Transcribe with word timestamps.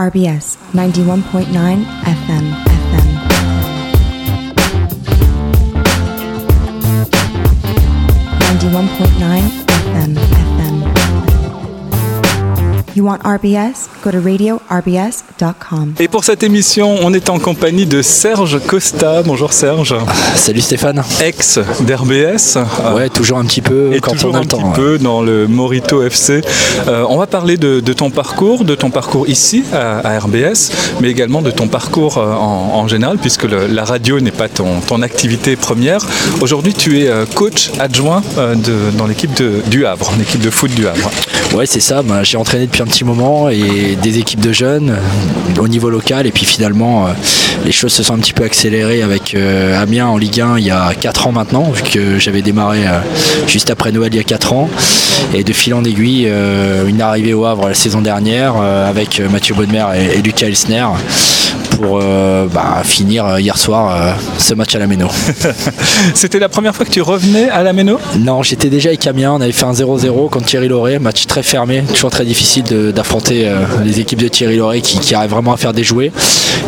RBS 0.00 0.56
91.9 0.72 1.52
FM 1.52 2.44
FM. 2.64 3.08
Ninety-one 8.40 8.88
point 8.96 9.14
nine 9.20 9.44
FM 9.92 10.16
FM. 10.16 10.74
You 12.96 13.04
want 13.04 13.22
RBS? 13.24 13.89
Go 14.02 14.10
to 14.10 14.18
radiorbs.com. 14.22 15.92
Et 15.98 16.08
pour 16.08 16.24
cette 16.24 16.42
émission, 16.42 16.96
on 17.02 17.12
est 17.12 17.28
en 17.28 17.38
compagnie 17.38 17.84
de 17.84 18.00
Serge 18.00 18.58
Costa. 18.66 19.22
Bonjour 19.22 19.52
Serge. 19.52 19.94
Salut 20.36 20.62
Stéphane. 20.62 21.02
Ex 21.22 21.58
d'RBS. 21.80 22.58
Ouais, 22.94 23.10
toujours 23.10 23.38
un 23.38 23.44
petit 23.44 23.60
peu 23.60 23.92
Et 23.92 24.00
quand 24.00 24.12
toujours 24.12 24.32
on 24.32 24.36
a 24.36 24.38
un 24.38 24.40
le 24.42 24.46
temps. 24.46 24.56
petit 24.58 24.64
ouais. 24.68 24.72
peu 24.74 24.98
dans 24.98 25.20
le 25.20 25.46
Morito 25.46 26.02
FC. 26.02 26.40
Euh, 26.88 27.04
on 27.10 27.18
va 27.18 27.26
parler 27.26 27.58
de, 27.58 27.80
de 27.80 27.92
ton 27.92 28.10
parcours, 28.10 28.64
de 28.64 28.74
ton 28.74 28.90
parcours 28.90 29.28
ici 29.28 29.64
à, 29.72 29.98
à 29.98 30.18
RBS, 30.18 30.70
mais 31.02 31.10
également 31.10 31.42
de 31.42 31.50
ton 31.50 31.68
parcours 31.68 32.16
euh, 32.16 32.32
en, 32.32 32.70
en 32.76 32.88
général, 32.88 33.18
puisque 33.18 33.42
le- 33.44 33.66
la 33.66 33.84
radio 33.84 34.18
n'est 34.20 34.30
pas 34.30 34.48
ton, 34.48 34.80
ton 34.80 35.02
activité 35.02 35.56
première. 35.56 36.00
Aujourd'hui, 36.40 36.72
tu 36.72 37.00
es 37.00 37.08
euh, 37.08 37.26
coach 37.34 37.70
adjoint 37.78 38.22
de- 38.38 38.96
dans 38.96 39.06
l'équipe 39.06 39.30
du 39.68 39.84
Havre, 39.84 40.12
l'équipe 40.18 40.40
de 40.40 40.50
foot 40.50 40.70
du 40.74 40.86
Havre. 40.86 41.10
Ouais, 41.54 41.66
c'est 41.66 41.80
ça. 41.80 42.02
Ben, 42.02 42.22
j'ai 42.22 42.36
entraîné 42.38 42.66
depuis 42.66 42.82
un 42.82 42.86
petit 42.86 43.04
moment 43.04 43.48
et 43.50 43.89
des 43.96 44.18
équipes 44.18 44.40
de 44.40 44.52
jeunes 44.52 44.90
euh, 44.90 45.60
au 45.60 45.68
niveau 45.68 45.90
local. 45.90 46.26
Et 46.26 46.32
puis 46.32 46.44
finalement, 46.44 47.06
euh, 47.06 47.10
les 47.64 47.72
choses 47.72 47.92
se 47.92 48.02
sont 48.02 48.14
un 48.14 48.18
petit 48.18 48.32
peu 48.32 48.44
accélérées 48.44 49.02
avec 49.02 49.34
euh, 49.34 49.80
Amiens 49.80 50.06
en 50.06 50.16
Ligue 50.16 50.40
1 50.40 50.58
il 50.58 50.66
y 50.66 50.70
a 50.70 50.92
4 50.94 51.28
ans 51.28 51.32
maintenant, 51.32 51.70
vu 51.70 51.82
que 51.82 52.18
j'avais 52.18 52.42
démarré 52.42 52.80
juste 53.46 53.70
après 53.70 53.92
Noël 53.92 54.10
il 54.12 54.16
y 54.16 54.20
a 54.20 54.24
4 54.24 54.52
ans. 54.52 54.68
Et 55.34 55.44
de 55.44 55.52
fil 55.52 55.74
en 55.74 55.84
aiguille, 55.84 56.30
une 56.88 57.00
arrivée 57.02 57.34
au 57.34 57.44
Havre 57.44 57.68
la 57.68 57.74
saison 57.74 58.00
dernière 58.00 58.56
avec 58.56 59.20
Mathieu 59.30 59.54
Bonnemer 59.54 59.84
et, 59.94 60.18
et 60.18 60.22
Lucas 60.22 60.46
Elsner 60.46 60.86
pour 61.80 61.98
euh, 62.02 62.46
bah, 62.46 62.82
finir 62.84 63.24
euh, 63.24 63.40
hier 63.40 63.56
soir 63.56 63.94
euh, 63.94 64.12
ce 64.38 64.54
match 64.54 64.74
à 64.74 64.78
la 64.78 64.86
Méno. 64.86 65.08
C'était 66.14 66.38
la 66.38 66.48
première 66.48 66.74
fois 66.74 66.84
que 66.84 66.90
tu 66.90 67.00
revenais 67.00 67.48
à 67.48 67.62
la 67.62 67.72
Méno? 67.72 67.98
Non, 68.18 68.42
j'étais 68.42 68.68
déjà 68.68 68.90
avec 68.90 69.06
Amiens, 69.06 69.32
on 69.32 69.40
avait 69.40 69.52
fait 69.52 69.64
un 69.64 69.72
0-0 69.72 70.28
contre 70.28 70.46
Thierry 70.46 70.68
Lauré, 70.68 70.98
match 70.98 71.26
très 71.26 71.42
fermé, 71.42 71.82
toujours 71.94 72.10
très 72.10 72.24
difficile 72.24 72.64
d'affronter 72.94 73.44
euh, 73.46 73.64
les 73.84 74.00
équipes 74.00 74.20
de 74.20 74.28
Thierry 74.28 74.56
Lauré 74.56 74.80
qui, 74.82 74.98
qui 74.98 75.14
arrivent 75.14 75.30
vraiment 75.30 75.52
à 75.52 75.56
faire 75.56 75.72
des 75.72 75.84
jouets. 75.84 76.12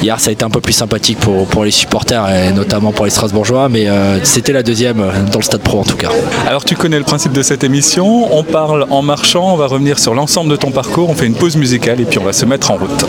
Hier, 0.02 0.18
ça 0.18 0.30
a 0.30 0.32
été 0.32 0.44
un 0.44 0.50
peu 0.50 0.60
plus 0.60 0.72
sympathique 0.72 1.18
pour, 1.18 1.46
pour 1.46 1.64
les 1.64 1.70
supporters 1.70 2.28
et 2.30 2.52
notamment 2.52 2.92
pour 2.92 3.04
les 3.04 3.10
Strasbourgeois, 3.10 3.68
mais 3.68 3.88
c'était 4.22 4.52
la 4.52 4.62
deuxième 4.62 5.04
dans 5.30 5.38
le 5.38 5.44
Stade 5.44 5.60
Pro 5.60 5.80
en 5.80 5.84
tout 5.84 5.96
cas. 5.96 6.08
Alors 6.46 6.64
tu 6.64 6.74
connais 6.74 6.98
le 6.98 7.04
principe 7.04 7.32
de 7.32 7.42
cette 7.42 7.64
émission, 7.64 8.34
on 8.34 8.42
parle 8.42 8.86
en 8.90 9.02
marchant, 9.02 9.52
on 9.52 9.56
va 9.56 9.66
revenir 9.66 9.98
sur 9.98 10.14
l'ensemble 10.14 10.50
de 10.50 10.56
ton 10.56 10.70
parcours, 10.70 11.10
on 11.10 11.14
fait 11.14 11.26
une 11.26 11.34
pause 11.34 11.56
musicale 11.56 12.00
et 12.00 12.04
puis 12.04 12.18
on 12.18 12.24
va 12.24 12.32
se 12.32 12.46
mettre 12.46 12.70
en 12.70 12.76
route. 12.76 13.06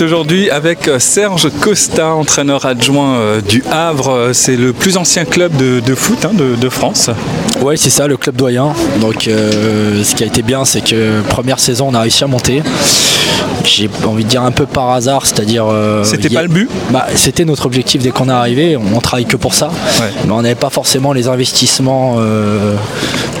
Aujourd'hui 0.00 0.48
avec 0.48 0.88
euh, 0.88 0.98
Serge 0.98 1.50
Costa, 1.60 2.14
entraîneur 2.14 2.64
adjoint 2.64 3.16
euh, 3.16 3.40
du 3.40 3.62
Havre. 3.70 4.10
Euh, 4.10 4.32
C'est 4.32 4.56
le 4.56 4.72
plus 4.72 4.96
ancien 4.96 5.24
club 5.24 5.52
de, 5.56 5.94
foot 5.94 6.24
hein, 6.24 6.30
de, 6.32 6.68
France. 6.68 7.10
Ouais, 7.60 7.76
c'est 7.76 7.90
ça, 7.90 8.06
le 8.06 8.16
club 8.16 8.36
doyen. 8.36 8.72
Donc, 9.00 9.24
ce 9.24 10.14
qui 10.14 10.22
a 10.22 10.26
été 10.26 10.42
bien, 10.42 10.64
c'est 10.64 10.82
que 10.82 11.20
première 11.28 11.58
saison, 11.58 11.88
on 11.90 11.94
a 11.94 12.00
réussi 12.00 12.24
à 12.24 12.26
monter. 12.26 12.62
J'ai 13.64 13.88
envie 14.04 14.24
de 14.24 14.28
dire 14.28 14.42
un 14.42 14.50
peu 14.50 14.66
par 14.66 14.90
hasard, 14.90 15.24
c'est-à-dire. 15.26 15.66
euh, 15.68 16.04
C'était 16.04 16.28
a- 16.30 16.40
pas 16.40 16.42
le 16.42 16.48
but 16.48 16.68
bah, 16.90 17.06
C'était 17.14 17.44
notre 17.44 17.66
objectif 17.66 18.02
dès 18.02 18.10
qu'on 18.10 18.28
est 18.28 18.32
arrivé. 18.32 18.76
On, 18.76 18.96
on 18.96 19.00
travaille 19.00 19.24
que 19.26 19.36
pour 19.36 19.54
ça. 19.54 19.68
Ouais. 19.68 20.10
Mais 20.26 20.32
on 20.32 20.42
n'avait 20.42 20.54
pas 20.54 20.70
forcément 20.70 21.12
les 21.12 21.28
investissements, 21.28 22.16
euh, 22.18 22.74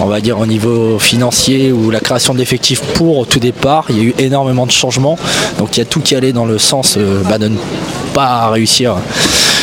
on 0.00 0.06
va 0.06 0.20
dire, 0.20 0.38
au 0.38 0.46
niveau 0.46 0.98
financier 0.98 1.72
ou 1.72 1.90
la 1.90 2.00
création 2.00 2.34
d'effectifs 2.34 2.80
pour 2.94 3.18
au 3.18 3.24
tout 3.24 3.40
départ. 3.40 3.86
Il 3.90 3.96
y 3.98 4.00
a 4.00 4.04
eu 4.04 4.14
énormément 4.18 4.66
de 4.66 4.72
changements. 4.72 5.18
Donc, 5.58 5.76
il 5.76 5.80
y 5.80 5.82
a 5.82 5.86
tout 5.86 6.00
qui 6.00 6.14
allait 6.14 6.32
dans 6.32 6.46
le 6.46 6.58
sens 6.58 6.94
euh, 6.96 7.22
bah, 7.28 7.38
de 7.38 7.48
ne 7.48 7.56
pas 8.14 8.48
réussir 8.48 8.94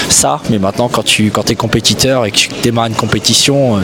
ça. 0.10 0.40
Mais 0.50 0.60
maintenant, 0.60 0.90
quand 0.92 1.04
tu 1.04 1.30
quand 1.32 1.50
es 1.52 1.56
compétiteur 1.56 2.26
et 2.26 2.32
que 2.32 2.38
tu 2.38 2.50
démarres 2.64 2.88
une 2.88 2.96
compétition, 2.96 3.78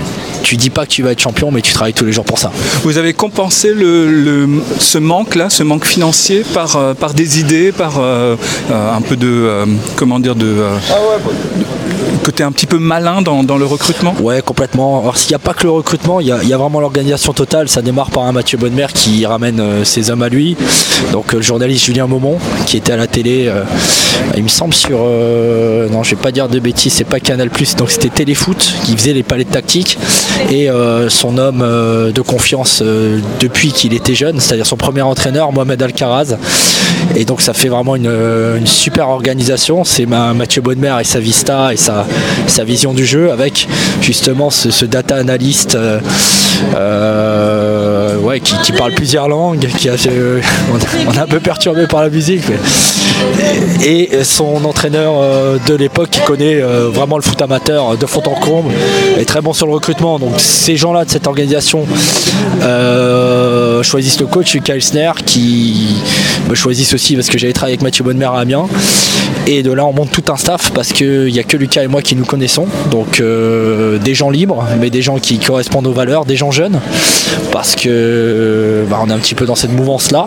tu 0.46 0.58
dis 0.58 0.70
pas 0.70 0.86
que 0.86 0.92
tu 0.92 1.02
vas 1.02 1.12
être 1.12 1.20
champion, 1.22 1.50
mais 1.52 1.62
tu 1.62 1.74
travailles 1.74 1.94
tous 1.94 2.06
les 2.06 2.12
jours 2.14 2.24
pour 2.24 2.38
ça. 2.38 2.52
Vous 2.84 2.98
avez 3.00 3.14
compensé 3.14 3.74
le, 3.74 4.08
le- 4.10 4.48
ce 4.80 5.00
manque-là, 5.00 5.50
ce 5.50 5.64
manque 5.64 5.86
financier 5.86 6.44
par, 6.54 6.76
euh, 6.76 6.94
par 6.94 7.14
des 7.16 7.40
idées, 7.40 7.72
par 7.72 7.94
euh, 8.00 8.36
euh, 8.72 8.96
un 8.96 9.02
peu 9.02 9.16
de, 9.16 9.28
euh, 9.28 9.66
comment 9.96 10.20
dire, 10.20 10.36
de 10.36 10.46
euh, 10.46 10.78
côté 12.24 12.44
un 12.44 12.52
petit 12.52 12.66
peu 12.68 12.78
malin 12.78 13.22
dans, 13.22 13.44
dans 13.44 13.58
le 13.58 13.66
recrutement? 13.66 14.16
Ouais, 14.22 14.42
complètement. 14.44 15.02
Alors, 15.02 15.18
s'il 15.18 15.30
n'y 15.30 15.36
a 15.36 15.40
pas 15.40 15.54
que 15.54 15.64
le 15.64 15.72
recrutement, 15.72 16.20
il 16.20 16.28
y 16.28 16.32
a, 16.32 16.40
il 16.44 16.50
y 16.50 16.54
a 16.54 16.58
vraiment 16.58 16.80
l'organisation 16.80 17.34
totale. 17.34 17.68
Ça 17.68 17.82
démarre 17.82 18.12
par 18.12 18.24
un 18.24 18.32
Mathieu 18.32 18.58
Bonnemer 18.58 18.88
qui 18.94 19.26
ramène 19.26 19.60
euh, 19.60 19.84
ses 19.84 20.10
hommes 20.12 20.22
à 20.24 20.30
lui. 20.30 20.56
Donc, 21.12 21.34
euh, 21.34 21.38
le 21.38 21.44
journaliste 21.44 21.86
Julien 21.86 22.08
Maumont, 22.08 22.38
qui 22.68 22.78
était 22.78 22.94
à 22.94 22.98
la 22.98 23.08
télé, 23.08 23.46
euh, 23.48 23.64
il 24.38 24.44
me 24.44 24.48
semble, 24.50 24.74
sur. 24.74 25.00
euh, 25.02 25.88
non, 25.90 26.04
je 26.04 26.12
vais 26.12 26.22
pas 26.22 26.32
dire 26.32 26.48
de 26.50 26.60
bêtises, 26.60 26.94
c'est 26.94 27.04
pas 27.04 27.20
Canal 27.20 27.50
donc 27.78 27.90
c'était 27.92 28.10
Téléfoot 28.10 28.74
qui 28.84 28.96
faisait 28.98 29.14
les 29.14 29.24
palais 29.24 29.46
tactiques. 29.46 29.98
Et 30.50 30.70
euh, 30.70 31.10
son 31.10 31.38
homme 31.38 31.62
euh, 31.62 32.12
de 32.12 32.22
confiance 32.22 32.82
euh, 32.84 33.20
depuis 33.40 33.72
qu'il 33.72 33.94
était 33.94 34.16
jeune, 34.16 34.40
c'est-à-dire 34.40 34.66
son 34.66 34.78
premier 34.78 35.02
entraîneur, 35.02 35.52
Mohamed 35.52 35.82
Alcaraz. 35.82 36.38
Et 37.16 37.26
donc, 37.26 37.42
ça 37.42 37.54
fait 37.54 37.68
vraiment 37.68 37.96
une, 37.96 38.66
super 38.66 39.10
organisation. 39.10 39.84
C'est 39.84 40.06
ma- 40.06 40.34
Mathieu 40.34 40.62
Bonnemer 40.62 40.98
et 41.02 41.04
sa 41.04 41.20
vista 41.20 41.74
et 41.74 41.78
sa, 41.78 42.06
vision 42.64 42.94
du 42.94 43.06
jeu 43.06 43.32
avec 43.32 43.68
justement 44.02 44.50
ce, 44.50 44.86
data 44.86 45.16
analyst 45.16 45.78
qui, 48.64 48.72
parle 48.72 48.94
plusieurs 48.94 49.28
langues, 49.28 49.68
on, 51.08 51.14
est 51.14 51.20
un 51.20 51.28
peu 51.28 51.40
perturbé 51.40 51.88
par 51.88 52.02
la 52.02 52.10
musique. 52.10 52.46
Et, 53.84 54.16
et 54.16 54.24
son 54.24 54.64
entraîneur 54.66 55.14
euh, 55.20 55.58
de 55.68 55.76
l'époque 55.76 56.10
qui 56.10 56.22
connaît 56.22 56.62
euh, 56.62 56.90
vraiment 56.90 57.18
le 57.18 57.24
foot 57.24 57.42
amateur 57.42 57.98
de 57.98 58.06
fond 58.06 58.24
en 58.26 58.40
comble 58.40 58.72
est 59.18 59.26
très 59.26 59.42
bon 59.42 59.54
sur 59.54 59.68
le 59.68 59.74
recrutement. 59.74 60.20
Donc 60.20 60.34
ces 60.38 60.76
gens-là 60.76 61.06
de 61.06 61.10
cette 61.10 61.28
organisation 61.28 61.86
euh, 62.64 63.84
choisissent 63.84 64.20
le 64.20 64.28
coach 64.28 64.54
Lucas 64.54 64.76
Elsner 64.76 65.12
qui 65.26 65.88
me 66.50 66.56
choisissent 66.56 66.94
aussi 66.94 67.16
parce 67.16 67.30
que 67.30 67.38
j'avais 67.38 67.54
travaillé 67.54 67.74
avec 67.74 67.84
Mathieu 67.84 68.04
Bonnemer 68.04 68.26
à 68.26 68.40
Amiens. 68.40 68.68
Et 69.48 69.64
de 69.64 69.72
là 69.72 69.86
on 69.86 69.94
monte 69.94 70.12
tout 70.12 70.32
un 70.32 70.38
staff 70.38 70.72
parce 70.74 70.92
qu'il 70.92 71.32
n'y 71.32 71.40
a 71.40 71.44
que 71.44 71.58
Lucas 71.58 71.84
et 71.84 71.88
moi 71.88 72.02
qui 72.02 72.16
nous 72.16 72.26
connaissons. 72.26 72.66
Donc 72.90 73.20
euh, 73.20 73.98
des 74.00 74.16
gens 74.16 74.30
libres, 74.30 74.66
mais 74.80 74.90
des 74.90 75.02
gens 75.02 75.18
qui 75.18 75.40
correspondent 75.40 75.88
aux 75.88 75.94
valeurs, 75.94 76.26
des 76.26 76.36
gens 76.36 76.52
jeunes. 76.52 76.80
Parce 77.52 77.76
que 77.76 78.86
bah, 78.90 79.00
on 79.04 79.10
est 79.10 79.14
un 79.14 79.20
petit 79.20 79.36
peu 79.36 79.46
dans 79.46 79.56
cette 79.56 79.72
mouvance-là. 79.72 80.26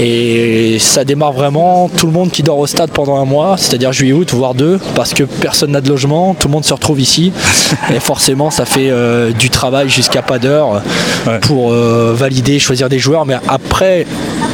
Et 0.00 0.78
ça 0.78 1.04
démarre 1.04 1.32
vraiment 1.32 1.89
tout 1.96 2.06
le 2.06 2.12
monde 2.12 2.30
qui 2.30 2.42
dort 2.42 2.58
au 2.58 2.66
stade 2.66 2.90
pendant 2.90 3.16
un 3.20 3.24
mois, 3.24 3.56
c'est-à-dire 3.58 3.92
juillet-août, 3.92 4.30
voire 4.32 4.54
deux, 4.54 4.78
parce 4.94 5.12
que 5.14 5.24
personne 5.24 5.72
n'a 5.72 5.80
de 5.80 5.88
logement, 5.88 6.34
tout 6.34 6.48
le 6.48 6.52
monde 6.52 6.64
se 6.64 6.72
retrouve 6.74 7.00
ici. 7.00 7.32
Et 7.94 8.00
forcément 8.00 8.50
ça 8.50 8.64
fait 8.64 8.90
euh, 8.90 9.32
du 9.32 9.50
travail 9.50 9.88
jusqu'à 9.88 10.22
pas 10.22 10.38
d'heure 10.38 10.82
Ouais. 11.26 11.38
pour 11.40 11.72
euh, 11.72 12.14
valider, 12.16 12.58
choisir 12.58 12.88
des 12.88 12.98
joueurs. 12.98 13.26
Mais 13.26 13.36
après, 13.48 14.06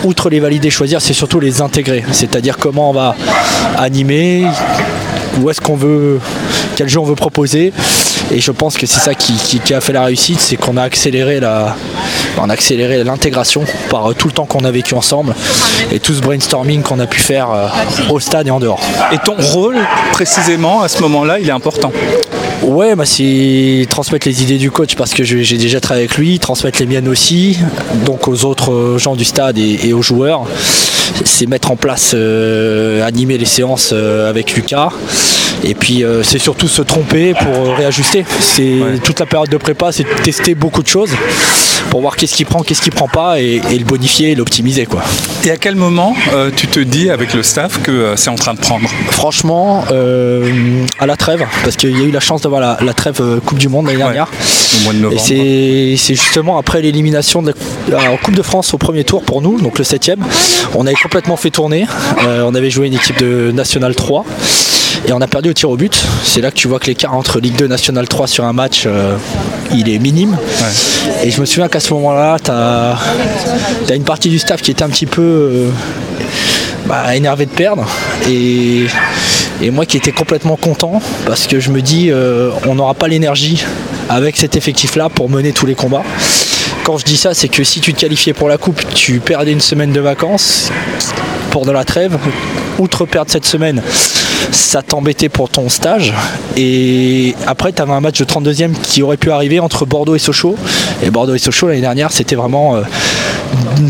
outre 0.05 0.29
les 0.31 0.41
valider, 0.41 0.69
choisir, 0.71 1.01
c'est 1.01 1.13
surtout 1.13 1.39
les 1.39 1.61
intégrer. 1.63 2.05
C'est-à-dire 2.11 2.57
comment 2.59 2.91
on 2.91 2.93
va 2.93 3.15
animer, 3.79 4.47
où 5.41 5.49
est-ce 5.51 5.61
qu'on 5.61 5.77
veut, 5.77 6.19
quel 6.77 6.89
jeu 6.89 6.99
on 6.99 7.05
veut 7.05 7.15
proposer. 7.15 7.73
Et 8.33 8.41
je 8.41 8.51
pense 8.51 8.77
que 8.77 8.87
c'est 8.87 8.99
ça 9.01 9.15
qui, 9.15 9.35
qui- 9.35 9.61
qui 9.61 9.75
a 9.75 9.81
fait 9.81 9.93
la 9.93 10.03
réussite, 10.05 10.41
c'est 10.41 10.57
qu'on 10.57 10.77
a 10.77 10.83
accéléré 10.83 11.39
la, 11.39 11.77
on 12.39 12.49
a 12.51 12.53
accéléré 12.53 13.03
l'intégration 13.05 13.65
par 13.91 14.11
euh, 14.11 14.15
tout 14.15 14.29
le 14.29 14.35
temps 14.35 14.47
qu'on 14.47 14.65
a 14.65 14.71
vécu 14.71 14.95
ensemble 14.95 15.35
et 15.93 16.01
tout 16.01 16.15
ce 16.15 16.21
brainstorming 16.21 16.83
qu'on 16.83 17.01
a 17.01 17.07
pu 17.07 17.21
faire 17.21 17.51
euh, 17.51 17.69
au 18.11 18.21
stade 18.21 18.47
et 18.47 18.51
en 18.51 18.61
dehors. 18.61 18.81
Et 19.13 19.19
ton 19.19 19.37
rôle, 19.39 19.77
précisément, 20.13 20.83
à 20.83 20.89
ce 20.89 21.01
moment-là, 21.03 21.39
il 21.39 21.49
est 21.49 21.53
important. 21.53 21.93
Ouais, 22.63 22.97
bah 22.97 23.05
c'est 23.05 23.87
transmettre 23.89 24.27
les 24.27 24.43
idées 24.43 24.59
du 24.59 24.71
coach 24.71 24.97
parce 24.97 25.13
que 25.13 25.25
j'ai 25.25 25.59
déjà 25.59 25.81
travaillé 25.81 26.07
avec 26.07 26.17
lui, 26.17 26.39
transmettre 26.39 26.81
les 26.81 26.87
miennes 26.87 27.09
aussi, 27.09 27.59
donc 28.05 28.29
aux 28.29 28.45
autres 28.45 28.73
euh, 28.73 28.99
gens 28.99 29.15
du 29.15 29.25
stade 29.25 29.59
et, 29.59 29.79
et 29.85 29.93
aux 29.93 30.03
joueurs. 30.03 30.47
C'est 31.25 31.47
mettre 31.47 31.71
en 31.71 31.77
place, 31.77 32.13
euh, 32.15 33.07
animer 33.07 33.39
les 33.39 33.45
séances 33.45 33.91
euh, 33.93 34.29
avec 34.29 34.55
Lucas. 34.55 34.91
Et 35.65 35.75
puis 35.75 36.05
euh, 36.05 36.23
c'est 36.23 36.39
surtout 36.39 36.69
se 36.69 36.83
tromper 36.83 37.35
pour 37.35 37.53
euh, 37.53 37.75
réajuster. 37.75 38.25
C'est 38.41 38.79
toute 39.05 39.19
la 39.21 39.27
période 39.27 39.49
de 39.51 39.57
prépa, 39.57 39.93
c'est 39.93 40.07
tester 40.23 40.55
beaucoup 40.55 40.83
de 40.83 40.89
choses 40.89 41.11
pour 41.91 42.01
voir 42.01 42.17
qu'est-ce 42.17 42.35
qui 42.35 42.45
prend, 42.45 42.63
qu'est-ce 42.63 42.83
qui 42.83 42.91
prend 42.91 43.09
pas 43.09 43.41
et, 43.41 43.61
et 43.71 43.79
le 43.79 43.85
bonifier 43.85 44.33
et 44.33 44.35
l'optimiser 44.35 44.87
quoi. 44.87 45.03
Et 45.45 45.51
à 45.51 45.57
quel 45.57 45.77
moment 45.77 46.15
euh, 46.35 46.51
tu 46.55 46.67
te 46.67 46.81
dis 46.81 47.11
avec 47.11 47.33
le 47.35 47.43
staff 47.43 47.81
que 47.83 48.15
c'est 48.17 48.31
en 48.31 48.35
train 48.35 48.55
de 48.55 48.59
prendre? 48.61 48.89
Franchement, 49.11 49.85
à 50.99 51.07
la 51.07 51.17
trêve, 51.17 51.45
parce 51.65 51.77
qu'il 51.77 51.97
y 51.97 52.01
a 52.03 52.05
eu 52.05 52.11
la 52.11 52.21
chance 52.21 52.43
d'avoir 52.43 52.61
la, 52.61 52.79
la 52.83 52.93
trêve 52.95 53.21
Coupe 53.45 53.59
du 53.59 53.69
Monde 53.69 53.87
l'année 53.87 53.99
dernière. 53.99 54.29
au 54.81 54.85
mois 54.85 54.93
de 54.93 54.99
Et 54.99 55.03
novembre 55.03 55.21
c'est 55.25 55.95
c'est 55.97 56.15
justement 56.15 56.59
après 56.59 56.83
l'élimination 56.83 57.43
de 57.43 57.55
la- 57.89 58.11
en 58.13 58.17
Coupe 58.17 58.35
de 58.35 58.43
France 58.43 58.75
au 58.75 58.79
premier 58.79 59.05
tour 59.05 59.23
pour 59.23 59.41
nous, 59.43 59.61
donc 59.61 59.79
le 59.79 59.85
7ème. 59.85 60.19
On 60.75 60.87
avait 60.87 60.97
complètement 60.97 61.37
fait 61.37 61.51
tourner. 61.51 61.87
Euh, 62.27 62.43
on 62.47 62.55
avait 62.55 62.71
joué 62.71 62.87
une 62.89 62.95
équipe 62.95 63.19
de 63.19 63.51
National 63.53 63.95
3 63.95 64.25
et 65.07 65.13
on 65.13 65.21
a 65.21 65.27
perdu 65.27 65.51
au 65.51 65.53
tir 65.53 65.71
au 65.71 65.77
but. 65.77 65.97
C'est 66.25 66.41
là 66.41 66.51
que 66.51 66.57
tu 66.57 66.69
vois 66.69 66.79
que 66.79 66.87
l'écart 66.87 67.15
entre 67.15 67.41
Ligue 67.41 67.57
2 67.57 67.67
National 67.67 68.09
3 68.09 68.27
sur 68.27 68.45
un 68.45 68.53
match, 68.53 68.85
euh, 68.87 69.17
il 69.73 69.89
est 69.89 69.99
minime. 69.99 70.37
Et 71.23 71.31
je 71.31 71.41
me 71.41 71.47
souviens 71.47 71.69
qu'à 71.69 71.81
ce 71.81 71.93
moment-là, 71.95 72.39
tu 72.43 72.51
as, 72.51 73.95
une 73.95 74.05
partie 74.05 74.29
du 74.29 74.39
staff 74.39 74.63
qui 74.63 74.71
était 74.71 74.83
un 74.83 74.89
petit 74.89 75.07
peu 75.07 75.23
euh, 75.23 75.71
bah, 76.87 77.15
énervé 77.15 77.47
de 77.47 77.51
perdre. 77.51 77.87
Et, 78.29 78.87
et 79.63 79.71
moi 79.71 79.87
qui 79.87 79.97
étais 79.97 80.13
complètement 80.13 80.57
content 80.57 81.01
parce 81.27 81.47
que 81.47 81.61
je 81.61 81.71
me 81.71 81.81
dis 81.81 82.11
euh, 82.11 82.51
on 82.67 82.75
n'aura 82.75 82.95
pas 82.95 83.09
l'énergie 83.09 83.65
avec 84.09 84.37
cet 84.37 84.57
effectif-là 84.57 85.09
pour 85.09 85.31
mener 85.31 85.53
tous 85.53 85.67
les 85.67 85.75
combats. 85.75 86.05
Quand 86.85 86.99
je 86.99 87.05
dis 87.05 87.17
ça, 87.17 87.35
c'est 87.35 87.49
que 87.49 87.65
si 87.65 87.81
tu 87.81 87.93
te 87.95 88.01
qualifiais 88.01 88.33
pour 88.33 88.49
la 88.49 88.59
coupe, 88.59 88.81
tu 88.95 89.19
perdais 89.19 89.53
une 89.53 89.61
semaine 89.61 89.93
de 89.93 90.01
vacances 90.01 90.71
de 91.65 91.73
la 91.73 91.85
trêve. 91.85 92.19
Outre 92.79 93.07
perdre 93.07 93.31
cette 93.31 93.47
semaine, 93.47 93.81
ça 94.51 94.83
t'embêtait 94.83 95.29
pour 95.29 95.49
ton 95.49 95.69
stage. 95.69 96.13
Et 96.57 97.35
après, 97.47 97.73
tu 97.73 97.81
avais 97.81 97.93
un 97.93 98.01
match 98.01 98.19
de 98.19 98.25
32e 98.25 98.73
qui 98.83 99.03
aurait 99.03 99.17
pu 99.17 99.31
arriver 99.31 99.61
entre 99.61 99.87
Bordeaux 99.87 100.15
et 100.15 100.19
Sochaux. 100.19 100.57
Et 101.03 101.11
Bordeaux 101.11 101.35
et 101.35 101.39
Sochaux, 101.39 101.69
l'année 101.69 101.81
dernière, 101.81 102.13
c'était 102.13 102.37
vraiment, 102.37 102.77
euh, 102.77 102.83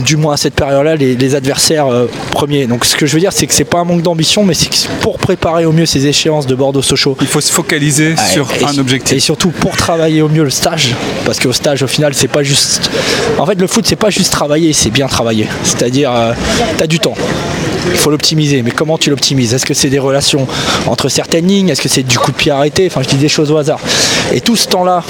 du 0.04 0.16
moins 0.16 0.34
à 0.34 0.36
cette 0.36 0.54
période-là, 0.54 0.96
les, 0.96 1.14
les 1.16 1.34
adversaires 1.34 1.86
euh, 1.86 2.06
premiers. 2.32 2.66
Donc 2.66 2.84
ce 2.84 2.96
que 2.96 3.06
je 3.06 3.12
veux 3.14 3.20
dire, 3.20 3.32
c'est 3.32 3.46
que 3.46 3.54
c'est 3.54 3.64
pas 3.64 3.78
un 3.78 3.84
manque 3.84 4.02
d'ambition, 4.02 4.44
mais 4.44 4.54
c'est 4.54 4.68
que 4.68 4.76
pour 5.00 5.18
préparer 5.18 5.64
au 5.64 5.72
mieux 5.72 5.86
ces 5.86 6.06
échéances 6.06 6.46
de 6.46 6.54
Bordeaux-Sochaux, 6.54 7.16
Il 7.20 7.26
faut 7.26 7.40
se 7.40 7.52
focaliser 7.52 8.14
sur 8.32 8.48
et, 8.60 8.64
un 8.64 8.72
Et 8.72 8.78
objectif. 8.78 9.22
surtout 9.22 9.50
pour 9.50 9.76
travailler 9.76 10.22
au 10.22 10.28
mieux 10.28 10.44
le 10.44 10.50
stage, 10.50 10.94
parce 11.24 11.38
qu'au 11.40 11.52
stage 11.52 11.82
au 11.82 11.86
final 11.86 12.14
c'est 12.14 12.28
pas 12.28 12.42
juste. 12.42 12.90
En 13.38 13.46
fait 13.46 13.60
le 13.60 13.66
foot 13.66 13.84
c'est 13.86 13.96
pas 13.96 14.10
juste 14.10 14.32
travailler, 14.32 14.72
c'est 14.72 14.90
bien 14.90 15.06
travailler. 15.06 15.46
C'est-à-dire 15.64 16.10
tu 16.76 16.82
as 16.82 16.86
du 16.86 16.98
temps. 16.98 17.14
Il 17.90 17.96
faut 17.96 18.10
l'optimiser, 18.10 18.62
mais 18.62 18.70
comment 18.70 18.98
tu 18.98 19.10
l'optimises? 19.10 19.54
Est-ce 19.54 19.66
que 19.66 19.74
c'est 19.74 19.88
des 19.88 19.98
relations 19.98 20.46
entre 20.86 21.08
certaines 21.08 21.46
lignes? 21.46 21.68
Est-ce 21.68 21.82
que 21.82 21.88
c'est 21.88 22.02
du 22.02 22.18
coup 22.18 22.32
de 22.32 22.36
pied 22.36 22.52
arrêté? 22.52 22.86
Enfin 22.86 23.02
je 23.02 23.08
dis 23.08 23.16
des 23.16 23.28
choses 23.28 23.50
au 23.50 23.56
hasard. 23.56 23.80
Et 24.32 24.40
tout 24.40 24.56
ce 24.56 24.66
temps-là 24.68 25.02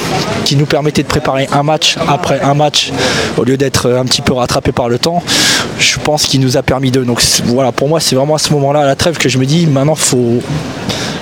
qui 0.44 0.56
nous 0.56 0.66
permettait 0.66 1.02
de 1.02 1.08
préparer 1.08 1.48
un 1.52 1.62
match 1.62 1.96
après 2.08 2.40
un 2.40 2.54
match, 2.54 2.92
au 3.36 3.44
lieu 3.44 3.56
d'être 3.56 3.90
un 3.90 4.04
petit 4.04 4.22
peu 4.22 4.32
rattrapé 4.32 4.72
par 4.72 4.88
le 4.88 4.98
temps, 4.98 5.22
je 5.78 5.98
pense 5.98 6.26
qu'il 6.26 6.40
nous 6.40 6.56
a 6.56 6.62
permis 6.62 6.90
de. 6.90 7.02
Donc 7.02 7.22
voilà, 7.44 7.72
pour 7.72 7.88
moi 7.88 8.00
c'est 8.00 8.16
vraiment 8.16 8.34
à 8.34 8.38
ce 8.38 8.52
moment-là, 8.52 8.80
à 8.80 8.86
la 8.86 8.96
trêve, 8.96 9.16
que 9.16 9.28
je 9.28 9.38
me 9.38 9.46
dis 9.46 9.66
maintenant 9.66 9.94
faut, 9.94 10.42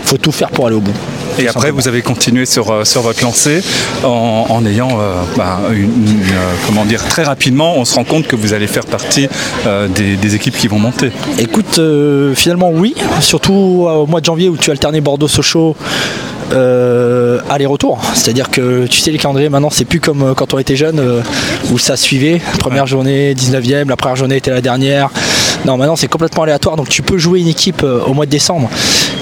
faut 0.04 0.18
tout 0.18 0.32
faire 0.32 0.50
pour 0.50 0.66
aller 0.66 0.76
au 0.76 0.80
bout. 0.80 0.94
Et 1.38 1.48
après, 1.48 1.70
vous 1.70 1.88
avez 1.88 2.02
continué 2.02 2.46
sur, 2.46 2.70
euh, 2.70 2.84
sur 2.84 3.02
votre 3.02 3.22
lancée 3.22 3.60
en, 4.04 4.46
en 4.48 4.66
ayant, 4.66 4.98
euh, 5.00 5.22
bah, 5.36 5.60
une, 5.72 5.82
une, 5.82 6.20
euh, 6.22 6.54
comment 6.66 6.84
dire, 6.84 7.02
très 7.08 7.22
rapidement, 7.24 7.74
on 7.76 7.84
se 7.84 7.94
rend 7.94 8.04
compte 8.04 8.26
que 8.26 8.36
vous 8.36 8.52
allez 8.52 8.66
faire 8.66 8.86
partie 8.86 9.28
euh, 9.66 9.88
des, 9.88 10.16
des 10.16 10.34
équipes 10.34 10.56
qui 10.56 10.68
vont 10.68 10.78
monter. 10.78 11.10
Écoute, 11.38 11.78
euh, 11.78 12.34
finalement 12.34 12.70
oui, 12.72 12.94
surtout 13.20 13.86
au 13.88 14.06
mois 14.06 14.20
de 14.20 14.26
janvier 14.26 14.48
où 14.48 14.56
tu 14.56 14.70
alternais 14.70 15.00
Bordeaux-Sochaux. 15.00 15.76
euh, 16.52 17.40
aller-retour, 17.48 17.98
c'est-à-dire 18.14 18.50
que 18.50 18.86
tu 18.86 19.00
sais 19.00 19.10
les 19.10 19.16
calendriers 19.18 19.48
maintenant 19.48 19.70
c'est 19.70 19.86
plus 19.86 19.98
comme 19.98 20.22
euh, 20.22 20.34
quand 20.34 20.52
on 20.52 20.58
était 20.58 20.76
jeune 20.76 21.00
euh, 21.00 21.20
où 21.72 21.78
ça 21.78 21.96
suivait, 21.96 22.40
première 22.58 22.86
journée 22.86 23.34
19e, 23.34 23.88
la 23.88 23.96
première 23.96 24.16
journée 24.16 24.36
était 24.36 24.50
la 24.50 24.60
dernière. 24.60 25.08
Non 25.64 25.76
maintenant 25.76 25.96
c'est 25.96 26.08
complètement 26.08 26.42
aléatoire 26.42 26.76
donc 26.76 26.88
tu 26.88 27.02
peux 27.02 27.18
jouer 27.18 27.40
une 27.40 27.48
équipe 27.48 27.82
euh, 27.82 28.00
au 28.04 28.12
mois 28.14 28.26
de 28.26 28.30
décembre 28.30 28.68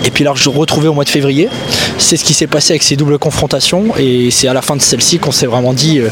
et 0.04 0.10
puis 0.10 0.26
je 0.34 0.48
retrouver 0.48 0.88
au 0.88 0.94
mois 0.94 1.04
de 1.04 1.10
février. 1.10 1.48
C'est 1.98 2.16
ce 2.16 2.24
qui 2.24 2.34
s'est 2.34 2.46
passé 2.46 2.72
avec 2.72 2.82
ces 2.82 2.96
doubles 2.96 3.18
confrontations 3.18 3.96
et 3.98 4.30
c'est 4.30 4.48
à 4.48 4.52
la 4.52 4.62
fin 4.62 4.76
de 4.76 4.82
celle-ci 4.82 5.18
qu'on 5.18 5.32
s'est 5.32 5.46
vraiment 5.46 5.72
dit 5.72 6.00
euh, 6.00 6.08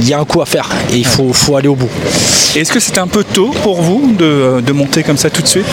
il 0.00 0.08
y 0.08 0.12
a 0.12 0.18
un 0.18 0.24
coup 0.24 0.42
à 0.42 0.46
faire 0.46 0.68
et 0.92 0.96
il 0.96 1.06
faut, 1.06 1.32
faut 1.32 1.56
aller 1.56 1.68
au 1.68 1.76
bout. 1.76 1.90
Est-ce 2.56 2.72
que 2.72 2.78
c'était 2.78 3.00
un 3.00 3.08
peu 3.08 3.24
tôt 3.24 3.50
pour 3.62 3.82
vous 3.82 4.12
de, 4.16 4.60
de 4.60 4.72
monter 4.72 5.02
comme 5.02 5.16
ça 5.16 5.28
tout 5.28 5.42
de 5.42 5.46
suite? 5.48 5.66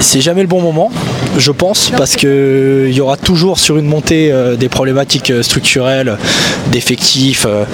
C'est 0.00 0.20
jamais 0.20 0.42
le 0.42 0.46
bon 0.46 0.60
moment, 0.60 0.90
je 1.36 1.50
pense, 1.50 1.90
parce 1.96 2.14
que 2.14 2.86
il 2.88 2.94
y 2.94 3.00
aura 3.00 3.16
toujours 3.16 3.58
sur 3.58 3.76
une 3.76 3.86
montée 3.86 4.30
euh, 4.30 4.54
des 4.54 4.68
problématiques 4.68 5.30
euh, 5.30 5.42
structurelles, 5.42 6.16
d'effectifs, 6.70 7.44
euh, 7.48 7.64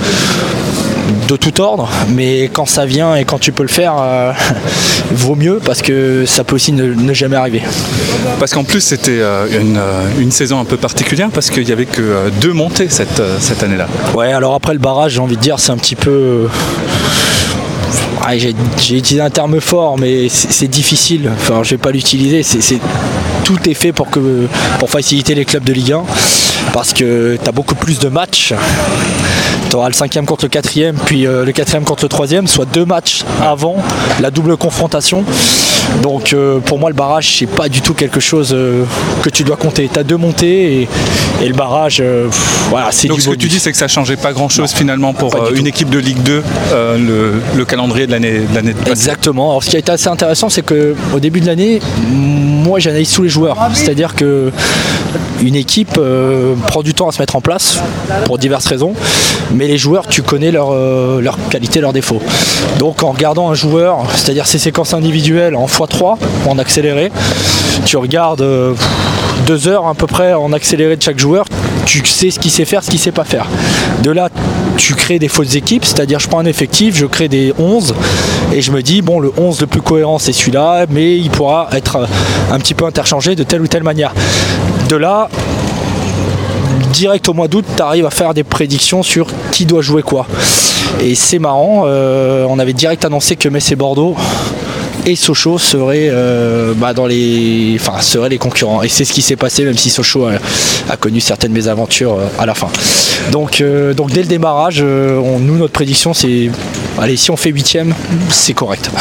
de 1.29 1.37
tout 1.37 1.61
ordre, 1.61 1.89
mais 2.11 2.51
quand 2.53 2.67
ça 2.67 2.87
vient 2.87 3.15
et 3.17 3.25
quand 3.25 3.39
tu 3.39 3.53
peux 3.53 3.63
le 3.63 3.69
faire, 3.69 3.95
euh, 4.01 4.33
vaut 5.13 5.35
mieux 5.37 5.61
parce 5.65 5.83
que 5.83 6.25
ça 6.27 6.45
peut 6.45 6.55
aussi 6.57 6.73
ne, 6.73 6.95
ne 6.95 7.13
jamais 7.13 7.37
arriver. 7.37 7.63
Parce 8.39 8.53
qu'en 8.53 8.65
plus, 8.65 8.81
c'était 8.81 9.21
euh, 9.21 9.47
une, 9.61 9.77
euh, 9.77 10.03
une 10.19 10.31
saison 10.33 10.61
un 10.61 10.65
peu 10.65 10.77
particulière 10.77 11.29
parce 11.33 11.51
qu'il 11.51 11.65
n'y 11.65 11.73
avait 11.73 11.87
que 11.87 12.31
deux 12.41 12.53
montées 12.53 12.89
cette, 12.89 13.23
cette 13.41 13.63
année-là. 13.63 13.87
Ouais, 14.15 14.33
alors 14.33 14.55
après 14.55 14.73
le 14.73 14.79
barrage, 14.79 15.13
j'ai 15.13 15.21
envie 15.21 15.37
de 15.37 15.43
dire, 15.43 15.59
c'est 15.59 15.73
un 15.73 15.77
petit 15.79 15.97
peu. 15.97 16.49
J'ai 18.37 18.51
utilisé 18.97 19.21
un 19.21 19.29
terme 19.29 19.61
fort, 19.61 19.99
mais 19.99 20.29
c'est 20.31 20.69
difficile. 20.69 21.31
Enfin, 21.37 21.63
je 21.63 21.71
vais 21.71 21.77
pas 21.79 21.91
l'utiliser. 21.91 22.43
C'est- 22.43 22.79
tout 23.45 23.59
est 23.69 23.75
fait 23.75 23.93
pour 23.93 24.09
que 24.09 24.47
pour 24.79 24.89
faciliter 24.89 25.35
les 25.35 25.45
clubs 25.45 25.65
de 25.65 25.73
Ligue 25.75 25.93
1 25.93 26.03
parce 26.73 26.95
que 26.95 27.37
tu 27.43 27.47
as 27.47 27.53
beaucoup 27.53 27.75
plus 27.75 27.99
de 27.99 28.09
matchs. 28.09 28.55
Tu 29.75 29.79
auras 29.79 29.89
le 29.89 29.95
cinquième 29.95 30.25
contre 30.25 30.45
le 30.45 30.51
quatrième, 30.51 30.95
puis 30.95 31.27
euh, 31.27 31.45
le 31.45 31.51
quatrième 31.51 31.83
contre 31.83 32.05
le 32.05 32.09
troisième, 32.09 32.47
soit 32.47 32.65
deux 32.65 32.85
matchs 32.85 33.25
avant 33.43 33.75
la 34.21 34.31
double 34.31 34.57
confrontation. 34.57 35.25
Donc 36.01 36.33
euh, 36.33 36.61
pour 36.61 36.79
moi, 36.79 36.91
le 36.91 36.95
barrage, 36.95 37.39
c'est 37.39 37.47
pas 37.49 37.69
du 37.69 37.81
tout 37.81 37.93
quelque 37.93 38.21
chose 38.21 38.53
euh, 38.53 38.85
que 39.25 39.31
tu 39.31 39.43
dois 39.43 39.57
compter. 39.57 39.91
Tu 39.93 39.99
as 39.99 40.05
deux 40.05 40.17
montées 40.17 40.83
et, 40.83 40.89
et 41.43 41.49
le 41.49 41.55
barrage, 41.55 41.99
euh, 42.01 42.27
pff, 42.27 42.67
voilà, 42.71 42.93
c'est 42.93 43.09
Donc 43.09 43.17
du 43.17 43.25
ce 43.25 43.31
que 43.31 43.35
tu 43.35 43.49
dis, 43.49 43.59
c'est 43.59 43.73
que 43.73 43.77
ça 43.77 43.89
changeait 43.89 44.15
pas 44.17 44.33
grand-chose 44.33 44.71
finalement 44.71 45.13
pour 45.13 45.33
tout. 45.35 45.57
une 45.57 45.67
équipe 45.67 45.91
de 45.91 45.99
Ligue 45.99 46.23
2, 46.23 46.43
euh, 46.73 46.97
le, 46.97 47.59
le 47.59 47.65
calendrier 47.65 48.07
de 48.07 48.13
l'année 48.13 48.43
de 48.49 48.55
l'année 48.55 48.75
passée. 48.75 48.93
Exactement. 48.93 49.51
Alors, 49.51 49.65
ce 49.65 49.71
qui 49.71 49.77
a 49.77 49.81
été 49.81 49.91
assez 49.91 50.09
intéressant, 50.09 50.51
c'est 50.51 50.63
que 50.65 50.95
au 51.13 51.19
début 51.19 51.41
de 51.41 51.47
l'année, 51.47 51.81
moi, 52.13 52.79
j'analyse 52.79 53.11
tous 53.11 53.25
les 53.25 53.29
joueurs. 53.29 53.57
C'est-à-dire 53.75 54.15
que 54.15 54.53
une 55.45 55.57
équipe 55.57 55.97
euh, 55.99 56.55
prend 56.67 56.83
du 56.83 56.95
temps 56.95 57.09
à 57.09 57.13
se 57.13 57.21
mettre 57.21 57.37
en 57.37 57.41
place 57.41 57.79
pour 58.25 58.39
diverses 58.39 58.67
raisons, 58.67 58.95
mais 59.53 59.67
les 59.67 59.79
joueurs, 59.79 60.07
tu 60.07 60.23
connais 60.23 60.51
leurs 60.51 60.73
euh, 60.73 61.21
leurs 61.21 61.39
qualités, 61.51 61.81
leurs 61.81 61.93
défauts. 61.93 62.23
Donc, 62.79 63.03
en 63.03 63.13
regardant 63.13 63.51
un 63.51 63.55
joueur, 63.55 63.99
c'est-à-dire 64.15 64.47
ses 64.47 64.59
séquences 64.59 64.95
individuelles 64.95 65.55
en 65.55 65.67
x3, 65.67 66.17
en 66.49 66.59
accéléré, 66.59 67.13
tu 67.85 67.97
regardes 67.97 68.41
euh, 68.41 68.75
deux 69.47 69.69
heures 69.69 69.87
à 69.87 69.95
peu 69.95 70.07
près 70.07 70.33
en 70.33 70.53
accéléré 70.53 70.97
de 70.97 71.03
chaque 71.03 71.19
joueur, 71.19 71.45
tu 71.87 72.05
sais 72.05 72.31
ce 72.31 72.39
qu'il 72.39 72.51
sait 72.51 72.65
faire, 72.65 72.83
ce 72.83 72.91
qu'il 72.91 72.99
sait 72.99 73.13
pas 73.13 73.25
faire. 73.25 73.47
De 74.03 74.11
là, 74.11 74.29
tu 74.77 74.95
crées 74.95 75.19
des 75.19 75.29
fausses 75.29 75.55
équipes, 75.55 75.85
c'est-à-dire 75.85 76.19
je 76.19 76.29
prends 76.29 76.39
un 76.39 76.47
effectif, 76.47 76.97
je 76.97 77.07
crée 77.07 77.29
des 77.29 77.53
11 77.59 77.95
et 78.53 78.61
je 78.61 78.71
me 78.73 78.83
dis 78.83 79.03
bon 79.03 79.21
le 79.21 79.33
11 79.37 79.61
le 79.61 79.67
plus 79.67 79.83
cohérent 79.83 80.19
c'est 80.19 80.33
celui-là, 80.33 80.87
mais 80.91 81.17
il 81.17 81.31
pourra 81.31 81.69
être 81.73 81.97
euh, 81.97 82.07
un 82.53 82.59
petit 82.59 82.75
peu 82.75 82.85
interchangé 82.85 83.35
de 83.35 83.43
telle 83.43 83.63
ou 83.63 83.67
telle 83.67 83.83
manière. 83.83 84.13
De 84.89 84.97
là, 84.97 85.29
direct 86.93 87.29
au 87.29 87.35
mois 87.35 87.49
d'août, 87.49 87.65
tu 87.77 87.83
arrives 87.83 88.07
à 88.07 88.11
faire 88.11 88.35
des 88.35 88.45
prédictions 88.45 89.03
sur 89.03 89.27
qui 89.53 89.65
doit 89.65 89.83
jouer 89.83 90.03
quoi. 90.03 90.27
Et 91.01 91.15
c'est 91.15 91.39
marrant, 91.39 91.85
euh, 91.87 92.47
on 92.49 92.59
avait 92.59 92.73
direct 92.73 93.05
annoncé 93.05 93.37
que 93.37 93.49
et 93.49 93.77
Bordeaux 93.77 94.17
et 95.07 95.17
Sochaux 95.17 95.59
euh, 95.75 96.75
bah, 96.75 96.95
seraient 98.01 98.29
les 98.29 98.39
concurrents. 98.39 98.83
Et 98.83 98.89
c'est 98.89 99.05
ce 99.05 99.13
qui 99.13 99.23
s'est 99.23 99.37
passé, 99.37 99.65
même 99.65 99.77
si 99.77 99.91
Sochaux 99.91 100.27
a, 100.27 100.97
connu 100.97 101.21
certaines 101.21 101.53
mésaventures 101.53 102.15
euh, 102.15 102.27
à 102.39 102.47
la 102.47 102.55
fin. 102.55 102.69
Donc, 103.31 103.61
euh, 103.61 103.95
donc 103.95 104.11
dès 104.11 104.23
le 104.23 104.29
démarrage, 104.29 104.83
nous, 104.83 105.57
notre 105.57 105.73
prédiction, 105.73 106.15
c'est, 106.15 106.51
allez, 106.99 107.17
si 107.17 107.31
on 107.31 107.37
fait 107.37 107.51
huitième, 107.51 107.95
c'est 108.31 108.55
correct. 108.55 108.91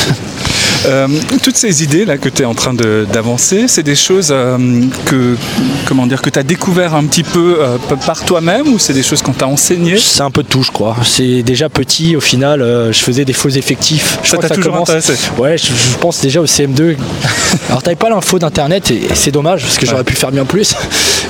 Euh, 0.86 1.08
toutes 1.42 1.56
ces 1.56 1.82
idées 1.82 2.04
là 2.04 2.18
que 2.18 2.28
tu 2.28 2.42
es 2.42 2.46
en 2.46 2.56
train 2.56 2.74
d'avancer, 2.74 3.70
c'est 3.70 3.84
des 3.84 3.96
choses 3.96 4.30
euh, 4.32 4.58
que 5.06 5.38
comment 5.86 6.06
dire 6.08 6.22
que 6.22 6.30
tu 6.30 6.38
as 6.38 6.44
découvert 6.44 6.94
un 6.94 7.06
petit 7.06 7.24
peu 7.24 7.58
euh, 7.60 7.78
par 8.06 8.26
toi-même 8.26 8.68
ou 8.68 8.80
c'est 8.80 8.92
des 8.94 9.04
choses 9.04 9.22
qu'on 9.22 9.32
t'a 9.32 9.48
enseignées? 9.48 9.98
C'est 9.98 10.24
un 10.24 10.32
peu 10.32 10.44
de 10.44 10.48
tout, 10.50 10.62
je 10.62 10.72
crois. 10.72 10.98
C'est 11.06 11.42
déjà 11.42 11.70
petit, 11.70 12.18
au 12.18 12.20
final, 12.20 12.60
je 12.92 13.00
faisais 13.00 13.24
des 13.24 13.34
faux 13.34 13.50
effectifs. 13.50 14.20
Je 14.24 14.32
Ça 14.32 14.38
t'a 14.38 14.56
intéressé? 14.56 15.14
Ouais, 15.38 15.58
je, 15.58 15.68
je 15.68 15.98
pense 16.00 16.20
déjà 16.20 16.42
au 16.42 16.46
CM2. 16.46 16.98
Alors, 17.70 17.82
t'avais 17.82 17.96
pas 17.96 18.10
l'info 18.10 18.38
d'internet 18.40 18.92
et, 18.92 19.06
et 19.06 19.16
c'est 19.16 19.32
dommage 19.32 19.62
parce 19.62 19.78
que 19.78 19.86
j'aurais 19.86 20.04
pu 20.04 20.16
faire 20.16 20.32
bien 20.32 20.44
plus. 20.44 20.76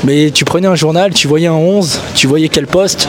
Mais 0.03 0.31
tu 0.31 0.45
prenais 0.45 0.67
un 0.67 0.75
journal, 0.75 1.13
tu 1.13 1.27
voyais 1.27 1.47
un 1.47 1.53
11, 1.53 1.99
tu 2.15 2.27
voyais 2.27 2.49
quel 2.49 2.65
poste. 2.65 3.07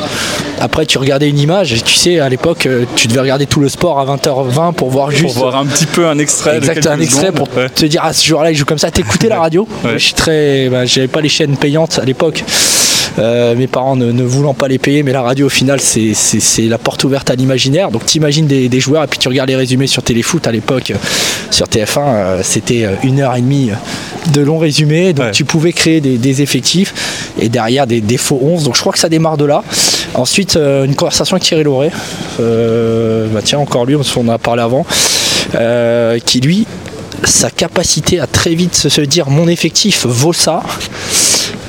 Après, 0.61 0.87
tu 0.87 0.99
regardais 0.99 1.29
une 1.29 1.39
image. 1.39 1.73
Et 1.73 1.81
tu 1.81 1.95
sais, 1.95 2.21
à 2.21 2.29
l'époque, 2.29 2.67
euh, 2.67 2.85
tu 2.97 3.09
devais 3.09 3.21
regarder 3.21 3.47
tout 3.47 3.61
le 3.61 3.69
sport 3.69 3.99
à 3.99 4.05
20h20 4.17 4.73
pour 4.75 4.91
voir 4.91 5.09
pour 5.09 5.17
juste. 5.17 5.37
voir 5.37 5.57
un 5.57 5.67
petit 5.67 5.87
peu 5.87 6.07
un 6.07 6.19
extrait 6.19 6.57
Exact, 6.59 6.87
un 6.87 7.01
extrait 7.01 7.27
secondes. 7.27 7.49
pour 7.49 7.57
Ouais. 7.59 7.69
te 7.69 7.85
dire 7.87 8.01
ah 8.05 8.13
ce 8.13 8.25
jour-là 8.27 8.51
il 8.51 8.57
joue 8.57 8.65
comme 8.65 8.79
ça. 8.79 8.91
T'écoutais 8.91 9.29
la 9.29 9.41
radio. 9.41 9.67
Ouais. 9.85 9.93
Je 9.95 10.05
suis 10.05 10.15
très, 10.15 10.69
bah, 10.69 10.85
j'avais 10.87 11.09
pas 11.09 11.21
les 11.21 11.29
chaînes 11.29 11.57
payantes 11.57 11.99
à 12.01 12.05
l'époque. 12.05 12.45
Euh, 13.19 13.55
mes 13.55 13.69
parents 13.69 13.95
ne, 13.95 14.11
ne 14.11 14.25
voulant 14.25 14.55
pas 14.55 14.67
les 14.67 14.79
payer, 14.79 15.05
mais 15.05 15.13
la 15.13 15.23
radio 15.23 15.47
au 15.47 15.51
final 15.51 15.79
c'est, 15.81 16.15
la 16.63 16.79
porte 16.79 17.05
ouverte 17.05 17.31
à 17.31 17.35
l'imaginaire. 17.37 17.91
Donc 17.93 18.05
t'imagines 18.07 18.47
des, 18.47 18.69
des 18.69 18.81
joueurs 18.81 19.05
et 19.05 19.07
puis 19.07 19.19
tu 19.21 19.29
regardes 19.29 19.49
les 19.51 19.55
résumés 19.57 19.87
sur 19.87 20.03
Téléfoot 20.03 20.45
à 20.47 20.53
l'époque 20.53 20.91
euh, 20.91 20.95
sur 21.51 21.67
TF1, 21.67 21.99
euh, 22.07 22.41
c'était 22.43 22.89
une 23.05 23.21
heure 23.21 23.37
et 23.37 23.41
demie 23.41 23.71
de 24.33 24.41
longs 24.41 24.59
résumés. 24.59 25.13
Donc 25.13 25.27
Ouais. 25.27 25.31
tu 25.33 25.45
pouvais 25.45 25.73
créer 25.73 26.01
des, 26.01 26.17
des 26.19 26.43
effectifs 26.43 27.33
et 27.41 27.49
derrière 27.49 27.87
des, 27.87 28.01
des 28.01 28.17
faux 28.17 28.41
11. 28.43 28.65
Donc 28.65 28.75
je 28.75 28.81
crois 28.81 28.93
que 28.93 28.99
ça 28.99 29.09
démarre 29.09 29.37
de 29.37 29.45
là. 29.45 29.63
Ensuite 30.15 30.57
euh, 30.57 30.85
une 30.85 30.95
conversation 30.95 31.35
avec 31.37 31.45
Thierry 31.47 31.65
Lauré. 31.65 31.91
Euh, 32.41 33.27
bah 33.33 33.41
tiens 33.45 33.59
encore 33.59 33.85
lui, 33.85 33.97
on 33.97 34.03
en 34.21 34.29
a 34.29 34.39
parlé 34.39 34.63
avant. 34.63 34.87
euh, 35.55 36.19
qui 36.25 36.41
lui 36.41 36.67
sa 37.25 37.49
capacité 37.51 38.21
à 38.21 38.27
très 38.27 38.55
vite 38.55 38.75
se 38.75 39.01
dire 39.01 39.31
mon 39.31 39.49
effectif 39.49 40.05
vaut 40.07 40.33
ça. 40.33 40.63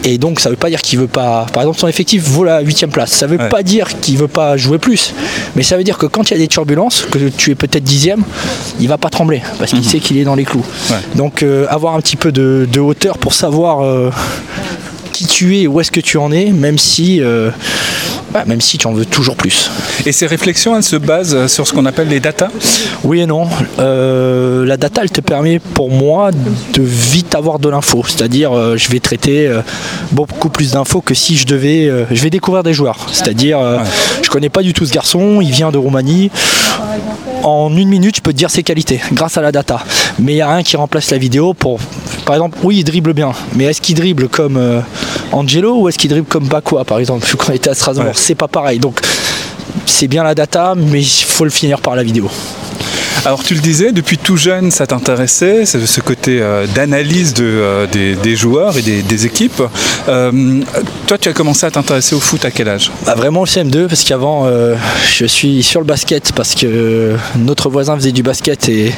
Et 0.04 0.18
donc 0.18 0.40
ça 0.40 0.50
veut 0.50 0.56
pas 0.56 0.70
dire 0.70 0.82
qu'il 0.82 1.00
veut 1.00 1.08
pas. 1.08 1.46
Par 1.54 1.64
exemple, 1.64 1.80
son 1.80 1.88
effectif 1.88 2.24
vaut 2.24 2.44
la 2.44 2.60
huitième 2.62 2.92
place. 2.92 3.12
Ça 3.12 3.25
veut 3.25 3.38
Ouais. 3.38 3.50
pas 3.50 3.64
dire 3.64 3.88
qu'il 4.02 4.18
veut 4.18 4.28
pas 4.28 4.58
jouer 4.58 4.78
plus. 4.78 5.14
Mais 5.56 5.64
ça 5.64 5.78
veut 5.78 5.84
dire 5.84 5.98
que 5.98 6.06
quand 6.06 6.30
il 6.30 6.34
y 6.34 6.36
a 6.36 6.40
des 6.40 6.48
turbulences, 6.48 7.06
que 7.10 7.18
tu 7.30 7.52
es 7.52 7.56
peut-être 7.56 7.84
dixième, 7.84 8.24
il 8.80 8.88
va 8.88 8.98
pas 8.98 9.10
trembler 9.10 9.42
parce 9.58 9.72
qu'il 9.72 9.84
sait 9.86 10.00
qu'il 10.00 10.18
est 10.18 10.24
dans 10.24 10.36
les 10.36 10.44
clous. 10.46 10.66
Ouais. 10.92 10.96
Donc 11.16 11.42
euh, 11.42 11.66
avoir 11.70 11.96
un 11.96 12.02
petit 12.02 12.18
peu 12.18 12.32
de, 12.32 12.68
de 12.72 12.80
hauteur 12.80 13.18
pour 13.18 13.34
savoir 13.34 13.84
euh, 13.84 14.12
qui 15.14 15.25
tu 15.25 15.58
es 15.60 15.68
où 15.68 15.80
est-ce 15.80 15.92
que 15.92 16.02
tu 16.02 16.18
en 16.18 16.32
es, 16.32 16.52
même 16.52 16.78
si, 16.78 17.22
euh, 17.22 17.50
bah, 18.36 18.44
même 18.46 18.60
si 18.60 18.77
tu 18.77 18.86
en 18.86 18.92
veux 18.92 19.06
toujours 19.06 19.38
plus. 19.38 19.72
Et 20.06 20.12
ces 20.12 20.27
réflexions, 20.27 20.75
elles 20.75 20.84
se 20.84 20.98
basent 20.98 21.48
sur 21.48 21.65
ce 21.65 21.72
qu'on 21.72 21.86
appelle 21.86 22.10
les 22.10 22.20
datas? 22.20 22.50
Oui 23.06 23.22
et 23.22 23.25
non. 23.25 23.48
Euh, 23.80 24.65
la 24.65 24.75
data, 24.75 25.04
elle 25.04 25.10
te 25.10 25.22
permet 25.22 25.60
pour 25.60 25.89
moi 25.89 26.32
de 26.32 26.82
vite 26.82 27.34
avoir 27.34 27.60
de 27.60 27.70
l'info. 27.70 28.04
C'est-à-dire, 28.06 28.51
euh, 28.51 28.75
je 28.75 28.89
vais 28.89 29.00
traiter 29.00 29.48
euh, 29.48 29.62
beaucoup 30.12 30.50
plus 30.50 30.74
d'infos 30.74 31.00
que 31.00 31.13
si 31.13 31.38
je 31.38 31.46
devais. 31.46 31.89
je 32.12 32.22
vais 32.22 32.30
découvrir 32.30 32.62
des 32.63 32.74
joueurs. 32.74 33.08
C'est-à-dire, 33.13 33.58
euh, 33.58 33.77
je 34.22 34.30
connais 34.30 34.50
pas 34.50 34.63
du 34.63 34.74
tout 34.74 34.86
ce 34.86 34.92
garçon, 34.92 35.39
il 35.39 35.51
vient 35.51 35.72
de 35.72 35.77
Roumanie. 35.77 36.30
En 37.44 37.74
une 37.74 37.88
minute, 37.88 38.18
je 38.18 38.22
peux 38.22 38.34
te 38.34 38.38
dire 38.38 38.50
ses 38.50 38.63
qualités 38.63 39.00
grâce 39.13 39.38
à 39.38 39.42
la 39.42 39.54
data. 39.54 39.80
Mais 40.20 40.34
il 40.34 40.36
n'y 40.36 40.42
a 40.42 40.54
rien 40.54 40.63
qui 40.63 40.75
remplace 40.75 41.10
la 41.10 41.18
vidéo 41.18 41.54
pour. 41.54 41.80
Par 42.25 42.36
exemple, 42.36 42.58
oui, 42.63 42.80
il 42.80 42.84
dribble 42.84 43.13
bien. 43.13 43.32
Mais 43.54 43.63
est-ce 43.63 43.80
qu'il 43.80 43.96
dribble 43.96 44.27
comme 44.27 44.60
Angelo 45.36 45.82
ou 45.82 45.89
est-ce 45.89 45.98
qu'il 45.98 46.10
dribble 46.10 46.27
comme 46.27 46.48
Bakwa, 46.48 46.86
par 46.86 47.00
exemple, 47.00 47.27
quand 47.38 47.51
il 47.51 47.56
était 47.56 47.70
à 47.70 47.75
Strasbourg 47.75 48.06
Ouais. 48.06 48.12
C'est 48.15 48.36
pas 48.36 48.48
pareil. 48.48 48.80
Donc, 48.80 49.00
c'est 49.86 50.08
bien 50.08 50.24
la 50.24 50.36
data, 50.36 50.74
mais 50.75 51.01
il 51.01 51.25
faut 51.25 51.44
le 51.44 51.50
finir 51.50 51.80
par 51.82 51.96
la 51.96 52.04
vidéo. 52.04 52.30
Alors 53.25 53.44
tu 53.44 53.56
le 53.56 53.60
disais, 53.60 53.92
depuis 53.92 54.20
tout 54.20 54.38
jeune, 54.38 54.70
ça 54.70 54.86
t'intéressait, 54.86 55.65
c'est 55.65 55.84
ce 55.88 56.00
côté 56.00 56.39
euh, 56.42 56.68
d'analyse 56.68 57.34
de, 57.34 57.44
euh, 57.44 57.88
des, 57.88 58.13
des 58.13 58.36
joueurs 58.36 58.77
et 58.77 58.84
des, 58.84 59.01
des 59.01 59.25
équipes. 59.25 59.63
Euh, 60.08 60.62
toi, 61.08 61.18
tu 61.18 61.27
as 61.30 61.34
commencé 61.34 61.65
à 61.65 61.72
t'intéresser 61.72 62.13
au 62.13 62.20
foot 62.20 62.46
à 62.46 62.51
quel 62.51 62.70
âge? 62.70 62.92
Bah, 63.04 63.15
vraiment 63.15 63.42
le 63.42 63.48
CM2 63.48 63.88
parce 63.88 64.04
qu'avant 64.04 64.48
je 65.12 65.25
suis 65.25 65.63
sur 65.63 65.80
le 65.80 65.88
basket 65.88 66.34
parce 66.34 66.54
que 66.54 67.15
notre 67.38 67.70
voisin 67.70 67.96
faisait 67.96 68.12
du 68.12 68.22
basket 68.22 68.70
et 68.70 68.94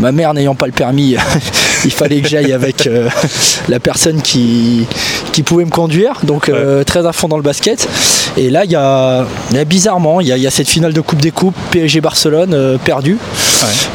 ma 0.00 0.10
mère 0.10 0.34
n'ayant 0.34 0.56
pas 0.56 0.66
le 0.66 0.72
permis 0.72 1.14
il 1.84 1.90
fallait 1.90 2.20
que 2.20 2.28
j'aille 2.28 2.52
avec 2.52 2.86
euh, 2.86 3.08
la 3.68 3.80
personne 3.80 4.20
qui, 4.22 4.86
qui 5.32 5.42
pouvait 5.42 5.64
me 5.64 5.70
conduire. 5.70 6.20
Donc 6.24 6.48
euh, 6.48 6.84
très 6.84 7.06
à 7.06 7.12
fond 7.12 7.28
dans 7.28 7.36
le 7.36 7.42
basket. 7.42 7.88
Et 8.36 8.50
là 8.50 8.64
il 8.64 8.70
y 8.70 8.76
a, 8.76 9.26
bizarrement 9.66 10.20
il 10.20 10.28
y 10.28 10.32
a, 10.32 10.36
il 10.36 10.42
y 10.42 10.46
a 10.46 10.50
cette 10.50 10.68
finale 10.68 10.92
de 10.92 11.00
Coupe 11.00 11.20
des 11.20 11.30
Coupes 11.30 11.56
PSG 11.70 12.00
Barcelone 12.00 12.54
euh, 12.54 12.78
perdue. 12.78 13.18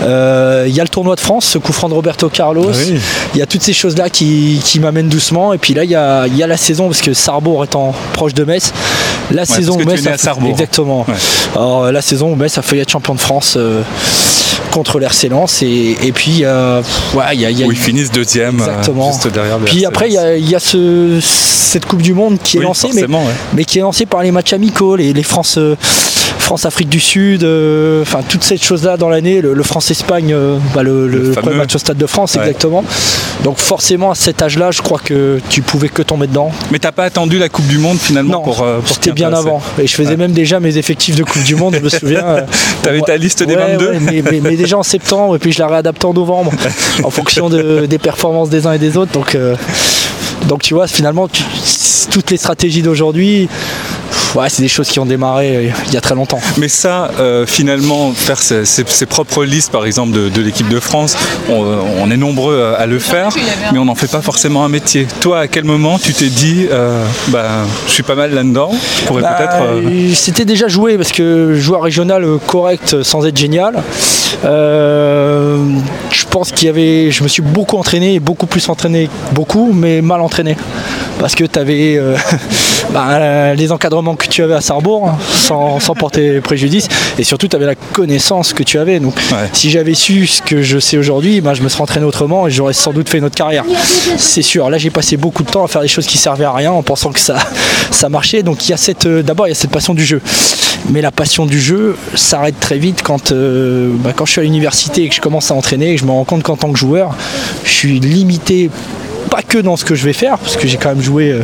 Il 0.01 0.75
y 0.75 0.79
a 0.79 0.83
le 0.83 0.89
tournoi 0.89 1.15
de 1.15 1.21
France 1.21 1.45
ce 1.45 1.57
coup 1.57 1.73
franc 1.73 1.89
de 1.89 1.93
Roberto 1.93 2.29
Carlos. 2.29 2.71
Ah 2.73 2.77
oui. 2.77 2.99
il 3.33 3.39
y 3.39 3.41
a 3.41 3.45
toutes 3.45 3.61
ces 3.61 3.73
choses 3.73 3.97
là 3.97 4.09
qui, 4.09 4.59
qui 4.63 4.79
m'amènent 4.79 5.09
doucement. 5.09 5.53
Et 5.53 5.57
puis 5.57 5.73
là 5.73 5.83
il 5.83 5.91
y 5.91 5.95
a, 5.95 6.27
il 6.27 6.35
y 6.35 6.43
a 6.43 6.47
la 6.47 6.57
saison 6.57 6.87
parce 6.87 7.01
que 7.01 7.13
Sarrebourg 7.13 7.63
étant 7.63 7.93
proche 8.13 8.33
de 8.33 8.43
Metz. 8.43 8.73
La 9.31 9.45
saison 9.45 9.75
où 9.79 9.85
Metz 9.85 10.05
a 10.07 10.35
exactement. 10.47 11.05
Alors 11.55 11.91
la 11.91 12.01
saison 12.01 12.31
où 12.31 12.35
Metz 12.35 12.57
a 12.57 12.61
failli 12.61 12.81
être 12.81 12.91
champion 12.91 13.15
de 13.15 13.21
France 13.21 13.57
contre 14.73 14.99
l'RC 14.99 15.29
Lens 15.29 15.61
et, 15.61 15.95
et 16.01 16.11
puis 16.11 16.39
euh, 16.43 16.81
ouais, 17.13 17.35
y 17.35 17.45
a, 17.45 17.51
y 17.51 17.63
a- 17.63 17.67
Où 17.67 17.71
ils 17.71 17.77
finissent 17.77 18.11
deuxième, 18.11 18.59
euh, 18.59 18.65
Exactement. 18.65 19.11
juste 19.11 19.27
derrière 19.27 19.59
le 19.59 19.65
puis 19.65 19.85
après 19.85 20.09
il 20.09 20.13
y 20.13 20.17
a, 20.17 20.35
il 20.35 20.49
y 20.49 20.55
a 20.55 20.59
ce- 20.59 21.19
cette 21.21 21.85
Coupe 21.85 22.01
du 22.01 22.13
Monde 22.13 22.39
qui 22.43 22.57
est 22.57 22.59
Oui, 22.61 22.65
lancée 22.65 22.89
mais, 22.93 23.01
ouais. 23.19 23.33
mais 23.53 23.65
qui 23.65 23.77
est 23.77 23.81
lancée 23.81 24.05
par 24.07 24.23
les 24.23 24.31
matchs 24.31 24.53
amicaux 24.53 24.95
les, 24.95 25.13
les 25.13 25.23
France 25.23 25.59
France-Afrique 26.53 26.89
du 26.89 27.00
Sud, 27.00 27.43
euh, 27.43 28.03
enfin 28.03 28.19
toutes 28.29 28.43
ces 28.43 28.57
choses-là 28.57 28.95
dans 28.95 29.10
l'année, 29.10 29.41
le, 29.41 29.55
le 29.55 29.63
France-Espagne, 29.63 30.31
euh, 30.36 30.60
bah, 30.75 30.83
le, 30.83 31.31
premier 31.36 31.55
match 31.55 31.74
au 31.74 31.79
Stade 31.79 31.98
de 31.98 32.05
France, 32.05 32.36
Ouais. 32.36 32.41
exactement. 32.41 32.83
Donc 33.43 33.57
forcément 33.57 34.12
à 34.12 34.15
cet 34.15 34.39
âge-là, 34.43 34.69
je 34.69 34.83
crois 34.83 35.00
que 35.03 35.39
tu 35.50 35.63
pouvais 35.63 35.89
que 35.89 36.03
tomber 36.03 36.27
dedans. 36.27 36.51
Mais 36.72 36.77
t'as 36.77 36.91
pas 36.91 37.05
attendu 37.05 37.39
la 37.39 37.50
Coupe 37.50 37.65
du 37.65 37.79
Monde 37.79 37.98
finalement 37.98 38.33
Non, 38.33 38.41
pour, 38.43 38.62
euh, 38.62 38.81
pour 38.81 38.95
c'était 38.95 39.13
bien 39.13 39.33
avant. 39.33 39.63
Et 39.79 39.88
je 39.88 39.95
faisais 39.95 40.10
Ouais. 40.12 40.17
même 40.17 40.31
déjà 40.33 40.60
mes 40.60 40.77
effectifs 40.77 41.15
de 41.15 41.24
Coupe 41.24 41.41
du 41.43 41.55
Monde, 41.55 41.74
je 41.79 41.83
me 41.83 41.89
souviens. 41.89 42.24
T'avais 42.83 43.01
ta 43.01 43.17
liste 43.17 43.41
des 43.41 43.55
Ouais, 43.55 43.72
22 43.77 43.88
ouais, 43.89 44.00
mais, 44.00 44.22
mais- 44.22 44.39
mais 44.39 44.55
déjà 44.55 44.77
en 44.77 44.83
septembre, 44.83 45.36
et 45.36 45.39
puis 45.39 45.51
je 45.51 45.57
la 45.57 45.67
réadapte 45.67 46.05
en 46.05 46.13
novembre, 46.13 46.51
en 47.03 47.10
fonction 47.10 47.50
de- 47.50 47.88
des 47.88 47.98
performances 47.98 48.51
des 48.51 48.67
uns 48.67 48.74
et 48.74 48.79
des 48.79 48.95
autres. 48.95 49.12
Donc, 49.12 49.33
euh, 49.33 49.55
donc 50.48 50.62
tu 50.62 50.75
vois, 50.75 50.86
finalement, 50.86 51.27
tu- 51.27 51.41
toutes 52.12 52.29
les 52.29 52.38
stratégies 52.38 52.83
d'aujourd'hui, 52.83 53.50
ouais, 54.35 54.49
c'est 54.49 54.61
des 54.61 54.67
choses 54.67 54.87
qui 54.89 54.99
ont 54.99 55.05
démarré 55.05 55.55
euh, 55.55 55.69
il 55.87 55.93
y 55.93 55.97
a 55.97 56.01
très 56.01 56.15
longtemps. 56.15 56.39
Mais 56.57 56.67
ça, 56.67 57.11
euh, 57.19 57.45
finalement, 57.45 58.11
faire 58.13 58.41
ses, 58.41 58.65
ses- 58.65 58.85
ses 58.87 59.05
propres 59.05 59.43
listes, 59.43 59.71
par 59.71 59.85
exemple, 59.85 60.11
de, 60.11 60.29
de 60.29 60.41
l'équipe 60.41 60.67
de 60.69 60.79
France, 60.79 61.15
on, 61.49 61.53
on 61.99 62.11
est 62.11 62.17
nombreux 62.17 62.73
à, 62.77 62.85
le 62.85 62.99
faire, 62.99 63.29
mais 63.71 63.79
on 63.79 63.85
n'en 63.85 63.95
fait 63.95 64.11
pas 64.11 64.21
forcément 64.21 64.63
un 64.65 64.69
métier. 64.69 65.07
Toi, 65.21 65.39
à 65.39 65.47
quel 65.47 65.63
moment 65.63 65.97
tu 65.99 66.13
t'es 66.13 66.27
dit, 66.29 66.67
euh, 66.71 67.03
bah, 67.29 67.47
je 67.87 67.91
suis 67.93 68.03
pas 68.03 68.15
mal 68.15 68.33
là-dedans, 68.33 68.71
je 69.01 69.05
pourrais 69.05 69.21
Bah, 69.21 69.35
peut-être. 69.37 69.61
euh, 69.61 70.11
C'était 70.13 70.45
déjà 70.45 70.67
joué 70.67 70.97
parce 70.97 71.11
que 71.11 71.55
joueur 71.55 71.81
régional 71.83 72.23
euh, 72.23 72.37
correct 72.45 72.93
euh, 72.93 73.03
sans 73.03 73.25
être 73.25 73.37
génial. 73.37 73.81
Euh, 74.45 75.57
je 76.11 76.25
pense 76.25 76.51
qu'il 76.51 76.65
y 76.67 76.69
avait. 76.69 77.11
Je 77.11 77.23
me 77.23 77.27
suis 77.27 77.41
beaucoup 77.41 77.77
entraîné, 77.77 78.19
beaucoup 78.19 78.45
plus 78.45 78.67
entraîné, 78.69 79.09
beaucoup, 79.31 79.71
mais 79.73 80.01
mal 80.01 80.21
entraîné. 80.21 80.55
Parce 81.20 81.36
que 81.36 81.46
tu 81.46 81.60
avais 81.60 82.00
les 83.55 83.72
encadrements 83.72 84.15
que 84.15 84.27
tu 84.27 84.43
avais 84.43 84.55
à 84.55 84.62
Sarrebourg, 84.62 85.08
hein, 85.08 85.17
sans, 85.32 85.79
sans 85.79 85.96
porter 85.96 86.41
préjudice, 86.41 86.88
et 87.17 87.24
surtout 87.24 87.48
tu 87.48 87.55
avais 87.55 87.65
la 87.65 87.75
connaissance 87.75 88.53
que 88.53 88.63
tu 88.63 88.77
avais. 88.79 89.00
Donc 89.00 89.15
Ouais. 89.32 89.50
si 89.53 89.70
j'avais 89.70 89.93
su 89.93 90.27
ce 90.27 90.41
que 90.41 90.62
je 90.62 90.79
sais 90.79 90.98
aujourd'hui, 90.98 91.39
ben, 91.41 91.53
je 91.53 91.62
me 91.62 91.70
serais 91.70 91.82
entraîné 91.84 92.05
autrement 92.05 92.48
et 92.48 92.51
j'aurais 92.51 92.74
sans 92.74 92.91
doute 92.91 93.10
fait 93.10 93.20
une 93.20 93.25
autre 93.25 93.36
carrière. 93.36 93.63
C'est 94.17 94.41
sûr. 94.41 94.70
Là 94.70 94.77
j'ai 94.77 94.89
passé 94.89 95.17
beaucoup 95.17 95.43
de 95.43 95.50
temps 95.50 95.63
à 95.63 95.67
faire 95.67 95.82
des 95.82 95.88
choses 95.88 96.05
qui 96.05 96.17
servaient 96.17 96.46
à 96.46 96.51
rien 96.53 96.72
en 96.72 96.84
pensant 96.84 97.12
que 97.12 97.20
ça, 97.20 97.38
ça 97.91 98.10
marchait. 98.10 98.43
Donc 98.43 98.67
il 98.67 98.72
y 98.72 98.74
a 98.74 98.77
cette. 98.77 99.05
euh, 99.05 99.22
D'abord 99.24 99.48
il 99.48 99.51
y 99.51 99.53
a 99.53 99.55
cette 99.55 99.72
passion 99.72 99.93
du 99.93 100.03
jeu. 100.05 100.22
Mais 100.89 101.01
la 101.01 101.12
passion 101.12 101.46
du 101.46 101.60
jeu 101.62 101.96
s'arrête 102.15 102.60
très 102.60 102.77
vite 102.77 103.01
quand, 103.03 103.32
euh, 103.32 103.91
bah, 104.00 104.12
quand 104.15 104.25
je 104.25 104.32
suis 104.32 104.41
à 104.41 104.43
l'université 104.43 105.03
et 105.03 105.10
que 105.10 105.15
je 105.15 105.22
commence 105.22 105.50
à 105.51 105.53
entraîner 105.53 105.91
et 105.91 105.96
que 105.96 106.01
je 106.01 106.05
me 106.05 106.12
rends 106.12 106.25
compte 106.25 106.43
qu'en 106.43 106.58
tant 106.58 106.72
que 106.74 106.77
joueur, 106.79 107.15
je 107.63 107.72
suis 107.72 108.00
limité 108.00 108.70
pas 109.33 109.41
que 109.41 109.57
dans 109.57 109.77
ce 109.77 109.83
que 109.83 109.95
je 109.95 110.05
vais 110.05 110.13
faire, 110.13 110.37
parce 110.37 110.55
que 110.57 110.67
j'ai 110.67 110.77
quand 110.77 110.89
même 110.89 111.01
joué 111.01 111.31
euh, 111.31 111.41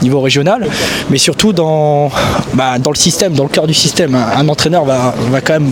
niveau 0.00 0.20
régional, 0.22 0.66
mais 1.10 1.18
surtout 1.18 1.52
dans, 1.52 2.10
bah, 2.54 2.78
dans 2.78 2.90
le 2.90 2.96
système, 2.96 3.34
dans 3.34 3.42
le 3.42 3.50
cœur 3.50 3.66
du 3.66 3.74
système. 3.74 4.14
Un, 4.14 4.38
un 4.40 4.48
entraîneur 4.48 4.86
va, 4.86 5.14
va 5.30 5.40
quand 5.42 5.52
même 5.60 5.70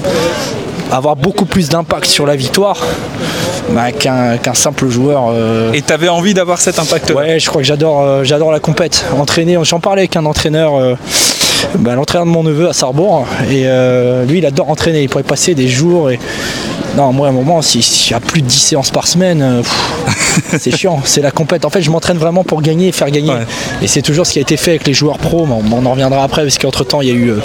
avoir 0.92 1.16
beaucoup 1.16 1.46
plus 1.46 1.70
d'impact 1.70 2.04
sur 2.04 2.26
la 2.26 2.36
victoire 2.36 2.76
bah, 3.70 3.92
qu'un 3.92 4.54
simple 4.54 4.88
joueur. 4.90 5.30
euh, 5.30 5.72
Et 5.72 5.80
t'avais 5.80 6.10
envie 6.10 6.34
d'avoir 6.34 6.58
cet 6.58 6.78
impact-là? 6.78 7.16
Ouais, 7.16 7.40
je 7.40 7.48
crois 7.48 7.62
que 7.62 7.66
j'adore, 7.66 8.02
euh, 8.02 8.24
j'adore 8.24 8.52
la 8.52 8.60
compète. 8.60 9.02
Entraîner, 9.18 9.56
j'en 9.62 9.80
parlais 9.80 10.02
avec 10.02 10.16
un 10.16 10.26
entraîneur, 10.26 10.76
euh, 10.76 10.94
bah, 11.78 11.94
l'entraîneur 11.94 12.26
de 12.26 12.30
mon 12.30 12.42
neveu 12.42 12.68
à 12.68 12.74
Sarrebourg, 12.74 13.26
et 13.50 13.64
lui, 14.28 14.38
il 14.38 14.46
adore 14.46 14.68
entraîner. 14.68 15.02
Il 15.02 15.08
pourrait 15.08 15.22
passer 15.24 15.54
des 15.54 15.68
jours 15.68 16.10
et 16.10 16.18
non, 16.96 17.12
moi, 17.12 17.26
à 17.26 17.30
un 17.30 17.32
moment, 17.32 17.60
si- 17.62 17.82
s'il 17.82 18.12
y 18.12 18.14
a 18.14 18.20
plus 18.20 18.40
de 18.42 18.46
10 18.46 18.58
séances 18.58 18.90
par 18.90 19.06
semaine, 19.08 19.42
euh, 19.42 19.62
c'est 20.58 20.76
chiant. 20.76 21.00
C'est 21.04 21.20
la 21.22 21.30
compète. 21.30 21.64
En 21.64 21.70
fait, 21.70 21.82
je 21.82 21.90
m'entraîne 21.90 22.18
vraiment 22.18 22.44
pour 22.44 22.62
gagner 22.62 22.88
et 22.88 22.92
faire 22.92 23.10
gagner. 23.10 23.30
Ouais. 23.32 23.46
Et 23.82 23.86
c'est 23.88 24.02
toujours 24.02 24.26
ce 24.26 24.32
qui 24.32 24.38
a 24.38 24.42
été 24.42 24.56
fait 24.56 24.70
avec 24.72 24.86
les 24.86 24.94
joueurs 24.94 25.18
pros. 25.18 25.46
mais 25.46 25.54
on, 25.72 25.86
en 25.86 25.90
reviendra 25.90 26.22
après 26.22 26.42
parce 26.42 26.58
qu'entre 26.58 26.84
temps, 26.84 27.00
il 27.00 27.08
y 27.08 27.10
a 27.10 27.14
eu, 27.14 27.30
euh, 27.30 27.38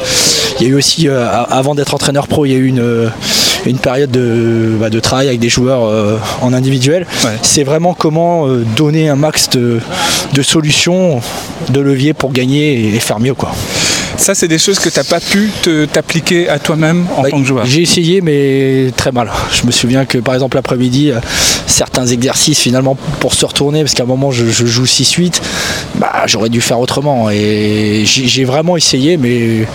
il 0.60 0.68
y 0.68 0.70
a 0.70 0.74
eu 0.74 0.76
aussi, 0.76 1.08
euh, 1.08 1.28
avant 1.50 1.74
d'être 1.76 1.94
entraîneur 1.94 2.28
pro, 2.28 2.46
il 2.46 2.52
y 2.52 2.56
a 2.56 2.58
eu 2.58 2.68
une, 2.68 2.80
euh, 2.80 3.10
une 3.66 3.80
période 3.80 4.12
de, 4.12 4.76
bah, 4.80 4.90
de 4.90 5.00
travail 5.00 5.28
avec 5.28 5.40
des 5.40 5.50
joueurs 5.50 5.84
euh, 5.86 6.18
en 6.42 6.54
individuel. 6.54 7.08
Ouais. 7.24 7.32
C'est 7.42 7.64
vraiment 7.64 7.94
comment 7.94 8.48
euh, 8.48 8.64
donner 8.78 9.10
un 9.10 9.16
max 9.16 9.50
de, 9.50 9.80
de 10.34 10.42
solutions, 10.44 11.22
de 11.70 11.80
leviers 11.82 12.14
pour 12.14 12.32
gagner 12.32 12.74
et, 12.74 12.96
et 12.96 13.00
faire 13.00 13.20
mieux. 13.20 13.34
Quoi. 13.34 13.52
Ça, 14.20 14.36
c'est 14.36 14.50
des 14.50 14.58
choses 14.60 14.80
que 14.80 14.90
t'as 14.90 15.06
pas 15.06 15.22
pu 15.22 15.50
t'appliquer 15.92 16.50
à 16.50 16.60
toi-même 16.60 17.08
en 17.16 17.22
Bah, 17.22 17.30
tant 17.32 17.40
que 17.40 17.48
joueur. 17.48 17.66
J'ai 17.66 17.82
essayé, 17.84 18.20
mais 18.20 18.92
très 18.98 19.14
mal. 19.14 19.32
Je 19.54 19.66
me 19.66 19.72
souviens 19.72 20.06
que 20.06 20.18
par 20.18 20.34
exemple 20.34 20.58
l'après-midi, 20.58 21.12
euh, 21.12 21.20
certains 21.68 22.06
exercices 22.06 22.60
finalement 22.60 22.98
pour 23.22 23.34
se 23.34 23.46
retourner, 23.46 23.82
parce 23.82 23.94
qu'à 23.94 24.04
un 24.04 24.08
moment 24.08 24.30
je, 24.32 24.46
je 24.48 24.66
joue 24.66 24.84
6-8, 24.84 25.42
bah, 25.96 26.24
j'aurais 26.28 26.50
dû 26.50 26.60
faire 26.60 26.80
autrement. 26.82 27.30
Et 27.30 28.04
j'ai 28.06 28.28
j'ai 28.28 28.44
vraiment 28.44 28.76
essayé, 28.76 29.16
mais 29.16 29.66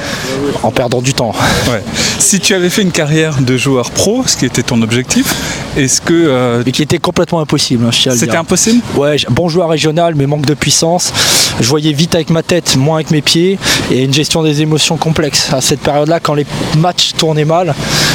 en 0.63 0.71
perdant 0.71 1.01
du 1.01 1.15
temps. 1.15 1.33
Ouais. 1.71 1.83
Si 2.19 2.39
tu 2.39 2.55
avais 2.55 2.69
fait 2.71 2.83
une 2.83 2.93
carrière 2.93 3.41
de 3.41 3.57
joueur 3.57 3.91
pro, 3.91 4.25
ce 4.27 4.37
qui 4.37 4.45
était 4.45 4.63
ton 4.63 4.83
objectif, 4.83 5.35
est-ce 5.77 6.01
que 6.01 6.13
euh, 6.13 6.63
Mais 6.65 6.73
qui 6.73 6.83
était 6.83 6.99
complètement 6.99 7.41
impossible, 7.41 7.85
hein, 7.87 7.91
c'était 7.93 8.37
impossible 8.37 8.81
Ouais, 8.97 9.17
bon 9.31 9.49
joueur 9.49 9.69
régional, 9.69 10.15
mais 10.17 10.27
manque 10.27 10.47
de 10.47 10.55
puissance. 10.55 11.13
Je 11.61 11.69
voyais 11.69 11.93
vite 11.93 12.15
avec 12.15 12.31
ma 12.31 12.43
tête, 12.43 12.77
moins 12.77 12.97
avec 12.97 13.11
mes 13.11 13.23
pieds, 13.23 13.59
et 13.91 14.03
une 14.05 14.13
gestion 14.13 14.43
des 14.43 14.63
émotions 14.63 14.97
complexe. 14.97 15.53
À 15.53 15.61
cette 15.61 15.81
période-là, 15.81 16.19
quand 16.21 16.35
les 16.35 16.47
matchs 16.79 17.13
tournaient 17.17 17.45
mal, 17.45 17.75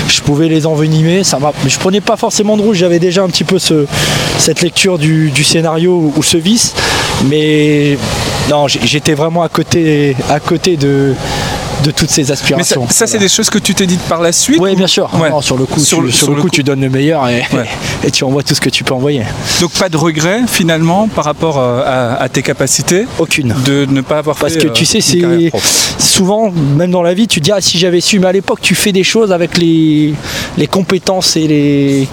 je 0.09 0.19
pouvais 0.21 0.47
les 0.49 0.65
envenimer. 0.65 1.23
Ça 1.23 1.39
m'a- 1.39 1.53
je 1.67 1.77
prenais 1.77 2.01
pas 2.01 2.17
forcément 2.17 2.57
de 2.57 2.61
rouge, 2.61 2.77
j'avais 2.77 2.99
déjà 2.99 3.23
un 3.23 3.27
petit 3.29 3.43
peu 3.45 3.59
ce- 3.59 3.85
cette 4.37 4.61
lecture 4.61 4.97
du, 4.97 5.29
du 5.31 5.43
scénario 5.43 6.11
ou, 6.15 6.23
ce 6.23 6.37
vice, 6.37 6.73
mais 7.29 7.97
non, 8.49 8.67
j'étais 8.67 9.13
vraiment 9.13 9.43
à 9.43 9.49
côté, 9.49 10.15
à 10.29 10.39
côté 10.39 10.75
de, 10.77 11.13
de 11.83 11.91
toutes 11.91 12.09
ces 12.09 12.21
Mais 12.21 12.27
ça, 12.27 12.33
aspirations. 12.33 12.87
ça, 12.89 13.07
c'est 13.07 13.17
des 13.17 13.27
choses 13.29 13.49
que 13.49 13.57
tu 13.59 13.73
t'es 13.73 13.85
dites 13.87 14.01
par 14.01 14.21
la 14.21 14.31
suite 14.31 14.59
Oui, 14.59 14.71
ou- 14.73 14.75
bien 14.75 14.87
sûr. 14.87 15.09
Ouais. 15.19 15.29
Non, 15.29 15.41
sur 15.41 15.57
le 15.57 15.65
coup, 15.65 15.79
Sur 15.79 15.99
tu, 15.99 16.03
le- 16.05 16.11
sur 16.11 16.19
sur 16.25 16.29
le 16.31 16.35
le 16.35 16.41
coup, 16.41 16.47
coup. 16.47 16.53
tu 16.55 16.63
donnes 16.63 16.81
le 16.81 16.89
meilleur 16.89 17.27
et, 17.27 17.43
Ouais. 17.53 17.65
et 18.03 18.11
tu 18.11 18.23
envoies 18.23 18.43
tout 18.43 18.53
ce 18.55 18.61
que 18.61 18.69
tu 18.69 18.83
peux 18.83 18.93
envoyer. 18.93 19.23
Donc 19.61 19.71
pas 19.71 19.89
de 19.89 19.97
regret 19.97 20.41
finalement 20.47 21.07
par 21.07 21.25
rapport 21.25 21.57
euh, 21.59 21.81
à, 21.85 22.15
à 22.21 22.29
tes 22.29 22.41
capacités 22.41 23.05
Aucune. 23.19 23.53
de 23.65 23.85
ne 23.89 24.01
pas 24.01 24.17
avoir 24.19 24.35
Parce 24.37 24.53
fait 24.53 24.59
que 24.59 24.67
euh, 24.67 24.71
tu 24.71 24.85
sais, 24.85 25.01
c'est 25.01 25.51
souvent, 25.97 26.51
même 26.51 26.91
dans 26.91 27.01
la 27.03 27.13
vie, 27.13 27.27
tu 27.27 27.39
te 27.39 27.45
dis 27.45 27.51
ah, 27.51 27.61
si 27.61 27.77
j'avais 27.77 28.01
su, 28.01 28.19
mais 28.19 28.27
à 28.27 28.31
l'époque, 28.31 28.59
tu 28.61 28.75
fais 28.75 28.91
des 28.91 29.03
choses 29.03 29.31
avec 29.31 29.57
les, 29.57 30.13
les 30.57 30.67
compétences 30.67 31.35
et 31.35 31.47
les, 31.47 32.07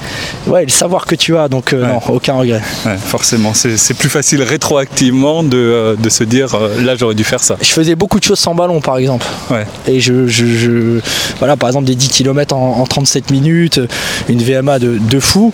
ouais, 0.46 0.64
le 0.64 0.70
savoir 0.70 1.07
que 1.07 1.14
tu 1.14 1.37
as. 1.37 1.49
Donc, 1.49 1.72
euh, 1.72 1.83
Ouais. 1.83 1.88
non, 1.92 2.01
aucun 2.14 2.35
regret. 2.35 2.62
Ouais, 2.85 2.96
forcément, 2.96 3.53
c'est 3.55 3.94
plus 3.94 4.09
facile 4.09 4.42
rétroactivement 4.42 5.42
de, 5.42 5.57
euh, 5.57 5.96
de 5.96 6.09
se 6.09 6.25
dire 6.25 6.55
euh, 6.55 6.81
là 6.83 6.94
j'aurais 6.96 7.14
dû 7.14 7.25
faire 7.25 7.42
ça. 7.42 7.57
Je 7.61 7.68
faisais 7.70 7.94
beaucoup 7.94 8.18
de 8.18 8.25
choses 8.25 8.38
sans 8.38 8.55
ballon, 8.55 8.81
par 8.81 8.99
exemple. 8.99 9.27
Ouais. 9.51 9.66
Et 9.87 10.01
je, 10.01 10.27
je- 10.27 10.46
je- 10.46 11.01
voilà, 11.38 11.57
par 11.57 11.68
exemple, 11.68 11.87
des 11.87 11.94
10 11.94 12.09
km 12.09 12.55
en, 12.55 12.79
en 12.81 12.87
37 12.87 13.31
minutes, 13.31 13.81
une 14.29 14.42
VMA 14.42 14.79
de, 14.79 14.99
de 14.99 15.20
fou. 15.20 15.53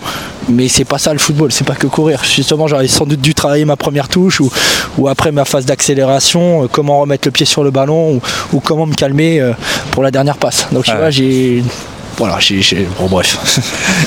Mais 0.49 0.67
c'est 0.67 0.83
pas 0.83 0.97
ça 0.97 1.13
le 1.13 1.19
football, 1.19 1.53
c'est 1.53 1.65
pas 1.65 1.75
que 1.75 1.87
courir. 1.87 2.21
Justement, 2.25 2.67
j'aurais 2.67 2.89
sans 2.89 3.05
doute 3.05 3.21
dû 3.21 3.33
travailler 3.33 3.63
ma 3.63 3.77
première 3.77 4.09
touche 4.09 4.41
ou, 4.41 4.51
ou 4.97 5.07
après 5.07 5.31
ma 5.31 5.45
phase 5.45 5.65
d'accélération, 5.65 6.67
comment 6.69 6.99
remettre 6.99 7.27
le 7.27 7.31
pied 7.31 7.45
sur 7.45 7.63
le 7.63 7.71
ballon 7.71 8.15
ou, 8.15 8.21
ou 8.51 8.59
comment 8.59 8.85
me 8.85 8.93
calmer 8.93 9.41
pour 9.91 10.03
la 10.03 10.11
dernière 10.11 10.35
passe. 10.37 10.67
Donc, 10.73 10.83
tu 10.83 10.91
vois, 10.91 11.09
j'ai. 11.11 11.63
Voilà, 12.17 12.37
j'ai- 12.39 12.87
Bon, 12.99 13.07
bref. 13.07 13.37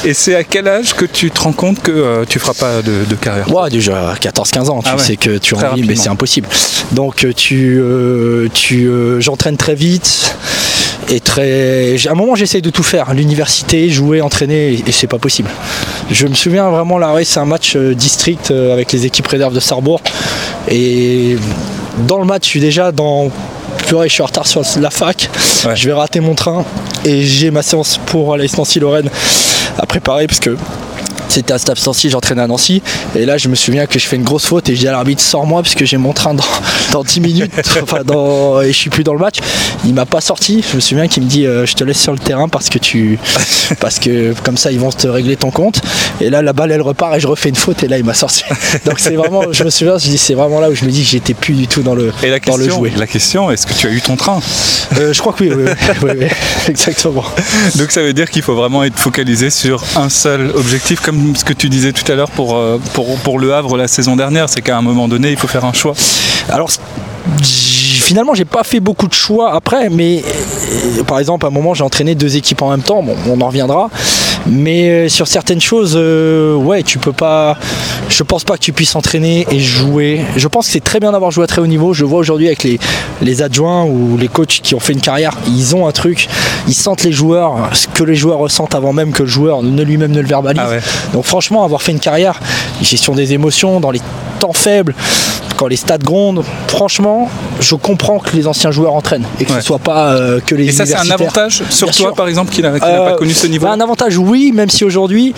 Et 0.04 0.14
c'est 0.14 0.34
à 0.36 0.44
quel 0.44 0.68
âge 0.68 0.94
que 0.94 1.04
tu 1.04 1.30
te 1.30 1.40
rends 1.40 1.52
compte 1.52 1.80
que 1.82 1.90
euh, 1.90 2.24
tu 2.28 2.38
feras 2.38 2.54
pas 2.54 2.82
de, 2.82 3.04
de 3.04 3.14
carrière? 3.16 3.52
Ouais, 3.52 3.68
déjà 3.68 4.14
14-15 4.20 4.68
ans, 4.70 4.80
tu 4.82 4.88
Ah 4.90 4.96
ouais, 4.96 5.02
sais 5.02 5.16
que 5.16 5.38
tu 5.38 5.54
as 5.56 5.72
envie, 5.72 5.82
mais 5.82 5.96
c'est 5.96 6.08
impossible. 6.08 6.48
Donc 6.92 7.24
euh, 7.24 7.32
tu, 7.32 7.78
euh, 7.80 8.48
tu, 8.54 8.86
euh, 8.86 9.20
j'entraîne 9.20 9.56
très 9.56 9.74
vite 9.74 10.36
et 11.08 11.20
très. 11.20 11.96
À 12.06 12.12
un 12.12 12.14
moment, 12.14 12.36
j'essaye 12.36 12.62
de 12.62 12.70
tout 12.70 12.82
faire, 12.84 13.12
l'université, 13.12 13.88
jouer, 13.90 14.20
entraîner, 14.20 14.74
et, 14.86 14.92
c'est 14.92 15.06
pas 15.08 15.18
possible. 15.18 15.48
Je 16.10 16.26
me 16.28 16.34
souviens 16.34 16.70
vraiment 16.70 16.98
là, 16.98 17.12
ouais, 17.12 17.24
c'est 17.24 17.40
un 17.40 17.44
match 17.44 17.76
district 17.76 18.50
avec 18.52 18.92
les 18.92 19.04
équipes 19.06 19.26
réserves 19.26 19.54
de 19.54 19.60
Sarrebourg, 19.60 20.00
et 20.68 21.36
dans 22.06 22.18
le 22.18 22.24
match, 22.24 22.44
je 22.44 22.48
suis 22.50 22.60
déjà 22.60 22.92
dans. 22.92 23.30
Purée, 23.88 24.08
je 24.08 24.14
suis 24.14 24.22
en 24.22 24.26
retard 24.26 24.46
sur 24.46 24.62
la 24.80 24.90
fac, 24.90 25.28
Ouais. 25.64 25.76
je 25.76 25.86
vais 25.86 25.92
rater 25.92 26.18
mon 26.20 26.34
train 26.34 26.64
et 27.06 27.22
j'ai 27.22 27.50
ma 27.52 27.62
séance 27.62 27.98
pour 28.06 28.34
aller 28.34 28.52
à 28.52 28.56
Nancy-Lorraine 28.56 29.08
à 29.78 29.86
préparer 29.86 30.26
parce 30.26 30.40
c'était 31.36 31.52
à 31.52 31.58
Stade 31.58 31.76
Nancy, 31.84 32.08
j'entraînais 32.08 32.40
à 32.40 32.46
Nancy. 32.46 32.82
Et 33.14 33.26
là, 33.26 33.36
je 33.36 33.48
me 33.48 33.54
souviens 33.54 33.84
que 33.84 33.98
je 33.98 34.06
fais 34.06 34.16
une 34.16 34.22
grosse 34.22 34.46
faute 34.46 34.70
et 34.70 34.74
je 34.74 34.80
dis 34.80 34.88
à 34.88 34.92
l'arbitre, 34.92 35.20
sors-moi 35.20 35.62
parce 35.62 35.74
que 35.74 35.84
j'ai 35.84 35.98
mon 35.98 36.14
train 36.14 36.32
dans, 36.32 36.42
dans 36.92 37.04
10 37.04 37.20
minutes. 37.20 37.52
enfin, 37.82 38.04
dans, 38.04 38.62
et 38.62 38.68
je 38.68 38.78
suis 38.78 38.88
plus 38.88 39.04
dans 39.04 39.12
le 39.12 39.18
match. 39.18 39.36
Il 39.84 39.92
m'a 39.92 40.06
pas 40.06 40.22
sorti. 40.22 40.64
Je 40.70 40.76
me 40.76 40.80
souviens 40.80 41.08
qu'il 41.08 41.24
me 41.24 41.28
dit, 41.28 41.44
euh, 41.46 41.66
je 41.66 41.74
te 41.74 41.84
laisse 41.84 42.00
sur 42.00 42.12
le 42.12 42.18
terrain 42.18 42.48
parce 42.48 42.70
que 42.70 42.78
tu, 42.78 43.18
parce 43.80 43.98
que 43.98 44.34
comme 44.44 44.56
ça, 44.56 44.72
ils 44.72 44.80
vont 44.80 44.90
te 44.90 45.06
régler 45.08 45.36
ton 45.36 45.50
compte. 45.50 45.82
Et 46.22 46.30
là, 46.30 46.40
la 46.40 46.54
balle, 46.54 46.72
elle 46.72 46.80
repart 46.80 47.14
et 47.16 47.20
je 47.20 47.26
refais 47.26 47.50
une 47.50 47.54
faute 47.54 47.82
et 47.84 47.88
là, 47.88 47.98
il 47.98 48.04
m'a 48.04 48.14
sorti. 48.14 48.42
Donc 48.86 48.98
c'est 48.98 49.16
vraiment, 49.16 49.52
je 49.52 49.62
me 49.62 49.68
souviens, 49.68 49.98
je 49.98 50.08
dis, 50.08 50.16
c'est 50.16 50.34
vraiment 50.34 50.60
là 50.60 50.70
où 50.70 50.74
je 50.74 50.86
me 50.86 50.90
dis 50.90 51.02
que 51.02 51.08
j'étais 51.08 51.34
plus 51.34 51.52
du 51.52 51.66
tout 51.66 51.82
dans 51.82 51.94
le, 51.94 52.14
Et 52.22 52.30
la 52.30 52.38
dans 52.38 52.56
le 52.56 52.64
question, 52.64 52.78
jouet. 52.78 52.92
la 52.96 53.06
question, 53.06 53.50
est-ce 53.50 53.66
que 53.66 53.74
tu 53.74 53.86
as 53.88 53.90
eu 53.90 54.00
ton 54.00 54.16
train? 54.16 54.40
Euh, 54.98 55.12
je 55.12 55.20
crois 55.20 55.34
que 55.34 55.44
oui, 55.44 55.50
oui, 55.54 55.64
oui, 55.66 55.94
oui, 56.02 56.10
oui, 56.18 56.26
exactement. 56.68 57.24
Donc 57.74 57.92
ça 57.92 58.00
veut 58.00 58.14
dire 58.14 58.30
qu'il 58.30 58.40
faut 58.40 58.54
vraiment 58.54 58.84
être 58.84 58.98
focalisé 58.98 59.50
sur 59.50 59.84
un 59.96 60.08
seul 60.08 60.50
objectif, 60.54 61.00
comme 61.00 61.25
ce 61.34 61.44
que 61.44 61.52
tu 61.52 61.68
disais 61.68 61.92
tout 61.92 62.10
à 62.10 62.14
l'heure 62.14 62.30
pour, 62.30 62.56
euh, 62.56 62.78
pour, 62.94 63.16
pour 63.18 63.38
Le 63.38 63.54
Havre 63.54 63.76
la 63.76 63.88
saison 63.88 64.16
dernière, 64.16 64.48
c'est 64.48 64.62
qu'à 64.62 64.76
un 64.76 64.82
moment 64.82 65.08
donné, 65.08 65.30
il 65.30 65.36
faut 65.36 65.48
faire 65.48 65.64
un 65.64 65.72
choix. 65.72 65.94
Alors, 66.48 66.70
finalement, 67.42 68.34
j'ai 68.34 68.44
pas 68.44 68.62
fait 68.62 68.80
beaucoup 68.80 69.08
de 69.08 69.14
choix 69.14 69.54
après, 69.54 69.88
mais 69.90 70.22
euh, 70.96 71.02
par 71.04 71.18
exemple, 71.18 71.46
à 71.46 71.48
un 71.48 71.52
moment, 71.52 71.74
j'ai 71.74 71.84
entraîné 71.84 72.14
deux 72.14 72.36
équipes 72.36 72.62
en 72.62 72.70
même 72.70 72.82
temps. 72.82 73.02
Bon, 73.02 73.16
on 73.28 73.40
en 73.40 73.46
reviendra. 73.46 73.90
Mais 74.48 74.88
euh, 74.88 75.08
sur 75.08 75.26
certaines 75.26 75.60
choses, 75.60 75.94
euh, 75.96 76.54
ouais, 76.54 76.82
tu 76.82 76.98
peux 76.98 77.12
pas. 77.12 77.56
Je 78.08 78.22
pense 78.22 78.44
pas 78.44 78.54
que 78.54 78.62
tu 78.62 78.72
puisses 78.72 78.94
entraîner 78.94 79.46
et 79.50 79.58
jouer. 79.58 80.20
Je 80.36 80.46
pense 80.48 80.66
que 80.66 80.72
c'est 80.72 80.84
très 80.84 81.00
bien 81.00 81.12
d'avoir 81.12 81.30
joué 81.30 81.44
à 81.44 81.46
très 81.46 81.60
haut 81.60 81.66
niveau. 81.66 81.92
Je 81.92 82.04
vois 82.04 82.18
aujourd'hui 82.18 82.46
avec 82.46 82.62
les, 82.62 82.78
les 83.22 83.42
adjoints 83.42 83.84
ou 83.84 84.16
les 84.16 84.28
coachs 84.28 84.60
qui 84.62 84.74
ont 84.74 84.80
fait 84.80 84.92
une 84.92 85.00
carrière, 85.00 85.36
ils 85.48 85.74
ont 85.74 85.86
un 85.86 85.92
truc, 85.92 86.28
ils 86.68 86.74
sentent 86.74 87.02
les 87.02 87.12
joueurs, 87.12 87.70
ce 87.74 87.88
que 87.88 88.04
les 88.04 88.14
joueurs 88.14 88.38
ressentent 88.38 88.74
avant 88.74 88.92
même 88.92 89.12
que 89.12 89.22
le 89.22 89.28
joueur 89.28 89.62
ne 89.62 89.82
lui-même 89.82 90.12
ne 90.12 90.20
le 90.20 90.28
verbalise. 90.28 90.62
Ah 90.64 90.70
ouais. 90.70 90.80
Donc 91.12 91.24
franchement, 91.24 91.64
avoir 91.64 91.82
fait 91.82 91.92
une 91.92 92.00
carrière, 92.00 92.40
gestion 92.82 93.14
des 93.14 93.32
émotions 93.32 93.80
dans 93.80 93.90
les 93.90 94.00
temps 94.38 94.52
faibles, 94.52 94.94
quand 95.56 95.66
les 95.68 95.76
stades 95.76 96.02
grondent, 96.04 96.44
franchement, 96.68 97.30
je 97.60 97.74
comprends 97.74 98.18
que 98.18 98.36
les 98.36 98.46
anciens 98.46 98.70
joueurs 98.70 98.94
entraînent 98.94 99.26
et 99.40 99.44
que 99.44 99.52
Ouais. 99.52 99.60
ce 99.60 99.66
soit 99.66 99.78
pas 99.78 100.12
euh, 100.14 100.40
que 100.44 100.54
les 100.54 100.68
Et 100.68 100.72
ça, 100.72 100.84
c'est 100.86 100.94
un 100.96 101.10
avantage 101.10 101.62
sur 101.70 101.86
Bien 101.88 101.96
toi, 101.96 102.06
sûr. 102.08 102.14
par 102.14 102.28
exemple, 102.28 102.52
qui 102.52 102.62
n'a 102.62 102.70
n'a 102.70 102.84
Euh, 102.84 103.10
pas 103.12 103.16
connu 103.16 103.32
ce 103.32 103.46
niveau 103.46 103.66
bah, 103.66 103.72
Un 103.72 103.80
avantage, 103.80 104.18
oui, 104.18 104.52
même 104.54 104.68
si 104.70 104.84
aujourd'hui, 104.84 105.34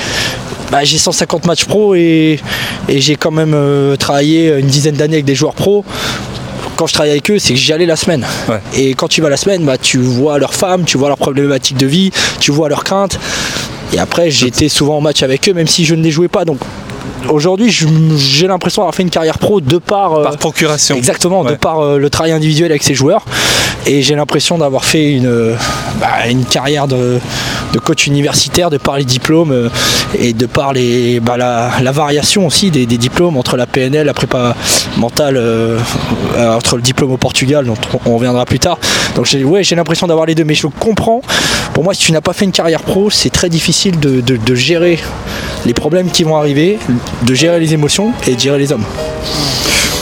bah, 0.72 0.82
j'ai 0.84 0.98
150 0.98 1.46
matchs 1.46 1.64
pro 1.66 1.94
et, 1.94 2.40
et 2.88 3.00
j'ai 3.00 3.16
quand 3.16 3.30
même 3.30 3.52
euh, 3.54 3.96
travaillé 3.96 4.58
une 4.58 4.66
dizaine 4.66 4.96
d'années 4.96 5.14
avec 5.14 5.24
des 5.24 5.34
joueurs 5.36 5.54
pro. 5.54 5.84
Quand 6.76 6.86
je 6.86 6.92
travaillais 6.94 7.12
avec 7.14 7.30
eux, 7.30 7.38
c'est 7.38 7.54
que 7.54 7.58
j'y 7.58 7.72
allais 7.72 7.86
la 7.86 7.96
semaine. 7.96 8.24
Ouais. 8.48 8.60
Et 8.76 8.94
quand 8.94 9.08
tu 9.08 9.20
vas 9.20 9.28
la 9.28 9.36
semaine, 9.36 9.64
bah, 9.64 9.78
tu 9.78 9.98
vois 9.98 10.38
leurs 10.38 10.54
femmes, 10.54 10.84
tu 10.84 10.96
vois 10.98 11.08
leurs 11.08 11.16
problématiques 11.18 11.76
de 11.76 11.86
vie, 11.86 12.10
tu 12.40 12.50
vois 12.52 12.68
leurs 12.68 12.84
craintes. 12.84 13.18
Et 13.92 13.98
après, 13.98 14.30
j'étais 14.30 14.68
souvent 14.68 14.98
en 14.98 15.00
match 15.00 15.22
avec 15.22 15.48
eux, 15.48 15.54
même 15.54 15.66
si 15.66 15.84
je 15.84 15.94
ne 15.94 16.02
les 16.02 16.10
jouais 16.10 16.28
pas. 16.28 16.44
Donc 16.44 16.58
aujourd'hui, 17.30 17.70
j'ai 17.70 18.46
l'impression 18.46 18.82
d'avoir 18.82 18.94
fait 18.94 19.02
une 19.02 19.10
carrière 19.10 19.38
pro 19.38 19.60
de 19.60 19.78
par. 19.78 20.14
euh, 20.14 20.22
Par 20.24 20.36
procuration. 20.38 20.96
Exactement, 20.96 21.44
de 21.44 21.54
par 21.54 21.80
euh, 21.80 21.98
le 21.98 22.10
travail 22.10 22.32
individuel 22.32 22.70
avec 22.70 22.82
ces 22.82 22.94
joueurs. 22.94 23.24
Et 23.86 24.02
j'ai 24.02 24.14
l'impression 24.14 24.58
d'avoir 24.58 24.84
fait 24.84 25.12
une, 25.12 25.26
euh, 25.26 25.54
bah, 26.00 26.28
une 26.28 26.44
carrière 26.44 26.88
de, 26.88 27.18
de 27.72 27.78
coach 27.78 28.06
universitaire 28.06 28.70
de 28.70 28.76
par 28.76 28.96
les 28.98 29.04
diplômes 29.04 29.70
et 30.18 30.32
de 30.32 30.46
par 30.46 30.72
les, 30.72 31.20
bah, 31.20 31.36
la, 31.36 31.70
la 31.82 31.92
variation 31.92 32.46
aussi 32.46 32.70
des, 32.70 32.86
des 32.86 32.98
diplômes 32.98 33.36
entre 33.36 33.56
la 33.56 33.66
PNL, 33.66 34.06
la 34.06 34.14
prépa 34.14 34.54
mentale, 34.96 35.36
euh, 35.38 35.78
entre 36.54 36.76
le 36.76 36.82
diplôme 36.82 37.12
au 37.12 37.16
Portugal, 37.16 37.64
dont 37.66 37.76
on 38.04 38.16
reviendra 38.16 38.44
plus 38.44 38.58
tard. 38.58 38.78
Donc 39.16 39.26
j'ai 39.26 39.44
ouais, 39.44 39.62
j'ai 39.64 39.76
l'impression 39.76 40.06
d'avoir 40.06 40.26
les 40.26 40.34
deux, 40.34 40.44
mais 40.44 40.54
je 40.54 40.66
comprends. 40.66 41.22
Pour 41.72 41.84
moi, 41.84 41.94
si 41.94 42.04
tu 42.06 42.12
n'as 42.12 42.20
pas 42.20 42.32
fait 42.32 42.44
une 42.44 42.52
carrière 42.52 42.82
pro, 42.82 43.08
c'est 43.10 43.30
très 43.30 43.48
difficile 43.48 43.98
de, 44.00 44.20
de- 44.20 44.36
de 44.36 44.54
gérer 44.54 44.98
les 45.66 45.74
problèmes 45.74 46.10
qui 46.10 46.24
vont 46.24 46.36
arriver, 46.36 46.78
de 47.22 47.34
gérer 47.34 47.60
les 47.60 47.74
émotions 47.74 48.12
et 48.26 48.34
de 48.34 48.40
gérer 48.40 48.58
les 48.58 48.72
hommes. 48.72 48.84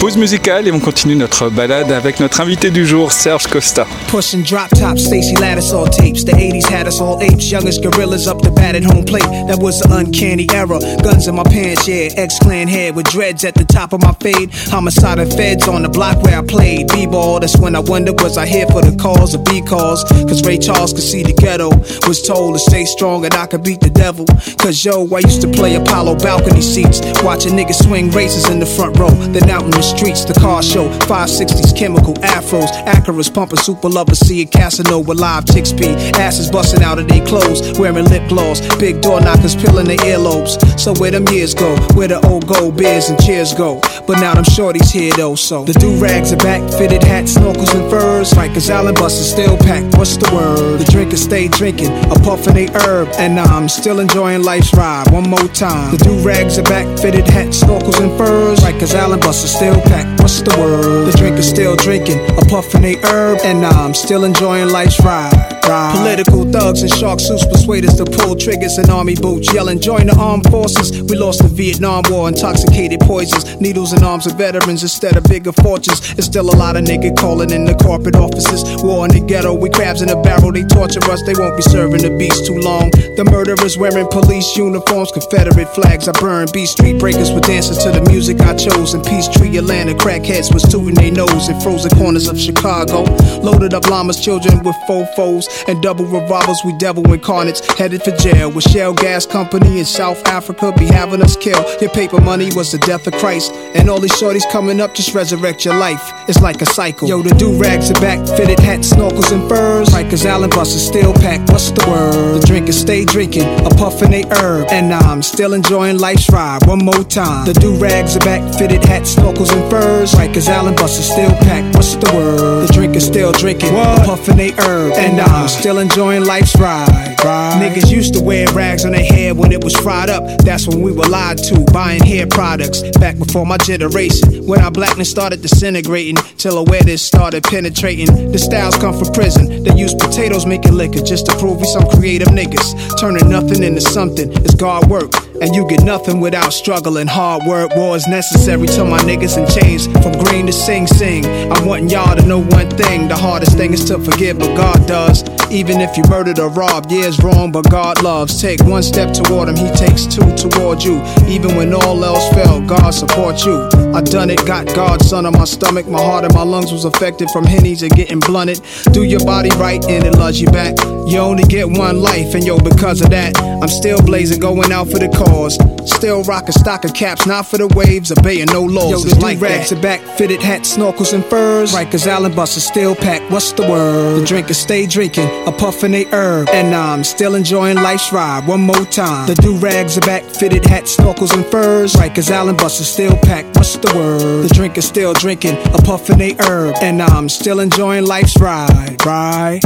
Pause 0.01 0.19
musicale 0.19 0.69
et 0.69 0.73
on 0.73 0.79
continue 0.79 1.17
notre 1.17 1.49
balade 1.49 1.91
avec 1.91 2.21
notre 2.21 2.43
invité 2.43 2.71
du 2.71 2.87
jour, 2.87 3.11
Serge 3.13 3.47
Costa. 3.47 3.87
Pushing 4.09 4.45
drop 4.45 4.69
tops, 4.79 5.05
Stacy 5.05 5.35
Lattice 5.37 5.73
all 5.73 5.89
tapes. 5.89 6.23
The 6.23 6.33
80s 6.33 6.69
had 6.69 6.87
us 6.87 7.01
all 7.01 7.19
apes, 7.23 7.51
youngest 7.51 7.83
gorillas 7.83 8.29
up 8.29 8.43
the 8.43 8.51
bat 8.51 8.75
at 8.75 8.85
home 8.85 9.07
plate. 9.07 9.25
That 9.49 9.59
was 9.59 9.81
an 9.81 9.93
uncanny 9.93 10.47
era. 10.53 10.79
Guns 11.03 11.27
in 11.27 11.35
my 11.35 11.45
pants, 11.45 11.89
yeah. 11.89 12.11
Ex 12.19 12.39
clan 12.39 12.69
head 12.69 12.95
with 12.95 13.07
dreads 13.07 13.43
at 13.47 13.55
the 13.55 13.65
top 13.65 13.95
of 13.95 14.03
my 14.03 14.13
fade. 14.21 14.51
Homicide 14.69 15.19
and 15.19 15.33
feds 15.33 15.67
on 15.67 15.83
the 15.83 15.89
block 15.89 16.23
where 16.23 16.39
I 16.39 16.45
played. 16.45 16.89
B-ball, 16.89 17.41
that's 17.41 17.57
when 17.57 17.75
I 17.75 17.81
wondered, 17.81 18.21
was 18.21 18.37
I 18.37 18.47
here 18.47 18.67
for 18.67 18.83
the 18.83 18.95
cause 19.01 19.35
or 19.35 19.43
B 19.45 19.63
cause? 19.63 20.05
Cause 20.29 20.47
Ray 20.47 20.59
Charles 20.59 20.93
could 20.93 21.05
see 21.05 21.23
the 21.23 21.33
ghetto. 21.33 21.71
Was 22.07 22.21
told 22.21 22.55
to 22.55 22.59
stay 22.59 22.85
strong 22.85 23.25
and 23.25 23.33
I 23.33 23.47
could 23.47 23.65
beat 23.65 23.81
the 23.81 23.91
devil. 23.91 24.27
Cause 24.61 24.85
yo, 24.85 25.09
I 25.09 25.21
used 25.21 25.41
to 25.41 25.49
play 25.49 25.75
Apollo 25.75 26.17
balcony 26.17 26.61
seats. 26.61 27.01
Watching 27.25 27.53
niggas 27.53 27.83
swing 27.83 28.11
races 28.11 28.51
in 28.51 28.61
the 28.61 28.67
front 28.67 28.99
row. 28.99 29.11
Then 29.33 29.49
out 29.49 29.65
in 29.65 29.71
the 29.71 29.86
streets, 29.87 30.25
the 30.25 30.35
car 30.35 30.62
show. 30.62 30.88
560s, 31.07 31.77
chemical 31.77 32.14
afros. 32.14 32.70
Acuras 32.87 33.33
pumping 33.33 33.59
super 33.59 33.88
lovers. 33.88 34.18
See 34.18 34.42
a 34.42 34.46
Casino 34.46 34.99
with 34.99 35.18
live 35.20 35.46
chicks 35.46 35.72
pee. 35.72 35.94
Asses 36.18 36.51
busting 36.51 36.83
out 36.83 36.99
of 36.99 37.09
their 37.09 37.25
clothes. 37.27 37.79
Wearing 37.79 38.07
lip 38.07 38.29
gloss. 38.29 38.61
Big 38.77 39.01
door 39.01 39.20
knockers 39.20 39.55
peeling 39.55 39.87
their 39.87 39.99
earlobes. 39.99 40.57
So 40.79 40.92
where 40.94 41.11
them 41.11 41.27
years 41.29 41.55
go? 41.55 41.77
Where 41.94 42.09
the 42.09 42.20
old 42.27 42.46
gold 42.46 42.77
beers 42.77 43.09
and 43.09 43.20
cheers 43.22 43.55
go? 43.55 43.81
But 44.07 44.20
now 44.20 44.35
them 44.35 44.44
shorties 44.44 44.90
here 44.90 45.12
though, 45.16 45.35
so 45.35 45.64
the 45.64 45.72
do 45.75 45.96
rags 46.01 46.33
are 46.33 46.37
back, 46.38 46.62
fitted 46.79 47.03
hats, 47.03 47.35
snorkels 47.35 47.75
and 47.75 47.90
furs. 47.90 48.33
Rikers 48.33 48.70
Island 48.70 48.96
buses 48.96 49.31
still 49.31 49.57
packed. 49.59 49.96
What's 49.96 50.16
the 50.16 50.31
word? 50.35 50.81
The 50.81 50.85
drinkers 50.85 51.22
stay 51.22 51.49
drinking, 51.49 51.92
a 52.11 52.16
puff 52.22 52.46
and 52.46 52.57
a 52.57 52.66
herb, 52.83 53.09
and 53.18 53.38
I'm 53.38 53.68
still 53.68 54.01
enjoying 54.01 54.42
life's 54.42 54.72
ride. 54.75 55.11
One 55.11 55.29
more 55.29 55.49
time. 55.49 55.90
The 55.96 55.99
do 55.99 56.18
rags 56.27 56.59
are 56.59 56.64
back, 56.64 56.87
fitted 56.99 57.27
hats, 57.29 57.62
snorkels 57.62 58.01
and 58.01 58.16
furs. 58.16 58.61
Rikers 58.61 58.94
Island 58.94 59.22
buses 59.22 59.55
still 59.55 59.76
pack. 59.83 60.16
What's 60.27 60.43
the 60.43 60.59
word? 60.59 61.07
The 61.07 61.17
drinkers 61.17 61.49
still 61.49 61.77
drinking, 61.77 62.19
a 62.37 62.45
puff 62.47 62.75
and 62.75 62.85
a 62.85 62.97
herb, 63.07 63.39
and 63.45 63.65
I'm 63.65 63.95
still 63.95 64.25
enjoying 64.25 64.71
life's 64.71 64.99
ride. 65.05 65.57
Political 65.67 66.53
thugs 66.53 66.83
and 66.83 66.91
shark 66.91 67.19
suits 67.19 67.45
persuade 67.45 67.85
us 67.85 67.97
to 67.97 68.05
pull 68.05 68.37
triggers 68.37 68.79
in 68.79 68.89
army 68.89 69.17
boots, 69.17 69.53
yelling, 69.53 69.81
join 69.81 70.07
the 70.07 70.15
armed 70.15 70.49
forces. 70.51 71.03
We 71.03 71.17
lost 71.17 71.43
the 71.43 71.49
Vietnam 71.49 72.05
War, 72.09 72.29
intoxicated 72.29 73.01
poisons, 73.01 73.61
needles 73.61 73.93
and 73.93 74.05
arms 74.05 74.27
of 74.27 74.39
veterans 74.39 74.83
instead 74.83 75.17
of 75.17 75.25
bigger 75.25 75.51
fortunes. 75.51 76.15
It's 76.19 76.27
still 76.27 76.47
a 76.47 76.55
lot 76.55 76.77
of 76.77 76.85
nigga 76.85 77.17
calling 77.19 77.51
in 77.51 77.65
the 77.65 77.75
corporate 77.75 78.15
offices. 78.15 78.62
War 78.83 79.07
in 79.07 79.11
the 79.11 79.21
ghetto, 79.27 79.55
we 79.55 79.69
crabs 79.71 80.03
in 80.03 80.11
a 80.11 80.23
barrel, 80.23 80.53
they 80.53 80.62
torture 80.62 81.03
us, 81.11 81.23
they 81.27 81.35
won't 81.35 81.57
be 81.57 81.62
serving 81.62 82.03
the 82.03 82.15
beast 82.17 82.47
too 82.47 82.59
long. 82.59 82.91
The 83.19 83.27
murderers 83.27 83.77
wearing 83.77 84.07
police 84.07 84.57
uniforms, 84.57 85.11
Confederate 85.11 85.75
flags. 85.75 86.07
I 86.07 86.12
burn 86.12 86.47
B 86.53 86.65
Street 86.67 87.01
breakers 87.01 87.33
with 87.33 87.43
dances 87.43 87.79
to 87.83 87.91
the 87.91 88.03
music 88.11 88.41
I 88.41 88.55
chose. 88.55 88.95
In 88.95 89.03
Peace 89.03 89.27
Tree, 89.27 89.57
Atlanta, 89.57 89.95
crackheads 90.17 90.53
was 90.53 90.63
tooting 90.63 90.95
their 90.95 91.11
nose 91.11 91.49
in 91.49 91.61
frozen 91.61 91.91
corners 91.93 92.29
of 92.29 92.39
Chicago. 92.39 93.03
Loaded 93.41 93.75
up 93.75 93.89
llamas, 93.89 94.21
children 94.21 94.63
with 94.63 94.77
fofos 94.89 95.47
and 95.69 95.83
double 95.83 96.05
revolvers. 96.05 96.61
We 96.65 96.77
devil 96.79 97.03
incarnates 97.13 97.61
headed 97.75 98.03
for 98.03 98.13
jail 98.13 98.51
with 98.51 98.65
Shell 98.65 98.95
Gas 98.95 99.27
Company 99.27 99.79
in 99.79 99.85
South 99.85 100.25
Africa 100.27 100.73
be 100.79 100.87
having 100.87 101.23
us 101.23 101.37
kill. 101.37 101.65
Your 101.81 101.91
paper 101.91 102.21
money 102.21 102.51
was 102.55 102.73
the 102.73 102.79
death 102.79 103.07
of 103.07 103.15
Christ, 103.15 103.53
and 103.75 103.89
all 103.91 104.01
these 104.01 104.13
shorties 104.13 104.51
coming 104.51 104.81
up 104.81 104.95
just 104.95 105.15
resurrect 105.15 105.65
your 105.65 105.77
life. 105.77 106.13
It's 106.29 106.41
like 106.41 106.63
a 106.63 106.67
cycle. 106.67 107.09
Yo, 107.09 107.23
the 107.23 107.35
do 107.35 107.53
rags 107.59 107.91
are 107.91 108.01
back, 108.01 108.27
fitted 108.37 108.59
hats, 108.59 108.93
snorkels 108.93 109.33
and 109.33 109.49
furs. 109.49 109.89
Rikers 109.91 110.25
Allen 110.25 110.51
buses 110.51 110.87
still 110.87 111.13
packed. 111.15 111.51
What's 111.51 111.71
the 111.71 111.85
word? 111.89 112.41
The 112.41 112.47
drinkers 112.47 112.79
stay 112.79 113.05
drinking, 113.05 113.49
a 113.67 113.71
puff 113.71 114.03
and 114.03 114.15
a 114.15 114.25
herb, 114.37 114.69
and 114.71 114.93
I'm 114.93 115.23
still 115.23 115.53
enjoying 115.53 115.99
life's 115.99 116.31
ride. 116.31 116.67
One 116.67 116.85
more 116.85 117.05
time. 117.05 117.47
The 117.47 117.55
do 117.55 117.77
rags 117.77 118.17
are 118.17 118.21
back, 118.21 118.43
fitted 118.59 118.85
hats, 118.85 119.15
snorkels 119.15 119.53
and 119.53 119.71
furs. 119.71 120.06
Rikers 120.14 120.49
Allen 120.49 120.75
buses 120.75 121.11
still 121.11 121.31
packed. 121.47 121.75
What's 121.75 121.97
the 121.97 122.11
word? 122.14 122.69
The 122.69 122.73
drinkers 122.73 123.07
still 123.07 123.33
drinking, 123.33 123.71
a 123.71 124.03
puff 124.05 124.29
and 124.29 124.40
a 124.40 124.53
herb, 124.62 124.92
and 124.95 125.21
I'm 125.21 125.49
still 125.49 125.79
enjoying 125.79 126.25
life's 126.25 126.55
ride. 126.57 127.06
Niggas 127.27 127.91
used 127.91 128.15
to 128.15 128.23
wear 128.23 128.47
rags 128.53 128.85
on 128.85 128.93
their 128.93 129.05
head 129.05 129.37
when 129.37 129.51
it 129.51 129.65
was 129.65 129.75
fried 129.77 130.11
up. 130.11 130.23
That's 130.43 130.69
when 130.69 130.81
we 130.83 130.93
were 130.93 131.09
lied 131.09 131.39
to, 131.39 131.65
buying 131.73 132.03
hair 132.03 132.27
products. 132.27 132.83
Back 132.99 133.19
before 133.19 133.45
my 133.45 133.57
generation, 133.59 134.47
when 134.47 134.61
our 134.61 134.71
blackness 134.71 135.11
started 135.11 135.43
disintegrating, 135.43 136.17
till 136.37 136.59
awareness 136.59 137.03
started 137.03 137.43
penetrating. 137.43 138.31
The 138.31 138.39
styles 138.39 138.77
come 138.77 138.97
from 138.97 139.12
prison. 139.12 139.65
They 139.65 139.75
use 139.75 139.95
potatoes 139.95 140.47
making 140.47 140.75
liquor 140.75 141.01
just 141.01 141.27
to 141.27 141.37
prove 141.39 141.59
we 141.59 141.65
some 141.65 141.89
creative 141.89 142.29
niggas. 142.29 142.99
Turning 143.01 143.29
nothing 143.29 143.62
into 143.62 143.81
something 143.81 144.31
is 144.45 144.55
God 144.55 144.89
work. 144.89 145.12
And 145.43 145.55
you 145.55 145.67
get 145.69 145.83
nothing 145.83 146.21
without 146.21 146.53
struggling. 146.53 147.07
hard 147.07 147.45
work. 147.45 147.75
War 147.77 147.97
is 147.97 148.07
necessary 148.07 148.67
to 148.69 148.85
my 148.85 149.01
niggas 149.01 149.37
in 149.37 149.47
chains. 149.61 149.87
From 149.87 150.12
green 150.25 150.47
to 150.47 150.53
sing 150.53 150.87
sing. 150.87 151.27
I'm 151.53 151.67
wanting 151.67 151.91
y'all 151.91 152.17
to 152.17 152.25
know 152.25 152.43
one 152.43 152.71
thing. 152.71 153.09
The 153.09 153.17
hardest 153.17 153.57
thing 153.57 153.73
is 153.73 153.85
to 153.87 153.99
forgive, 153.99 154.39
but 154.39 154.57
God 154.57 154.87
does. 154.87 155.25
Even 155.51 155.81
if 155.81 155.97
you 155.97 156.05
murdered 156.09 156.39
or 156.39 156.49
robbed, 156.49 156.91
yeah, 156.91 157.11
it's 157.17 157.25
wrong, 157.25 157.53
but 157.53 157.69
God 157.71 158.03
loves. 158.03 158.41
Take 158.41 158.63
one 158.65 158.83
step 158.83 159.13
toward 159.13 159.49
him, 159.49 159.57
he 159.57 159.71
takes 159.75 160.07
two 160.07 160.35
toward 160.37 160.83
you. 160.83 161.03
Even 161.27 161.57
when 161.57 161.73
all 161.73 162.03
else 162.05 162.29
failed, 162.35 162.69
God 162.69 162.91
supports 162.91 163.45
you. 163.45 163.69
I 163.95 164.01
done 164.03 164.31
it, 164.31 164.45
got 164.47 164.67
God's 164.75 165.09
son 165.09 165.27
on 165.27 165.33
my 165.33 165.45
stomach. 165.45 165.87
My 165.87 166.03
heart 166.03 166.25
and 166.25 166.35
my 166.35 166.43
lungs 166.43 166.73
was 166.73 166.85
affected 166.85 167.31
from 167.31 167.45
hennies 167.45 167.83
and 167.83 167.95
getting 167.95 168.21
blunted. 168.21 168.61
Do 168.93 169.03
your 169.05 169.21
body 169.21 169.51
right 169.57 169.85
and 169.89 170.05
it 170.05 170.13
loves 170.13 170.41
you 170.41 170.49
back. 170.49 170.77
You 171.07 171.19
only 171.19 171.45
get 171.45 171.69
one 171.69 172.01
life, 172.03 172.35
and 172.35 172.45
yo, 172.45 172.59
because 172.59 173.01
of 173.01 173.11
that, 173.11 173.39
I'm 173.41 173.69
still 173.69 174.03
blazing, 174.03 174.41
going 174.41 174.73
out 174.73 174.89
for 174.89 174.99
the 174.99 175.09
cause. 175.09 175.57
Still 175.89 176.25
rocking 176.25 176.53
stock 176.53 176.85
of 176.85 176.95
caps, 176.95 177.27
not 177.27 177.47
for 177.47 177.59
the 177.59 177.69
waves, 177.69 178.11
obeying 178.11 178.47
no 178.47 178.63
laws. 178.63 178.91
Yo, 178.91 178.99
the 178.99 179.11
It's 179.15 179.23
like 179.23 179.41
rags 179.41 179.71
are 179.71 179.81
back, 179.81 180.01
fitted 180.19 180.43
hats, 180.43 180.77
snorkels, 180.77 181.15
and 181.15 181.25
furs. 181.25 181.73
Rikers 181.73 182.09
Allen 182.09 182.35
buses 182.35 182.67
still 182.67 182.97
packed. 182.97 183.31
What's 183.31 183.53
the 183.53 183.63
word? 183.63 184.21
The 184.21 184.27
drinkers 184.27 184.59
stay 184.59 184.85
drinking, 184.87 185.29
a 185.47 185.53
puff 185.53 185.85
and 185.85 185.95
a 185.95 186.05
herb, 186.13 186.49
and 186.49 186.75
I'm 186.75 187.05
still 187.07 187.35
enjoying 187.35 187.77
life's 187.77 188.12
ride. 188.12 188.47
One 188.47 188.62
more 188.62 188.85
time. 188.87 189.27
The 189.27 189.35
do 189.37 189.57
rags 189.57 189.97
are 189.97 190.03
back, 190.03 190.25
fitted 190.25 190.64
hats, 190.64 190.97
snorkels, 190.97 191.35
and 191.35 191.45
furs. 191.47 191.95
Rikers 191.95 192.31
Allen 192.31 192.57
buses 192.57 192.88
still 192.88 193.16
packed. 193.19 193.57
What's 193.57 193.77
the 193.77 193.92
word? 193.95 194.42
The 194.49 194.55
drinkers 194.55 194.85
still 194.85 195.14
drinking, 195.14 195.57
a 195.75 195.79
puff 195.79 196.11
and 196.11 196.21
a 196.21 196.35
herb, 196.40 196.75
and 196.83 197.01
I'm 197.03 197.29
still 197.29 197.61
enjoying 197.61 198.05
life's 198.07 198.38
ride. 198.38 198.97
Right. 199.05 199.61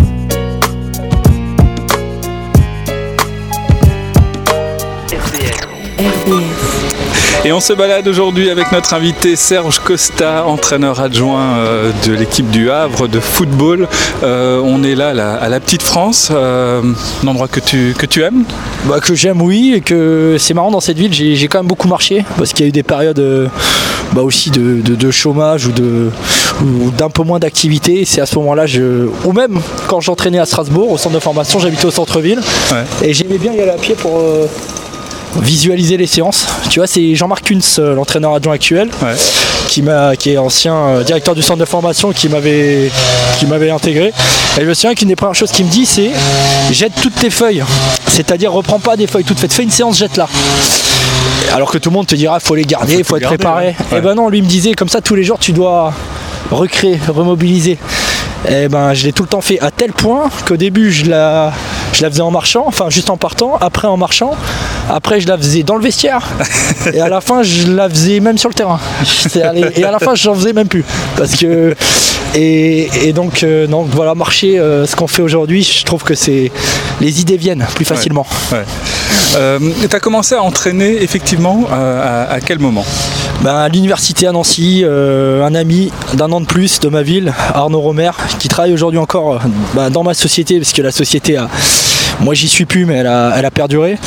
RBS. 6.00 6.49
Et 7.42 7.52
on 7.52 7.60
se 7.60 7.72
balade 7.72 8.06
aujourd'hui 8.06 8.50
avec 8.50 8.70
notre 8.70 8.92
invité 8.92 9.34
Serge 9.34 9.78
Costa, 9.78 10.44
entraîneur 10.46 11.00
adjoint 11.00 11.54
euh, 11.56 11.90
de 12.06 12.12
l'équipe 12.12 12.50
du 12.50 12.70
Havre 12.70 13.08
de 13.08 13.18
football. 13.18 13.88
Euh, 14.22 14.60
on 14.62 14.82
est 14.84 14.94
là 14.94 15.08
à 15.08 15.14
la, 15.14 15.34
à 15.36 15.48
la 15.48 15.58
Petite 15.58 15.80
France, 15.82 16.28
euh, 16.32 16.82
un 17.24 17.26
endroit 17.26 17.48
que 17.48 17.60
tu, 17.60 17.94
que 17.98 18.04
tu 18.04 18.22
aimes 18.22 18.44
Bah, 18.84 19.00
que 19.00 19.14
j'aime, 19.14 19.40
oui, 19.40 19.72
et 19.74 19.80
que 19.80 20.36
c'est 20.38 20.52
marrant 20.52 20.70
dans 20.70 20.80
cette 20.80 20.98
ville, 20.98 21.14
j'ai 21.14 21.48
quand 21.48 21.60
même 21.60 21.66
beaucoup 21.66 21.88
marché 21.88 22.26
parce 22.36 22.52
qu'il 22.52 22.66
y 22.66 22.66
a 22.66 22.68
eu 22.68 22.72
des 22.72 22.82
périodes 22.82 23.18
euh, 23.20 23.46
bah, 24.12 24.20
aussi 24.20 24.50
de, 24.50 24.82
de- 24.82 24.94
de 24.94 25.10
chômage 25.10 25.66
ou 25.66 25.72
de 25.72 26.10
d'un 26.98 27.08
peu 27.08 27.22
moins 27.22 27.38
d'activité. 27.38 28.04
C'est 28.04 28.20
à 28.20 28.26
ce 28.26 28.36
moment-là, 28.36 28.66
je... 28.66 29.08
ou 29.24 29.32
même 29.32 29.58
quand 29.88 30.00
j'entraînais 30.02 30.38
à 30.40 30.44
Strasbourg 30.44 30.90
au 30.92 30.98
centre 30.98 31.14
de 31.14 31.20
formation, 31.20 31.58
j'habitais 31.58 31.86
au 31.86 31.90
centre-ville 31.90 32.40
Ouais. 32.70 32.84
et 33.08 33.14
j'aimais 33.14 33.38
bien 33.38 33.54
y 33.54 33.60
aller 33.60 33.70
à 33.70 33.78
pied 33.78 33.94
pour 33.94 34.18
euh, 34.18 34.44
visualiser 35.40 35.96
les 35.96 36.06
séances. 36.06 36.46
Tu 36.70 36.80
vois, 36.80 36.86
c'est 36.86 37.14
Jean-Marc 37.14 37.44
Kunz, 37.44 37.76
euh, 37.78 37.94
l'entraîneur 37.94 38.34
adjoint 38.34 38.54
actuel, 38.54 38.90
Ouais. 39.02 39.14
qui, 39.68 39.82
m'a, 39.82 40.16
qui 40.16 40.30
est 40.30 40.38
ancien 40.38 40.74
euh, 40.74 41.02
directeur 41.04 41.34
du 41.34 41.42
centre 41.42 41.60
de 41.60 41.64
formation, 41.64 42.12
qui 42.12 42.28
m'avait, 42.28 42.90
qui 43.38 43.46
m'avait 43.46 43.70
intégré. 43.70 44.12
Et 44.58 44.62
je 44.62 44.66
me 44.66 44.74
souviens 44.74 44.94
qu'une 44.94 45.08
des 45.08 45.16
premières 45.16 45.34
choses 45.34 45.52
qu'il 45.52 45.66
me 45.66 45.70
dit, 45.70 45.86
c'est 45.86 46.10
jette 46.72 46.92
toutes 47.00 47.14
tes 47.14 47.30
feuilles. 47.30 47.62
C'est-à-dire, 48.08 48.52
reprends 48.52 48.80
pas 48.80 48.96
des 48.96 49.06
feuilles 49.06 49.24
toutes 49.24 49.38
faites, 49.38 49.52
fais 49.52 49.62
une 49.62 49.70
séance, 49.70 49.98
jette-la. 49.98 50.28
Alors 51.52 51.70
que 51.70 51.78
tout 51.78 51.90
le 51.90 51.94
monde 51.94 52.06
te 52.06 52.14
dira, 52.14 52.38
faut 52.40 52.54
les 52.54 52.64
garder, 52.64 52.96
il 52.98 53.04
faut, 53.04 53.16
être 53.16 53.22
garder, 53.22 53.38
préparé. 53.38 53.76
ouais. 53.92 53.98
Et 53.98 54.00
ben 54.00 54.14
non, 54.14 54.28
lui 54.28 54.42
me 54.42 54.46
disait, 54.46 54.74
comme 54.74 54.88
ça, 54.88 55.00
tous 55.00 55.14
les 55.14 55.24
jours, 55.24 55.38
tu 55.38 55.52
dois 55.52 55.92
recréer, 56.50 56.98
remobiliser. 57.08 57.78
Et 58.48 58.68
ben, 58.68 58.94
je 58.94 59.04
l'ai 59.06 59.12
tout 59.12 59.22
le 59.24 59.28
temps 59.28 59.40
fait 59.40 59.60
à 59.60 59.70
tel 59.70 59.92
point 59.92 60.30
qu'au 60.46 60.56
début, 60.56 60.90
je 60.90 61.06
la, 61.06 61.52
je 61.92 62.02
la 62.02 62.10
faisais 62.10 62.20
en 62.22 62.30
marchant, 62.30 62.64
enfin 62.66 62.88
juste 62.90 63.10
en 63.10 63.16
partant, 63.16 63.56
après 63.60 63.88
en 63.88 63.96
marchant, 63.96 64.32
après 64.88 65.20
je 65.20 65.28
la 65.28 65.36
faisais 65.36 65.62
dans 65.62 65.76
le 65.76 65.82
vestiaire, 65.82 66.26
et 66.92 67.00
à 67.00 67.08
la 67.08 67.20
fin, 67.20 67.42
je 67.42 67.70
la 67.72 67.88
faisais 67.88 68.20
même 68.20 68.38
sur 68.38 68.48
le 68.48 68.54
terrain. 68.54 68.80
Allé- 69.42 69.60
Et 69.76 69.84
à 69.84 69.90
la 69.90 69.98
fin, 69.98 70.14
j'en 70.14 70.34
faisais 70.34 70.52
même 70.52 70.68
plus. 70.68 70.84
Parce 71.16 71.36
que. 71.36 71.74
Et, 72.36 72.88
et 73.08 73.12
donc, 73.12 73.42
euh, 73.42 73.66
donc 73.66 73.88
voilà, 73.90 74.14
marcher, 74.14 74.56
euh, 74.58 74.86
ce 74.86 74.94
qu'on 74.94 75.08
fait 75.08 75.22
aujourd'hui, 75.22 75.64
je 75.64 75.84
trouve 75.84 76.04
que 76.04 76.14
c'est. 76.14 76.52
Les 77.00 77.20
idées 77.20 77.36
viennent 77.36 77.66
plus 77.74 77.84
facilement. 77.84 78.26
Ouais. 78.52 78.62
Euh, 79.36 79.58
tu 79.88 79.94
as 79.94 80.00
commencé 80.00 80.34
à 80.34 80.42
entraîner 80.42 81.02
effectivement 81.02 81.64
euh, 81.70 82.26
à, 82.28 82.40
quel 82.40 82.58
moment? 82.58 82.84
Ben, 83.42 83.54
à 83.54 83.68
l'université 83.68 84.26
à 84.26 84.32
Nancy, 84.32 84.82
euh, 84.84 85.44
un 85.44 85.54
ami 85.54 85.92
d'un 86.14 86.30
an 86.32 86.40
de 86.40 86.46
plus 86.46 86.80
de 86.80 86.88
ma 86.88 87.02
ville, 87.02 87.32
Arnaud 87.54 87.80
Romer, 87.80 88.10
qui 88.38 88.48
travaille 88.48 88.72
aujourd'hui 88.72 88.98
encore 88.98 89.34
euh, 89.34 89.38
ben, 89.74 89.90
dans 89.90 90.02
ma 90.02 90.14
société, 90.14 90.58
parce 90.58 90.72
que 90.72 90.82
la 90.82 90.92
société 90.92 91.36
a. 91.36 91.48
Moi 92.20 92.34
j'y 92.34 92.48
suis 92.48 92.66
plus, 92.66 92.84
mais 92.84 92.96
elle 92.96 93.06
a, 93.06 93.32
elle 93.36 93.44
a 93.44 93.50
perduré. 93.50 93.98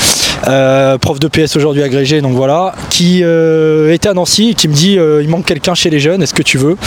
Prof 1.02 1.20
de 1.20 1.28
PS 1.28 1.56
aujourd'hui 1.56 1.84
agrégé, 1.84 2.22
donc 2.22 2.36
voilà, 2.36 2.76
qui 2.90 3.24
était 3.24 4.10
à 4.10 4.14
Nancy 4.14 4.50
et 4.50 4.54
qui 4.54 4.68
me 4.68 4.74
dit 4.74 5.00
il 5.22 5.30
manque 5.30 5.46
quelqu'un 5.46 5.74
chez 5.74 5.90
les 5.90 6.00
jeunes, 6.00 6.22
est-ce 6.22 6.34
que 6.34 6.44
tu 6.44 6.58
veux? 6.58 6.78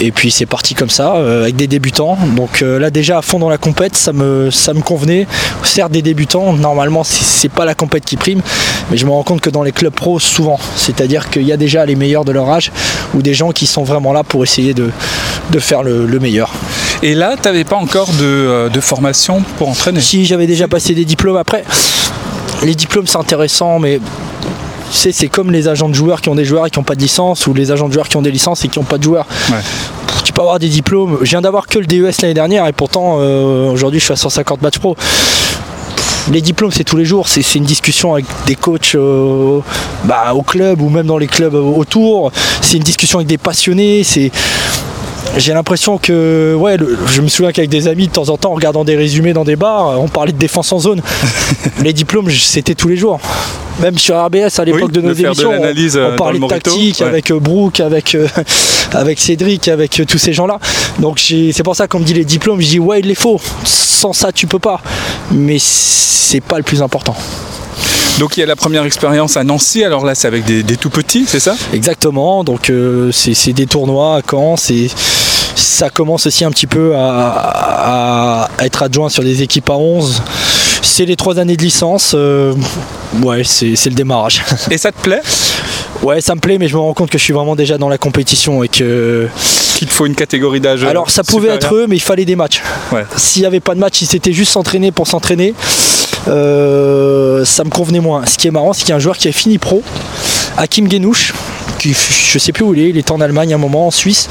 Et 0.00 0.10
puis 0.10 0.30
c'est 0.30 0.46
parti 0.46 0.74
comme 0.74 0.90
ça, 0.90 1.16
euh, 1.16 1.42
avec 1.42 1.56
des 1.56 1.66
débutants. 1.66 2.16
Donc 2.36 2.62
euh, 2.62 2.78
là 2.78 2.90
déjà 2.90 3.18
à 3.18 3.22
fond 3.22 3.38
dans 3.38 3.50
la 3.50 3.58
compète, 3.58 3.96
ça 3.96 4.12
me, 4.12 4.50
ça 4.50 4.72
me 4.74 4.80
convenait. 4.80 5.26
Certes 5.64 5.92
des 5.92 6.02
débutants, 6.02 6.52
normalement 6.54 7.04
c'est- 7.04 7.48
pas 7.50 7.64
la 7.66 7.74
compète 7.74 8.04
qui 8.06 8.16
prime, 8.16 8.40
mais 8.90 8.96
je 8.96 9.04
me 9.04 9.10
rends 9.10 9.24
compte 9.24 9.40
que 9.42 9.50
dans 9.50 9.62
les 9.62 9.72
clubs 9.72 9.92
pros 9.92 10.18
souvent, 10.18 10.58
c'est-à-dire 10.76 11.28
qu'il 11.28 11.42
y 11.42 11.52
a 11.52 11.56
déjà 11.58 11.84
les 11.84 11.94
meilleurs 11.96 12.24
de 12.24 12.32
leur 12.32 12.48
âge 12.48 12.72
ou 13.14 13.20
des 13.20 13.34
gens 13.34 13.50
qui 13.52 13.66
sont 13.66 13.82
vraiment 13.84 14.12
là 14.14 14.22
pour 14.24 14.42
essayer 14.42 14.72
de, 14.72 14.90
de 15.50 15.58
faire 15.58 15.82
le, 15.82 16.06
le 16.06 16.18
meilleur. 16.18 16.50
Et 17.02 17.14
là, 17.14 17.34
tu 17.36 17.42
n'avais 17.46 17.64
pas 17.64 17.76
encore 17.76 18.08
de, 18.08 18.24
euh, 18.24 18.68
de 18.70 18.80
formation 18.80 19.42
pour 19.58 19.68
entraîner? 19.68 20.00
Si 20.00 20.24
j'avais 20.24 20.46
déjà 20.46 20.68
passé 20.68 20.94
des 20.94 21.04
diplômes 21.04 21.36
après, 21.36 21.64
les 22.62 22.74
diplômes 22.74 23.06
c'est 23.06 23.18
intéressant, 23.18 23.78
mais 23.78 24.00
tu 24.92 24.98
sais, 24.98 25.10
c'est 25.10 25.28
comme 25.28 25.50
les 25.50 25.68
agents 25.68 25.88
de 25.88 25.94
joueurs 25.94 26.20
qui 26.20 26.28
ont 26.28 26.34
des 26.34 26.44
joueurs 26.44 26.66
et 26.66 26.70
qui 26.70 26.78
n'ont 26.78 26.84
pas 26.84 26.94
de 26.94 27.00
licence, 27.00 27.46
ou 27.46 27.54
les 27.54 27.70
agents 27.72 27.88
de 27.88 27.94
joueurs 27.94 28.08
qui 28.08 28.16
ont 28.18 28.22
des 28.22 28.30
licences 28.30 28.62
et 28.64 28.68
qui 28.68 28.78
n'ont 28.78 28.84
pas 28.84 28.98
de 28.98 29.02
joueurs. 29.02 29.26
Ouais. 29.50 29.56
Tu 30.24 30.32
peux 30.34 30.42
avoir 30.42 30.58
des 30.58 30.68
diplômes. 30.68 31.16
Je 31.22 31.30
viens 31.30 31.40
d'avoir 31.40 31.66
que 31.66 31.78
le 31.78 31.86
DES 31.86 32.10
l'année 32.20 32.34
dernière 32.34 32.66
et 32.66 32.72
pourtant 32.72 33.16
euh, 33.20 33.70
aujourd'hui 33.70 33.98
je 34.00 34.04
suis 34.04 34.12
à 34.12 34.16
150 34.16 34.60
matchs 34.62 34.78
pro. 34.78 34.94
Les 36.30 36.40
diplômes, 36.40 36.70
c'est 36.70 36.84
tous 36.84 36.96
les 36.96 37.04
jours. 37.04 37.26
C'est 37.28 37.42
une 37.56 37.64
discussion 37.64 38.12
avec 38.12 38.26
des 38.46 38.54
coachs 38.54 38.94
euh, 38.94 39.58
bah, 40.04 40.34
au 40.34 40.42
club 40.42 40.80
ou 40.80 40.88
même 40.88 41.06
dans 41.06 41.18
les 41.18 41.26
clubs 41.26 41.54
autour. 41.54 42.30
C'est 42.60 42.76
une 42.76 42.82
discussion 42.84 43.18
avec 43.18 43.26
des 43.28 43.38
passionnés. 43.38 44.04
C'est 44.04 44.30
j'ai 45.38 45.54
l'impression 45.54 45.96
que, 45.98 46.54
ouais, 46.56 46.76
le- 46.76 46.98
je 47.06 47.22
me 47.22 47.28
souviens 47.28 47.50
qu'avec 47.52 47.70
des 47.70 47.88
amis, 47.88 48.06
de 48.06 48.12
temps 48.12 48.28
en 48.28 48.36
temps, 48.36 48.50
en 48.52 48.54
regardant 48.54 48.84
des 48.84 48.96
résumés 48.96 49.32
dans 49.32 49.44
des 49.44 49.56
bars, 49.56 49.98
on 49.98 50.06
parlait 50.06 50.32
de 50.32 50.36
défense 50.38 50.70
en 50.72 50.78
zone. 50.78 51.00
les 51.82 51.92
diplômes, 51.94 52.30
c'était 52.30 52.74
tous 52.74 52.88
les 52.88 52.96
jours. 52.98 53.18
Même 53.80 53.98
sur 53.98 54.16
RBS 54.22 54.58
à 54.58 54.64
l'époque 54.64 54.82
Oui, 54.86 54.92
de 54.92 55.00
nos 55.00 55.14
de 55.14 55.20
émissions, 55.24 55.50
on- 55.50 55.64
euh, 55.64 56.12
on, 56.12 56.16
parlait 56.16 56.38
de 56.38 56.46
tactique 56.46 57.00
ouais. 57.00 57.06
avec 57.06 57.30
euh, 57.30 57.40
Brooke, 57.40 57.80
avec, 57.80 58.14
euh, 58.14 58.28
avec 58.92 59.18
Cédric, 59.18 59.68
avec 59.68 59.98
euh, 60.00 60.04
tous 60.04 60.18
ces 60.18 60.32
gens-là. 60.32 60.58
Donc 60.98 61.18
c'est 61.20 61.62
pour 61.64 61.74
ça 61.74 61.88
qu'on 61.88 61.98
me 62.00 62.04
dit 62.04 62.14
les 62.14 62.24
diplômes, 62.24 62.60
je 62.60 62.68
dis 62.68 62.78
ouais, 62.78 63.00
il 63.00 63.06
les 63.06 63.14
faut. 63.14 63.40
Sans 63.64 64.12
ça, 64.12 64.30
tu 64.32 64.46
peux 64.46 64.58
pas. 64.58 64.80
Mais 65.30 65.56
c'est 65.58 66.40
pas 66.40 66.58
le 66.58 66.62
plus 66.64 66.82
important. 66.82 67.16
Donc 68.18 68.36
il 68.36 68.40
y 68.40 68.42
a 68.42 68.46
la 68.46 68.56
première 68.56 68.84
expérience 68.84 69.36
à 69.36 69.42
Nancy, 69.44 69.82
alors 69.84 70.04
là 70.04 70.14
c'est 70.14 70.28
avec 70.28 70.44
des, 70.44 70.62
des 70.62 70.76
tout 70.76 70.90
petits, 70.90 71.24
c'est 71.26 71.40
ça? 71.40 71.56
Exactement, 71.72 72.44
donc 72.44 72.68
euh, 72.68 73.10
c'est 73.10 73.52
des 73.54 73.66
tournois 73.66 74.16
à 74.16 74.20
Caen, 74.28 74.56
c'est 74.56 74.88
ça 75.56 75.88
commence 75.90 76.26
aussi 76.26 76.44
un 76.44 76.50
petit 76.50 76.66
peu 76.66 76.94
à, 76.94 78.48
à 78.58 78.64
être 78.64 78.82
adjoint 78.82 79.08
sur 79.08 79.22
des 79.22 79.42
équipes 79.42 79.70
à 79.70 79.76
11. 79.76 80.22
C'est 80.82 81.04
les 81.06 81.16
trois 81.16 81.38
années 81.38 81.56
de 81.56 81.62
licence, 81.62 82.12
euh, 82.14 82.54
ouais, 83.22 83.42
c'est 83.44 83.86
le 83.86 83.94
démarrage. 83.94 84.42
Et 84.70 84.76
ça 84.76 84.92
te 84.92 85.00
plaît? 85.00 85.22
Ouais, 86.02 86.20
ça 86.20 86.34
me 86.34 86.40
plaît, 86.40 86.58
mais 86.58 86.66
je 86.66 86.74
me 86.74 86.80
rends 86.80 86.92
compte 86.92 87.08
que 87.08 87.18
je 87.18 87.22
suis 87.22 87.32
vraiment 87.32 87.54
déjà 87.54 87.78
dans 87.78 87.88
la 87.88 87.98
compétition 87.98 88.62
et 88.64 88.68
que. 88.68 89.28
Qu'il 89.76 89.88
te 89.88 89.94
faut 89.94 90.06
une 90.06 90.14
catégorie 90.14 90.60
d'âge 90.60 90.84
Alors, 90.84 91.10
ça 91.10 91.22
pouvait 91.22 91.48
être 91.48 91.74
eux, 91.74 91.86
mais 91.88 91.96
il 91.96 92.02
fallait 92.02 92.24
des 92.24 92.36
matchs. 92.36 92.62
Ouais. 92.90 93.04
S'il 93.16 93.42
n'y 93.42 93.46
avait 93.46 93.60
pas 93.60 93.74
de 93.74 93.80
match, 93.80 93.98
si 93.98 94.06
c'était 94.06 94.32
juste 94.32 94.52
s'entraîner 94.52 94.90
pour 94.92 95.06
s'entraîner, 95.06 95.54
euh, 96.28 97.44
ça 97.44 97.64
me 97.64 97.70
convenait 97.70 98.00
moins. 98.00 98.26
Ce 98.26 98.36
qui 98.36 98.48
est 98.48 98.50
marrant, 98.50 98.72
c'est 98.72 98.80
qu'il 98.80 98.90
y 98.90 98.92
a 98.92 98.96
un 98.96 99.00
joueur 99.00 99.16
qui 99.16 99.28
a 99.28 99.32
fini 99.32 99.58
pro, 99.58 99.82
Hakim 100.56 100.90
Genouche, 100.90 101.32
qui 101.78 101.94
je 101.94 102.38
sais 102.38 102.52
plus 102.52 102.64
où 102.64 102.74
il 102.74 102.80
est, 102.80 102.90
il 102.90 102.98
était 102.98 103.12
en 103.12 103.20
Allemagne 103.20 103.52
à 103.52 103.56
un 103.56 103.60
moment, 103.60 103.86
en 103.86 103.90
Suisse, 103.90 104.28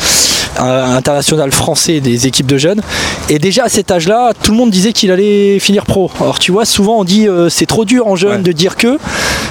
international 0.60 1.52
français 1.52 2.00
des 2.00 2.28
équipes 2.28 2.48
de 2.48 2.58
jeunes. 2.58 2.82
Et 3.30 3.40
déjà 3.40 3.66
à 3.66 3.70
cet 3.70 3.92
âge-là, 3.92 4.32
tout 4.42 4.52
le 4.52 4.58
monde 4.58 4.70
disait 4.72 4.94
qu'il 4.94 5.12
allait 5.12 5.60
finir 5.60 5.86
pro. 5.86 6.12
Alors 6.20 6.40
tu 6.40 6.52
vois, 6.52 6.66
souvent 6.66 7.00
on 7.00 7.04
dit 7.04 7.28
euh, 7.28 7.50
c'est 7.50 7.66
trop 7.66 7.86
dur 7.86 8.08
en 8.08 8.16
jeune 8.16 8.32
Ouais. 8.32 8.38
de 8.40 8.52
dire 8.52 8.76
que. 8.76 8.98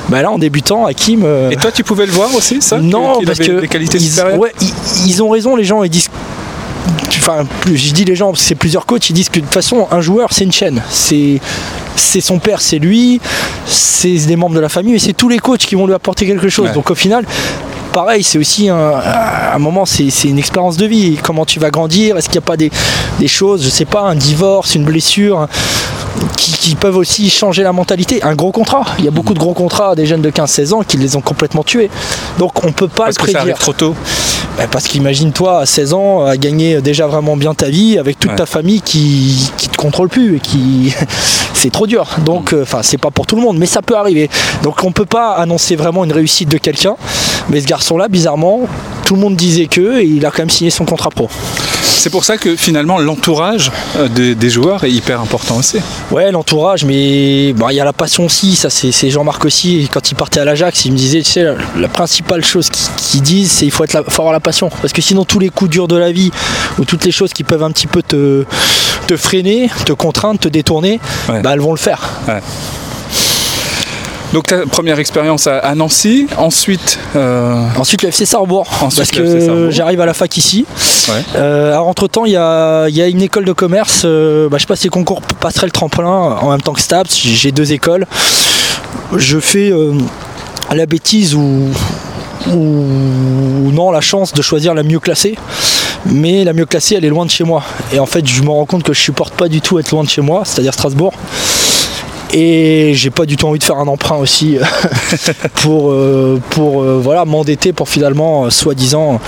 Bah 0.08 0.22
là, 0.22 0.30
en 0.30 0.38
débutant, 0.38 0.86
Hakim. 0.86 1.22
euh, 1.24 1.50
Et 1.50 1.56
toi 1.56 1.70
tu 1.72 1.84
pouvais 1.84 2.06
le 2.06 2.12
voir 2.12 2.34
aussi 2.34 2.60
ça 2.62 2.78
non, 2.78 3.18
qu'il 3.18 3.26
parce 3.26 3.38
que 3.38 3.60
des 3.60 3.68
qualités 3.68 3.98
ils, 3.98 4.20
ouais, 4.38 4.52
ils, 4.60 5.08
ils 5.10 5.22
ont 5.22 5.28
raison, 5.30 5.56
les 5.56 5.64
gens, 5.64 5.82
ils 5.82 5.90
disent. 5.90 6.08
Enfin, 7.18 7.44
je 7.66 7.92
dis 7.92 8.04
les 8.06 8.16
gens, 8.16 8.34
c'est 8.34 8.54
plusieurs 8.54 8.86
coachs, 8.86 9.10
ils 9.10 9.12
disent 9.12 9.28
que 9.28 9.40
de 9.40 9.44
toute 9.44 9.52
façon, 9.52 9.86
un 9.90 10.00
joueur, 10.00 10.28
c'est 10.32 10.44
une 10.44 10.52
chaîne. 10.52 10.82
C'est, 10.90 11.38
c'est 11.94 12.22
son 12.22 12.38
père, 12.38 12.62
c'est 12.62 12.78
lui, 12.78 13.20
c'est 13.66 14.14
des 14.26 14.36
membres 14.36 14.54
de 14.54 14.60
la 14.60 14.70
famille, 14.70 14.94
et 14.94 14.98
c'est 14.98 15.12
tous 15.12 15.28
les 15.28 15.38
coachs 15.38 15.60
qui 15.60 15.74
vont 15.74 15.86
lui 15.86 15.92
apporter 15.94 16.26
quelque 16.26 16.48
chose. 16.48 16.68
Ouais. 16.68 16.72
Donc 16.74 16.90
au 16.90 16.94
final, 16.94 17.26
pareil, 17.92 18.22
c'est 18.22 18.38
aussi 18.38 18.68
un, 18.68 18.92
un 19.54 19.58
moment, 19.58 19.84
c'est, 19.86 20.08
une 20.24 20.38
expérience 20.38 20.76
de 20.76 20.86
vie. 20.86 21.18
Comment 21.22 21.44
tu 21.44 21.58
vas 21.60 21.70
grandir? 21.70 22.16
Est-ce 22.16 22.26
qu'il 22.28 22.38
n'y 22.38 22.44
a 22.44 22.46
pas 22.46 22.56
des, 22.56 22.70
des 23.18 23.28
choses, 23.28 23.62
je 23.64 23.68
sais 23.68 23.84
pas, 23.84 24.02
un 24.02 24.14
divorce, 24.14 24.74
une 24.74 24.84
blessure 24.84 25.46
qui, 26.36 26.52
qui 26.52 26.74
peuvent 26.74 26.96
aussi 26.96 27.30
changer 27.30 27.62
la 27.62 27.72
mentalité? 27.72 28.22
Un 28.22 28.34
gros 28.34 28.52
contrat. 28.52 28.84
Il 28.98 29.04
y 29.04 29.08
a 29.08 29.12
beaucoup 29.12 29.34
de 29.34 29.38
gros 29.38 29.54
contrats 29.54 29.94
des 29.94 30.06
jeunes 30.06 30.22
de 30.22 30.30
15-16 30.30 30.72
ans 30.74 30.82
qui 30.82 30.96
les 30.96 31.16
ont 31.16 31.20
complètement 31.20 31.62
tués. 31.62 31.90
Donc 32.38 32.64
on 32.64 32.72
peut 32.72 32.88
pas 32.88 33.04
Parce 33.04 33.18
le 33.18 33.24
que 33.26 33.32
ça 33.32 33.38
prédire. 33.38 33.54
arrive 33.54 33.62
trop 33.62 33.72
tôt. 33.72 33.94
Bah, 34.56 34.64
parce 34.70 34.88
qu'imagine-toi, 34.88 35.60
à 35.60 35.66
16 35.66 35.92
ans, 35.92 36.24
à 36.24 36.36
gagner 36.36 36.80
déjà 36.82 37.06
vraiment 37.06 37.36
bien 37.36 37.54
ta 37.54 37.68
vie 37.68 37.98
avec 37.98 38.18
toute 38.18 38.30
Ouais. 38.30 38.36
ta 38.36 38.46
famille 38.46 38.80
qui, 38.80 39.50
qui 39.56 39.68
te 39.68 39.76
contrôle 39.76 40.08
plus 40.08 40.36
et 40.36 40.40
qui. 40.40 40.94
c'est 41.54 41.70
trop 41.70 41.86
dur. 41.86 42.06
Donc, 42.24 42.52
euh, 42.52 42.62
enfin, 42.62 42.80
c'est 42.82 42.96
pas 42.98 43.10
pour 43.10 43.26
tout 43.26 43.36
le 43.36 43.42
monde, 43.42 43.58
mais 43.58 43.66
ça 43.66 43.82
peut 43.82 43.96
arriver. 43.96 44.28
Donc, 44.62 44.82
on 44.84 44.92
peut 44.92 45.04
pas 45.06 45.32
annoncer 45.34 45.76
vraiment 45.76 46.04
une 46.04 46.12
réussite 46.12 46.48
de 46.48 46.58
quelqu'un. 46.58 46.96
Mais 47.50 47.60
ce 47.60 47.66
garçon-là, 47.66 48.08
bizarrement, 48.08 48.60
tout 49.04 49.14
le 49.14 49.20
monde 49.20 49.36
disait 49.36 49.66
que 49.66 50.00
et 50.00 50.04
il 50.04 50.24
a 50.24 50.30
quand 50.30 50.38
même 50.40 50.50
signé 50.50 50.70
son 50.70 50.84
contrat 50.84 51.10
pro. 51.10 51.28
C'est 51.82 52.10
pour 52.10 52.24
ça 52.24 52.38
que 52.38 52.56
finalement 52.56 52.98
l'entourage 52.98 53.70
euh, 53.98 54.08
des, 54.08 54.34
des 54.34 54.48
joueurs 54.48 54.84
est 54.84 54.90
hyper 54.90 55.20
important 55.20 55.56
aussi. 55.58 55.78
Ouais, 56.10 56.30
l'entourage, 56.30 56.84
mais 56.84 57.52
bon, 57.52 57.68
il 57.68 57.74
y 57.76 57.80
a 57.80 57.84
la 57.84 57.92
passion 57.92 58.24
aussi, 58.24 58.54
ça 58.56 58.70
c'est 58.70 59.10
Jean-Marc 59.10 59.44
aussi. 59.44 59.88
Quand 59.92 60.10
il 60.10 60.14
partait 60.14 60.40
à 60.40 60.44
l'Ajax, 60.46 60.84
il 60.86 60.92
me 60.92 60.96
disait, 60.96 61.20
tu 61.22 61.30
sais, 61.32 61.42
la, 61.42 61.54
la 61.78 61.88
principale 61.88 62.42
chose 62.44 62.70
qu'ils 62.70 63.20
disent, 63.22 63.50
c'est 63.52 63.66
il 63.66 63.70
faut, 63.70 63.84
être 63.84 63.92
la- 63.92 64.04
faut 64.04 64.22
avoir 64.22 64.32
la 64.32 64.40
passion. 64.40 64.70
Parce 64.80 64.92
que 64.94 65.02
sinon, 65.02 65.24
tous 65.26 65.40
les 65.40 65.50
coups 65.50 65.70
durs 65.70 65.88
de 65.88 65.96
la 65.96 66.10
vie, 66.12 66.30
ou 66.78 66.84
toutes 66.86 67.04
les 67.04 67.12
choses 67.12 67.32
qui 67.34 67.44
peuvent 67.44 67.62
un 67.64 67.70
petit 67.70 67.86
peu 67.88 68.02
te, 68.02 68.44
te 69.06 69.16
freiner, 69.16 69.68
te 69.84 69.92
contraindre, 69.92 70.38
te 70.40 70.48
détourner, 70.48 71.00
Ouais. 71.28 71.42
bah, 71.42 71.50
elles 71.52 71.60
vont 71.60 71.72
le 71.72 71.78
faire. 71.78 72.00
Donc 74.32 74.46
ta 74.46 74.64
première 74.66 74.98
expérience 75.00 75.46
à, 75.48 75.58
à 75.58 75.74
Nancy, 75.74 76.26
ensuite 76.36 76.98
euh, 77.16 77.64
Ensuite, 77.76 78.02
le 78.02 78.10
FC 78.10 78.26
Sarrebourg. 78.26 78.68
Ensuite, 78.80 78.98
parce 78.98 79.10
que 79.10 79.70
j'arrive 79.70 80.00
à 80.00 80.06
la 80.06 80.14
fac 80.14 80.36
ici. 80.36 80.66
Ouais. 81.08 81.14
Euh, 81.34 81.72
alors, 81.72 81.88
entre-temps, 81.88 82.24
il 82.26 82.30
y 82.30 82.34
y 82.34 82.36
a 83.02 83.06
une 83.08 83.22
école 83.22 83.44
de 83.44 83.52
commerce. 83.52 84.02
euh, 84.04 84.48
bah, 84.48 84.58
je 84.58 84.66
passe 84.66 84.84
les 84.84 84.88
concours 84.88 85.20
passerelle 85.40 85.72
tremplin 85.72 86.08
en 86.40 86.50
même 86.50 86.62
temps 86.62 86.72
que 86.74 86.80
STAPS. 86.80 87.16
J'ai 87.16 87.50
deux 87.50 87.72
écoles. 87.72 88.06
Je 89.16 89.40
fais. 89.40 89.70
euh, 89.72 89.94
la 90.72 90.86
bêtise 90.86 91.34
ou, 91.34 91.66
ou 92.52 93.72
non 93.72 93.90
la 93.90 94.00
chance 94.00 94.32
de 94.32 94.42
choisir 94.42 94.74
la 94.74 94.84
mieux 94.84 95.00
classée. 95.00 95.36
Mais 96.06 96.44
la 96.44 96.52
mieux 96.52 96.64
classée, 96.66 96.94
elle 96.94 97.04
est 97.04 97.08
loin 97.10 97.26
de 97.26 97.30
chez 97.30 97.42
moi. 97.44 97.62
Et 97.92 97.98
en 97.98 98.06
fait, 98.06 98.26
je 98.26 98.42
me 98.42 98.50
rends 98.50 98.64
compte 98.64 98.84
que 98.84 98.92
je 98.92 99.00
supporte 99.00 99.34
pas 99.34 99.48
du 99.48 99.60
tout 99.60 99.78
être 99.80 99.90
loin 99.90 100.04
de 100.04 100.08
chez 100.08 100.22
moi, 100.22 100.42
c'est-à-dire 100.44 100.72
Strasbourg. 100.72 101.12
Et 102.32 102.92
j'ai 102.94 103.10
pas 103.10 103.26
du 103.26 103.36
tout 103.36 103.46
envie 103.46 103.58
de 103.58 103.64
faire 103.64 103.78
un 103.78 103.88
emprunt 103.88 104.16
aussi 104.16 104.56
pour, 105.54 105.90
euh, 105.90 106.40
pour 106.50 106.82
euh, 106.82 107.00
voilà, 107.02 107.24
m'endetter 107.24 107.72
pour 107.72 107.88
finalement, 107.88 108.44
euh, 108.44 108.50
soi-disant, 108.50 109.20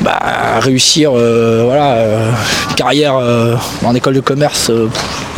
bah, 0.00 0.18
réussir 0.60 1.12
euh, 1.14 1.62
voilà, 1.66 1.92
euh, 1.96 2.30
une 2.70 2.74
carrière 2.76 3.16
euh, 3.16 3.54
en 3.84 3.94
école 3.94 4.14
de 4.14 4.20
commerce. 4.20 4.70
euh, 4.70 4.88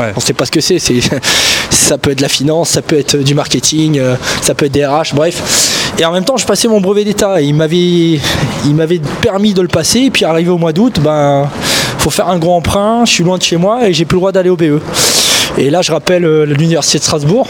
Ouais. 0.01 0.13
On 0.17 0.21
sait 0.21 0.33
pas 0.33 0.45
ce 0.45 0.51
que 0.51 0.61
c'est. 0.61 0.79
Ça 1.71 1.99
peut 1.99 2.11
être 2.11 2.19
de 2.19 2.23
la 2.23 2.29
finance, 2.29 2.71
ça 2.71 2.83
peut 2.83 2.99
être 2.99 3.17
du 3.17 3.35
marketing, 3.35 3.99
euh, 3.99 4.17
ça 4.43 4.55
peut 4.55 4.67
être 4.67 4.73
des 4.73 4.85
RH, 4.87 5.15
bref. 5.15 5.93
Et 5.99 6.05
en 6.05 6.13
même 6.13 6.25
temps, 6.25 6.37
je 6.37 6.47
passais 6.47 6.67
mon 6.67 6.81
brevet 6.81 7.05
d'État. 7.05 7.41
Il 7.41 7.55
m'avait, 7.55 7.77
il 8.65 8.75
m'avait 8.75 9.01
permis 9.21 9.55
de 9.55 9.63
le 9.63 9.69
passer. 9.69 10.01
Et 10.01 10.11
puis 10.11 10.25
arrivé 10.25 10.51
au 10.51 10.59
mois 10.59 10.73
d'août, 10.73 10.99
ben, 11.01 11.49
faut 11.99 12.11
faire 12.11 12.29
un 12.29 12.39
gros 12.39 12.55
emprunt. 12.55 13.05
Je 13.05 13.11
suis 13.13 13.25
loin 13.25 13.39
de 13.39 13.43
chez 13.43 13.57
moi 13.57 13.87
et 13.89 13.93
j'ai 13.93 14.05
plus 14.05 14.17
le 14.17 14.21
droit 14.21 14.33
d'aller 14.33 14.51
au 14.51 14.57
BE. 14.57 14.81
Et 15.59 15.71
là, 15.71 15.83
je 15.83 15.93
rappelle 15.93 16.25
euh, 16.25 16.45
l'université 16.47 16.99
de 16.99 17.05
Strasbourg 17.05 17.47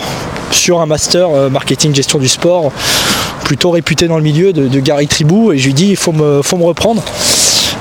sur 0.51 0.81
un 0.81 0.87
master 0.87 1.29
euh, 1.31 1.49
marketing 1.49 1.95
gestion 1.95 2.19
du 2.19 2.29
sport, 2.29 2.71
plutôt 3.45 3.71
réputé 3.71 4.09
dans 4.09 4.17
le 4.19 4.23
milieu 4.23 4.53
de, 4.53 4.69
de 4.69 4.81
Gary 4.81 5.07
Tribou. 5.07 5.53
Et 5.53 5.59
je 5.59 5.67
lui 5.67 5.75
dis, 5.75 5.89
il 5.91 5.97
faut 5.97 6.13
me, 6.13 6.43
faut 6.43 6.57
me 6.59 6.65
reprendre 6.65 7.03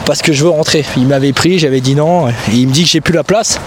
parce 0.06 0.22
que 0.22 0.34
je 0.34 0.44
veux 0.44 0.50
rentrer. 0.50 0.86
Il 0.98 1.08
m'avait 1.08 1.34
pris, 1.34 1.60
j'avais 1.60 1.82
dit 1.82 1.96
non. 1.96 2.30
Et 2.30 2.34
il 2.54 2.68
me 2.68 2.74
dit 2.74 2.84
que 2.84 2.90
j'ai 2.90 3.02
plus 3.02 3.14
la 3.14 3.24
place. 3.24 3.60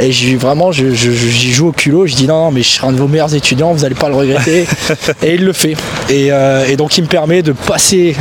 Et 0.00 0.10
j'ai 0.10 0.36
vraiment, 0.36 0.72
je- 0.72 0.94
je- 0.94 1.10
je- 1.12 1.28
j'y 1.28 1.52
joue 1.52 1.68
au 1.68 1.72
culot. 1.72 2.06
Je 2.06 2.14
dis 2.14 2.26
non, 2.26 2.46
non, 2.46 2.50
mais 2.50 2.62
je 2.62 2.68
serai 2.68 2.88
un 2.88 2.92
de 2.92 2.96
vos 2.98 3.08
meilleurs 3.08 3.34
étudiants, 3.34 3.72
vous 3.72 3.80
n'allez 3.82 3.94
pas 3.94 4.08
le 4.08 4.14
regretter. 4.16 4.66
et 5.22 5.34
il 5.34 5.44
le 5.44 5.52
fait. 5.52 5.76
Et, 6.08 6.32
euh, 6.32 6.64
et 6.66 6.76
donc 6.76 6.96
il 6.98 7.02
me 7.04 7.08
permet 7.08 7.42
de 7.42 7.52
passer 7.52 8.16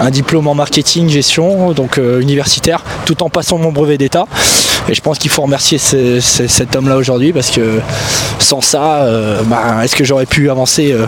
un 0.00 0.10
diplôme 0.10 0.46
en 0.46 0.54
marketing, 0.54 1.08
gestion, 1.10 1.72
donc 1.72 1.98
euh, 1.98 2.20
universitaire, 2.20 2.82
tout 3.04 3.22
en 3.22 3.28
passant 3.28 3.58
mon 3.58 3.72
brevet 3.72 3.98
d'État. 3.98 4.26
Et 4.88 4.94
je 4.94 5.00
pense 5.00 5.18
qu'il 5.18 5.30
faut 5.30 5.42
remercier 5.42 5.78
ce- 5.78 6.20
ce- 6.20 6.46
cet 6.46 6.76
homme-là 6.76 6.96
aujourd'hui 6.96 7.32
parce 7.32 7.50
que 7.50 7.80
sans 8.38 8.60
ça, 8.60 9.02
euh, 9.02 9.42
bah, 9.44 9.84
est-ce 9.84 9.96
que 9.96 10.04
j'aurais 10.04 10.26
pu 10.26 10.48
avancer 10.50 10.92
euh, 10.92 11.06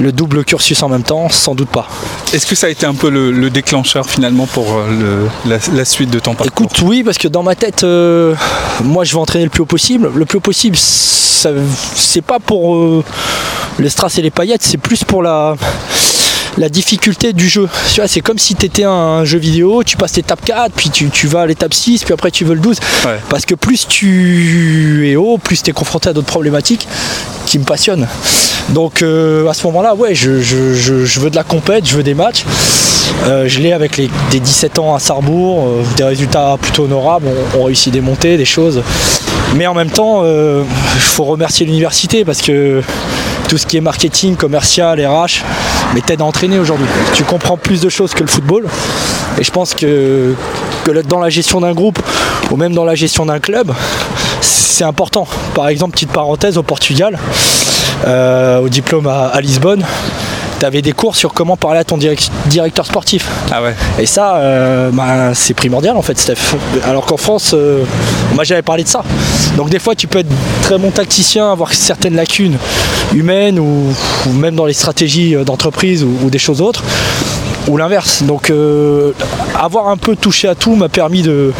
le 0.00 0.10
double 0.12 0.44
cursus 0.44 0.82
en 0.82 0.88
même 0.88 1.02
temps? 1.04 1.28
Sans 1.28 1.54
doute 1.54 1.68
pas. 1.68 1.86
Est-ce 2.32 2.46
que 2.46 2.54
ça 2.56 2.66
a 2.66 2.70
été 2.70 2.86
un 2.86 2.94
peu 2.94 3.08
le, 3.08 3.30
le 3.30 3.50
déclencheur 3.50 4.08
finalement 4.08 4.46
pour 4.46 4.66
euh, 4.74 4.88
le- 5.44 5.50
la, 5.50 5.58
la 5.72 5.84
suite 5.84 6.10
de 6.10 6.18
ton 6.18 6.34
parcours? 6.34 6.66
Écoute, 6.66 6.82
oui, 6.82 7.02
parce 7.04 7.18
que 7.18 7.28
dans 7.28 7.42
ma 7.44 7.54
tête, 7.54 7.84
euh, 7.84 8.34
moi 8.82 9.04
je 9.04 9.12
veux 9.12 9.18
entraîner 9.20 9.44
le 9.44 9.50
plus 9.50 9.62
haut 9.62 9.66
possible. 9.66 10.10
Le 10.14 10.24
plus 10.24 10.38
haut 10.38 10.40
possible, 10.40 10.76
c'est 10.76 12.22
pas 12.22 12.40
pour 12.40 13.04
les 13.78 13.88
strass 13.90 14.18
et 14.18 14.22
les 14.22 14.30
paillettes, 14.32 14.62
c'est 14.64 14.76
plus 14.78 15.04
pour 15.04 15.22
la, 15.22 15.54
la 16.58 16.68
difficulté 16.68 17.32
du 17.32 17.48
jeu. 17.48 17.68
Tu 17.92 18.00
vois, 18.00 18.08
c'est 18.08 18.20
comme 18.20 18.38
si 18.38 18.54
tu 18.54 18.66
étais 18.66 18.84
un 18.84 19.24
jeu 19.24 19.38
vidéo, 19.38 19.82
tu 19.84 19.96
passes 19.96 20.16
l'étape 20.16 20.44
4, 20.44 20.72
puis 20.74 20.90
tu, 20.90 21.08
tu 21.08 21.26
vas 21.26 21.42
à 21.42 21.46
l'étape 21.46 21.72
6, 21.72 22.04
puis 22.04 22.12
après 22.12 22.30
tu 22.30 22.44
veux 22.44 22.54
le 22.54 22.60
12. 22.60 22.78
Ouais. 23.06 23.18
Parce 23.30 23.44
que 23.46 23.54
plus 23.54 23.86
tu 23.88 25.08
es 25.10 25.16
haut, 25.16 25.38
plus 25.38 25.62
tu 25.62 25.70
es 25.70 25.72
confronté 25.72 26.08
à 26.10 26.12
d'autres 26.12 26.26
problématiques 26.26 26.86
qui 27.46 27.58
me 27.58 27.64
passionnent. 27.64 28.06
Donc 28.70 29.02
euh, 29.02 29.48
à 29.48 29.54
ce 29.54 29.66
moment-là, 29.68 29.94
ouais, 29.94 30.14
je, 30.14 30.40
je- 30.42 30.74
je- 30.74 31.04
je 31.04 31.20
veux 31.20 31.30
de 31.30 31.36
la 31.36 31.44
compète, 31.44 31.86
je 31.88 31.96
veux 31.96 32.02
des 32.02 32.14
matchs. 32.14 32.44
Euh, 33.26 33.48
je 33.48 33.60
l'ai 33.60 33.72
avec 33.72 33.96
les, 33.96 34.10
des 34.30 34.38
17 34.40 34.78
ans 34.78 34.94
à 34.94 34.98
Sarrebourg, 34.98 35.64
euh, 35.66 35.82
des 35.96 36.04
résultats 36.04 36.56
plutôt 36.60 36.84
honorables, 36.84 37.26
on, 37.54 37.60
on 37.60 37.64
réussit 37.64 37.92
des 37.92 38.00
montées, 38.02 38.36
des 38.36 38.44
choses. 38.44 38.82
Mais 39.56 39.66
en 39.66 39.72
même 39.74 39.90
temps, 39.90 40.22
il 40.26 41.00
faut 41.00 41.24
remercier 41.24 41.64
l'université 41.64 42.24
parce 42.26 42.42
que 42.42 42.82
tout 43.48 43.58
ce 43.58 43.66
qui 43.66 43.76
est 43.76 43.80
marketing, 43.80 44.36
commercial, 44.36 45.00
RH, 45.04 45.42
mais 45.94 46.00
t'aide 46.02 46.20
à 46.20 46.24
entraîner 46.24 46.58
aujourd'hui. 46.58 46.86
Tu 47.14 47.24
comprends 47.24 47.56
plus 47.56 47.80
de 47.80 47.88
choses 47.88 48.12
que 48.12 48.20
le 48.22 48.28
football. 48.28 48.66
Et 49.38 49.44
je 49.44 49.50
pense 49.50 49.74
que, 49.74 50.34
dans 51.08 51.18
la 51.20 51.30
gestion 51.30 51.60
d'un 51.60 51.72
groupe 51.72 51.98
ou 52.50 52.56
même 52.56 52.74
dans 52.74 52.84
la 52.84 52.94
gestion 52.94 53.26
d'un 53.26 53.38
club, 53.40 53.72
c'est 54.40 54.84
important. 54.84 55.26
Par 55.54 55.68
exemple, 55.68 55.92
petite 55.92 56.12
parenthèse, 56.12 56.58
au 56.58 56.62
Portugal, 56.62 57.18
euh, 58.06 58.60
au 58.60 58.68
diplôme 58.68 59.06
à, 59.06 59.26
à 59.28 59.40
Lisbonne, 59.40 59.84
tu 60.60 60.64
avais 60.66 60.82
des 60.82 60.92
cours 60.92 61.14
sur 61.14 61.32
comment 61.32 61.56
parler 61.56 61.78
à 61.78 61.84
ton 61.84 61.96
direc- 61.98 62.30
directeur 62.46 62.84
sportif. 62.84 63.26
Ah 63.52 63.62
ouais. 63.62 63.74
Et 63.98 64.06
ça, 64.06 64.36
euh, 64.36 64.90
bah, 64.92 65.32
c'est 65.34 65.54
primordial 65.54 65.96
en 65.96 66.02
fait, 66.02 66.18
Steph. 66.18 66.56
Alors 66.84 67.06
qu'en 67.06 67.16
France, 67.16 67.52
euh, 67.54 67.84
moi 68.34 68.42
j'avais 68.44 68.62
parlé 68.62 68.82
de 68.82 68.88
ça. 68.88 69.02
Donc 69.56 69.70
des 69.70 69.78
fois, 69.78 69.94
tu 69.94 70.06
peux 70.08 70.18
être 70.18 70.28
très 70.62 70.76
bon 70.78 70.90
tacticien, 70.90 71.50
avoir 71.52 71.72
certaines 71.72 72.16
lacunes 72.16 72.56
humaines 73.14 73.58
ou, 73.58 73.92
même 74.32 74.54
dans 74.54 74.66
les 74.66 74.72
stratégies 74.72 75.34
euh, 75.34 75.44
d'entreprise 75.44 76.04
ou, 76.04 76.10
ou 76.24 76.30
des 76.30 76.38
choses 76.38 76.60
autres, 76.60 76.82
ou 77.68 77.76
l'inverse. 77.76 78.22
Donc 78.22 78.50
euh, 78.50 79.12
avoir 79.54 79.88
un 79.88 79.96
peu 79.96 80.16
touché 80.16 80.48
à 80.48 80.54
tout 80.54 80.74
m'a 80.74 80.88
permis 80.88 81.22
de, 81.22 81.52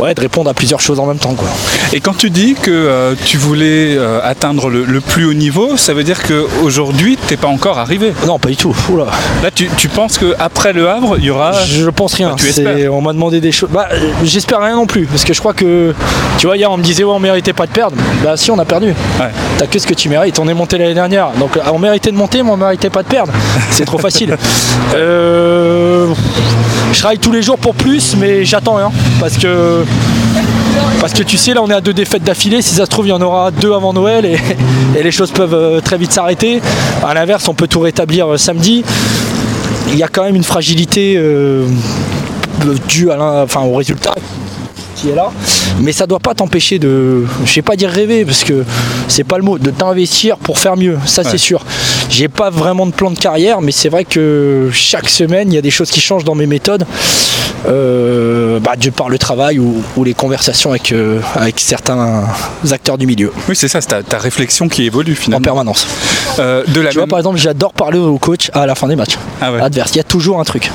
ouais, 0.00 0.14
de 0.14 0.20
répondre 0.20 0.50
à 0.50 0.54
plusieurs 0.54 0.80
choses 0.80 1.00
en 1.00 1.06
même 1.06 1.18
temps. 1.18 1.34
Quoi. 1.34 1.48
Et 1.92 2.00
quand 2.00 2.16
tu 2.16 2.30
dis 2.30 2.54
que 2.54 2.70
euh, 2.70 3.14
tu 3.24 3.36
voulais 3.36 3.96
euh, 3.96 4.20
atteindre 4.22 4.68
le, 4.68 4.84
le 4.84 5.00
plus 5.00 5.24
haut 5.24 5.34
niveau, 5.34 5.76
ça 5.76 5.94
veut 5.94 6.04
dire 6.04 6.22
qu'aujourd'hui, 6.22 7.16
tu 7.26 7.34
n'es 7.34 7.36
pas 7.36 7.48
encore 7.48 7.78
arrivé. 7.78 8.12
Non, 8.26 8.38
pas 8.38 8.48
du 8.48 8.56
tout. 8.56 8.74
Oula. 8.90 9.06
Là, 9.42 9.50
tu, 9.50 9.68
tu 9.76 9.88
penses 9.88 10.18
qu'après 10.18 10.72
le 10.72 10.88
Havre, 10.88 11.16
il 11.18 11.24
y 11.24 11.30
aura. 11.30 11.52
Je 11.64 11.88
pense 11.90 12.14
rien. 12.14 12.30
Bah, 12.30 12.36
tu 12.38 12.46
espères. 12.46 12.92
on 12.92 13.00
m'a 13.00 13.12
demandé 13.12 13.40
des 13.40 13.52
choses. 13.52 13.70
Bah, 13.70 13.88
j'espère 14.22 14.60
rien 14.60 14.76
non 14.76 14.86
plus. 14.86 15.06
Parce 15.06 15.24
que 15.24 15.34
je 15.34 15.40
crois 15.40 15.54
que. 15.54 15.94
Tu 16.38 16.46
vois, 16.46 16.56
hier, 16.56 16.70
on 16.70 16.76
me 16.76 16.82
disait, 16.82 17.04
ouais, 17.04 17.12
on 17.12 17.20
méritait 17.20 17.52
pas 17.52 17.66
de 17.66 17.72
perdre. 17.72 17.96
Bah, 18.22 18.36
si, 18.36 18.50
on 18.50 18.58
a 18.58 18.64
perdu. 18.64 18.88
Ouais. 18.88 19.30
T'as 19.58 19.66
que 19.66 19.78
ce 19.78 19.86
que 19.86 19.94
tu 19.94 20.08
mérites. 20.08 20.38
On 20.38 20.48
est 20.48 20.54
monté 20.54 20.78
l'année 20.78 20.94
dernière. 20.94 21.30
Donc, 21.38 21.56
euh, 21.56 21.60
on 21.72 21.78
méritait 21.78 22.10
de 22.10 22.16
monter, 22.16 22.42
mais 22.42 22.50
on 22.50 22.56
méritait 22.56 22.90
pas 22.90 23.02
de 23.02 23.08
perdre. 23.08 23.32
C'est 23.70 23.84
trop 23.84 23.98
facile. 23.98 24.36
Euh, 24.94 26.06
Je 26.94 26.98
travaille 27.00 27.18
tous 27.18 27.32
les 27.32 27.42
jours 27.42 27.58
pour 27.58 27.74
plus, 27.74 28.16
mais 28.16 28.44
j'attends 28.44 28.76
rien. 28.76 28.90
Parce 29.20 29.36
que. 29.36 29.84
Parce 31.00 31.12
que 31.12 31.22
tu 31.22 31.36
sais, 31.36 31.52
là 31.52 31.60
on 31.62 31.68
est 31.68 31.74
à 31.74 31.80
deux 31.80 31.92
défaites 31.92 32.22
d'affilée. 32.24 32.62
Si 32.62 32.74
ça 32.74 32.86
se 32.86 32.90
trouve, 32.90 33.06
il 33.06 33.10
y 33.10 33.12
en 33.12 33.20
aura 33.20 33.50
deux 33.50 33.72
avant 33.72 33.92
Noël 33.92 34.24
et, 34.24 34.38
et 34.98 35.02
les 35.02 35.10
choses 35.10 35.30
peuvent 35.30 35.54
euh, 35.54 35.80
très 35.80 35.98
vite 35.98 36.12
s'arrêter. 36.12 36.60
À 37.04 37.12
l'inverse, 37.14 37.46
on 37.48 37.54
peut 37.54 37.68
tout 37.68 37.80
rétablir 37.80 38.32
euh, 38.32 38.36
samedi. 38.38 38.84
Il 39.92 39.98
y 39.98 40.02
a 40.02 40.08
quand 40.08 40.24
même 40.24 40.34
une 40.36 40.44
fragilité 40.44 41.14
euh, 41.18 41.66
due 42.88 43.10
à 43.10 43.42
enfin, 43.44 43.60
au 43.62 43.74
résultat 43.74 44.14
qui 44.96 45.10
est 45.10 45.14
là. 45.14 45.30
Mais 45.80 45.92
ça 45.92 46.06
doit 46.06 46.20
pas 46.20 46.34
t'empêcher 46.34 46.78
de, 46.78 47.26
je 47.44 47.54
vais 47.54 47.62
pas 47.62 47.76
dire 47.76 47.90
rêver 47.90 48.24
parce 48.24 48.44
que 48.44 48.64
c'est 49.08 49.24
pas 49.24 49.36
le 49.36 49.42
mot, 49.42 49.58
de 49.58 49.70
t'investir 49.70 50.36
pour 50.38 50.58
faire 50.58 50.76
mieux. 50.76 50.96
Ça 51.06 51.22
Ouais. 51.22 51.28
c'est 51.30 51.38
sûr. 51.38 51.64
J'ai 52.16 52.28
pas 52.28 52.48
vraiment 52.48 52.86
de 52.86 52.92
plan 52.92 53.10
de 53.10 53.18
carrière, 53.18 53.60
mais 53.60 53.72
c'est 53.72 53.88
vrai 53.88 54.04
que 54.04 54.70
chaque 54.72 55.08
semaine 55.08 55.50
il 55.50 55.56
y 55.56 55.58
a 55.58 55.62
des 55.62 55.72
choses 55.72 55.90
qui 55.90 56.00
changent 56.00 56.22
dans 56.22 56.36
mes 56.36 56.46
méthodes. 56.46 56.86
Euh, 57.66 58.60
bah, 58.60 58.76
de 58.76 58.90
par 58.90 59.08
le 59.08 59.18
travail 59.18 59.58
ou, 59.58 59.82
ou 59.96 60.04
les 60.04 60.14
conversations 60.14 60.70
avec, 60.70 60.92
euh, 60.92 61.18
avec 61.34 61.58
certains 61.58 62.22
acteurs 62.70 62.98
du 62.98 63.06
milieu 63.06 63.32
Oui, 63.48 63.56
c'est 63.56 63.66
ça, 63.68 63.80
c'est 63.80 63.88
ta, 63.88 64.02
ta 64.02 64.18
réflexion 64.18 64.68
qui 64.68 64.84
évolue 64.84 65.14
en 65.14 65.16
finalement. 65.16 65.44
permanence. 65.44 65.86
Euh, 66.38 66.62
de 66.68 66.80
la 66.80 66.90
Tu 66.90 66.98
vois, 66.98 67.06
par 67.08 67.18
exemple, 67.18 67.38
j'adore 67.38 67.72
parler 67.72 67.98
au 67.98 68.18
coach 68.18 68.50
à 68.54 68.66
la 68.66 68.74
fin 68.76 68.86
des 68.86 68.96
matchs 68.96 69.16
Ah 69.40 69.50
ouais. 69.50 69.60
adverses. 69.60 69.90
Il 69.94 69.96
y 69.96 70.00
a 70.00 70.04
toujours 70.04 70.38
un 70.38 70.44
truc. 70.44 70.70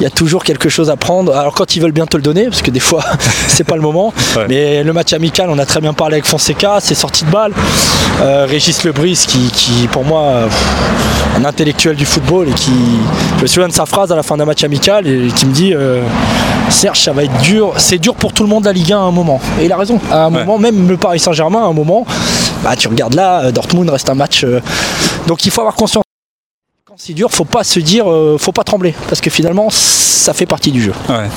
Il 0.00 0.04
y 0.04 0.06
a 0.06 0.10
toujours 0.10 0.44
quelque 0.44 0.68
chose 0.68 0.90
à 0.90 0.96
prendre. 0.96 1.34
Alors 1.36 1.54
quand 1.54 1.74
ils 1.74 1.82
veulent 1.82 1.92
bien 1.92 2.06
te 2.06 2.16
le 2.16 2.22
donner, 2.22 2.44
parce 2.44 2.62
que 2.62 2.70
des 2.70 2.80
fois 2.80 3.02
c'est 3.48 3.64
pas 3.64 3.74
le 3.76 3.82
moment. 3.82 4.12
Ouais. 4.36 4.46
Mais 4.48 4.82
le 4.84 4.92
match 4.92 5.12
amical, 5.12 5.50
on 5.50 5.58
a 5.58 5.66
très 5.66 5.80
bien 5.80 5.92
parlé 5.92 6.14
avec 6.14 6.24
Fonseca, 6.26 6.78
c'est 6.80 6.94
sorti 6.94 7.24
de 7.24 7.30
balle. 7.30 7.52
Euh, 8.22 8.46
Régis 8.48 8.84
Lebris, 8.84 9.24
qui, 9.26 9.50
qui, 9.52 9.88
pour 9.88 10.04
moi 10.04 10.48
un 11.36 11.44
intellectuel 11.44 11.96
du 11.96 12.04
football 12.06 12.48
et 12.48 12.52
qui, 12.52 12.72
je 13.38 13.42
me 13.42 13.46
souviens 13.46 13.68
de 13.68 13.72
sa 13.72 13.86
phrase 13.86 14.10
à 14.12 14.16
la 14.16 14.22
fin 14.22 14.36
d'un 14.36 14.44
match 14.44 14.62
amical 14.64 15.06
et 15.06 15.28
qui 15.34 15.46
me 15.46 15.52
dit 15.52 15.72
euh, 15.74 16.02
Serge, 16.70 17.00
ça 17.00 17.12
va 17.12 17.24
être 17.24 17.38
dur. 17.42 17.74
C'est 17.78 17.98
dur 17.98 18.14
pour 18.14 18.32
tout 18.32 18.42
le 18.44 18.48
monde 18.48 18.64
la 18.64 18.72
Ligue 18.72 18.92
1 18.92 18.98
à 18.98 19.02
un 19.02 19.10
moment. 19.10 19.40
Et 19.60 19.64
il 19.66 19.72
a 19.72 19.76
raison. 19.76 20.00
À 20.10 20.24
un 20.24 20.32
Ouais. 20.32 20.44
moment, 20.44 20.58
même 20.58 20.88
le 20.88 20.96
Paris 20.96 21.18
Saint-Germain, 21.18 21.60
à 21.62 21.66
un 21.66 21.72
moment, 21.72 22.06
bah, 22.62 22.76
tu 22.76 22.88
regardes 22.88 23.14
là, 23.14 23.40
euh, 23.44 23.50
Dortmund 23.52 23.88
reste 23.90 24.08
un 24.10 24.14
match. 24.14 24.44
euh, 24.44 24.60
donc 25.26 25.44
il 25.44 25.50
faut 25.50 25.60
avoir 25.60 25.74
conscience. 25.74 26.04
C'est 27.00 27.12
dur, 27.12 27.30
faut 27.30 27.44
pas 27.44 27.62
se 27.62 27.78
dire, 27.78 28.10
euh, 28.10 28.38
faut 28.40 28.50
pas 28.50 28.64
trembler, 28.64 28.92
parce 29.08 29.20
que 29.20 29.30
finalement, 29.30 29.68
ça 29.70 30.34
fait 30.34 30.46
partie 30.46 30.72
du 30.72 30.82
jeu. 30.82 30.92
Ouais. 31.08 31.28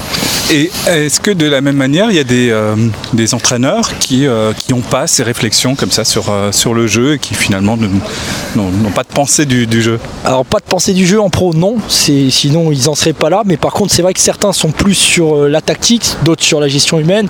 Et 0.49 0.71
est-ce 0.87 1.19
que 1.19 1.29
de 1.29 1.45
la 1.45 1.61
même 1.61 1.75
manière, 1.75 2.09
il 2.09 2.15
y 2.15 2.19
a 2.19 2.23
des, 2.23 2.49
euh, 2.49 2.75
des 3.13 3.35
entraîneurs 3.35 3.99
qui 3.99 4.25
euh, 4.25 4.53
qui 4.53 4.73
n'ont 4.73 4.81
pas 4.81 5.05
ces 5.05 5.21
réflexions 5.21 5.75
comme 5.75 5.91
ça 5.91 6.03
sur, 6.03 6.31
euh, 6.31 6.51
sur 6.51 6.73
le 6.73 6.87
jeu 6.87 7.13
et 7.13 7.19
qui 7.19 7.35
finalement 7.35 7.77
n'ont 7.77 8.91
pas 8.95 9.03
de 9.03 9.09
pensée 9.13 9.45
du, 9.45 9.67
du 9.67 9.83
jeu? 9.83 9.99
Alors 10.25 10.45
pas 10.45 10.57
de 10.57 10.65
pensée 10.65 10.93
du 10.93 11.05
jeu 11.05 11.21
en 11.21 11.29
pro, 11.29 11.53
non, 11.53 11.75
sinon 11.87 12.71
ils 12.71 12.89
en 12.89 12.95
seraient 12.95 13.13
pas 13.13 13.29
là. 13.29 13.43
Mais 13.45 13.57
par 13.57 13.73
contre, 13.73 13.93
c'est 13.93 14.01
vrai 14.01 14.15
que 14.15 14.19
certains 14.19 14.53
sont 14.53 14.71
plus 14.71 14.95
sur 14.95 15.43
euh, 15.43 15.47
la 15.47 15.61
tactique, 15.61 16.15
d'autres 16.23 16.43
sur 16.43 16.59
la 16.59 16.69
gestion 16.69 16.97
humaine. 16.97 17.27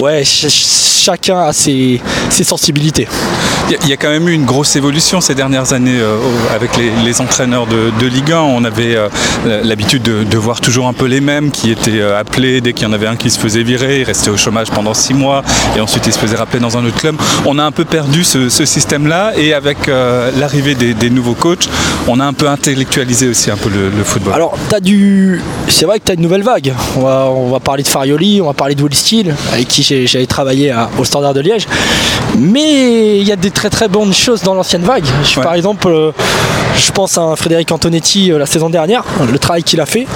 Ouais, 0.00 0.24
ch- 0.24 0.42
ch- 0.52 1.02
chacun 1.04 1.38
a 1.40 1.52
ses, 1.52 2.00
ses 2.30 2.44
sensibilités. 2.44 3.08
Il 3.68 3.72
y 3.72 3.74
a- 3.74 3.78
il 3.84 3.88
y, 3.88 3.92
a 3.92 3.96
quand 3.96 4.10
même 4.10 4.28
eu 4.28 4.32
une 4.32 4.44
grosse 4.44 4.76
évolution 4.76 5.20
ces 5.20 5.34
dernières 5.34 5.72
années 5.72 5.98
euh, 6.00 6.16
avec 6.54 6.76
les, 6.76 6.90
les 7.04 7.20
entraîneurs 7.20 7.66
de, 7.66 7.90
de 8.00 8.06
Ligue 8.06 8.32
1. 8.32 8.40
On 8.40 8.64
avait 8.64 8.94
euh, 8.96 9.08
l'habitude 9.64 10.02
de, 10.02 10.24
de 10.24 10.38
voir 10.38 10.60
toujours 10.60 10.86
un 10.88 10.92
peu 10.92 11.06
les 11.06 11.20
mêmes 11.20 11.50
qui 11.50 11.70
étaient 11.70 12.00
euh, 12.00 12.18
appelés 12.18 12.60
dès 12.60 12.72
qu'il 12.72 12.86
y 12.86 12.90
en 12.90 12.92
avait 12.92 13.06
un 13.06 13.16
qui 13.16 13.30
se 13.30 13.38
faisait 13.38 13.62
virer, 13.62 14.00
il 14.00 14.04
restait 14.04 14.30
au 14.30 14.36
chômage 14.36 14.70
pendant 14.70 14.94
six 14.94 15.14
mois 15.14 15.42
et 15.76 15.80
ensuite 15.80 16.06
il 16.06 16.12
se 16.12 16.18
faisait 16.18 16.36
rappeler 16.36 16.60
dans 16.60 16.76
un 16.76 16.84
autre 16.84 16.96
club. 16.98 17.16
On 17.46 17.58
a 17.58 17.64
un 17.64 17.72
peu 17.72 17.84
perdu 17.84 18.24
ce, 18.24 18.48
ce 18.48 18.64
système-là 18.64 19.32
et 19.36 19.54
avec 19.54 19.88
euh, 19.88 20.30
l'arrivée 20.38 20.74
des, 20.74 20.94
des 20.94 21.10
nouveaux 21.10 21.34
coachs, 21.34 21.68
on 22.08 22.20
a 22.20 22.24
un 22.24 22.32
peu 22.32 22.48
intellectualisé 22.48 23.28
aussi 23.28 23.50
un 23.50 23.56
peu 23.56 23.68
le, 23.70 23.90
le 23.90 24.04
football. 24.04 24.34
Alors, 24.34 24.54
t'as 24.68 24.80
du. 24.80 25.40
C'est 25.68 25.84
vrai 25.86 25.98
que 25.98 26.04
tu 26.06 26.12
as 26.12 26.14
une 26.14 26.20
nouvelle 26.22 26.42
vague. 26.42 26.72
On 26.96 27.00
va, 27.02 27.28
on 27.30 27.50
va 27.50 27.60
parler 27.60 27.82
de 27.82 27.88
Farioli, 27.88 28.40
on 28.42 28.46
va 28.46 28.52
parler 28.54 28.74
de 28.74 28.82
Will 28.82 28.94
Steele, 28.94 29.34
avec 29.52 29.71
qui 29.72 30.06
j'avais 30.06 30.26
travaillé 30.26 30.70
à- 30.70 30.88
au 30.98 31.04
Standard 31.04 31.34
de 31.34 31.40
Liège. 31.40 31.66
Mais 32.38 33.18
il 33.18 33.26
y 33.26 33.32
a 33.32 33.36
des 33.36 33.50
très 33.50 33.70
très 33.70 33.88
bonnes 33.88 34.12
choses 34.14 34.42
dans 34.42 34.54
l'ancienne 34.54 34.82
vague. 34.82 35.04
Je- 35.24 35.38
Ouais. 35.38 35.42
Par 35.44 35.54
exemple, 35.54 35.88
euh, 35.88 36.12
je 36.76 36.92
pense 36.92 37.16
à 37.18 37.34
Frédéric 37.36 37.70
Antonetti 37.72 38.30
euh, 38.32 38.38
la 38.38 38.46
saison 38.46 38.68
dernière, 38.70 39.02
le 39.30 39.38
travail 39.38 39.62
qu'il 39.62 39.80
a 39.80 39.86
fait. 39.86 40.06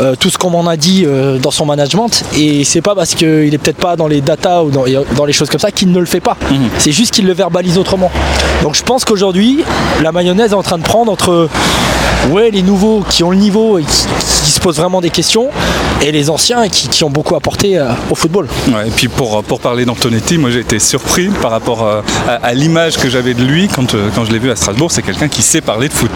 euh, 0.00 0.16
tout 0.18 0.28
ce 0.28 0.38
qu'on 0.38 0.50
m'en 0.50 0.66
a 0.66 0.76
dit 0.76 1.04
euh, 1.06 1.38
dans 1.38 1.52
son 1.52 1.66
management 1.66 2.24
et 2.36 2.64
c'est 2.64 2.80
pas 2.80 2.96
parce 2.96 3.14
qu'il 3.14 3.54
est 3.54 3.58
peut-être 3.58 3.76
pas 3.76 3.94
dans 3.94 4.08
les 4.08 4.20
data 4.20 4.64
ou 4.64 4.70
dans, 4.70 4.84
dans 5.14 5.24
les 5.24 5.32
choses 5.32 5.48
comme 5.48 5.60
ça 5.60 5.70
qu'il 5.70 5.92
ne 5.92 6.00
le 6.00 6.06
fait 6.06 6.18
pas 6.18 6.36
c'est 6.78 6.90
juste 6.90 7.12
qu'il 7.14 7.26
le 7.26 7.32
verbalise 7.32 7.78
autrement 7.78 8.10
donc 8.64 8.74
je 8.74 8.82
pense 8.82 9.04
qu'aujourd'hui 9.04 9.62
la 10.02 10.10
mayonnaise 10.10 10.50
est 10.50 10.54
en 10.56 10.64
train 10.64 10.78
de 10.78 10.82
prendre 10.82 11.12
entre 11.12 11.48
ouais 12.32 12.50
les 12.50 12.62
nouveaux 12.62 13.04
qui 13.08 13.22
ont 13.22 13.30
le 13.30 13.36
niveau 13.36 13.78
et 13.78 13.82
qui, 13.84 14.06
qui 14.46 14.50
se 14.50 14.58
posent 14.58 14.78
vraiment 14.78 15.00
des 15.00 15.10
questions 15.10 15.50
et 16.02 16.12
les 16.12 16.30
anciens 16.30 16.68
qui, 16.68 16.88
qui 16.88 17.04
ont 17.04 17.10
beaucoup 17.10 17.34
apporté 17.34 17.78
euh, 17.78 17.90
au 18.10 18.14
football 18.14 18.48
Ouais, 18.68 18.88
et 18.88 18.90
puis 18.90 19.08
pour, 19.08 19.42
pour 19.44 19.60
parler 19.60 19.84
d'Antonetti, 19.84 20.38
moi 20.38 20.50
j'ai 20.50 20.60
été 20.60 20.78
surpris 20.78 21.28
par 21.40 21.50
rapport 21.50 21.82
euh, 21.82 22.02
à, 22.28 22.34
à 22.34 22.54
l'image 22.54 22.96
que 22.96 23.08
j'avais 23.08 23.34
de 23.34 23.42
lui 23.42 23.68
quand, 23.68 23.94
euh, 23.94 24.08
quand 24.14 24.24
je 24.24 24.32
l'ai 24.32 24.38
vu 24.38 24.50
à 24.50 24.56
Strasbourg. 24.56 24.90
C'est 24.90 25.02
quelqu'un 25.02 25.28
qui 25.28 25.42
sait 25.42 25.60
parler 25.60 25.88
de 25.88 25.94
foot. 25.94 26.10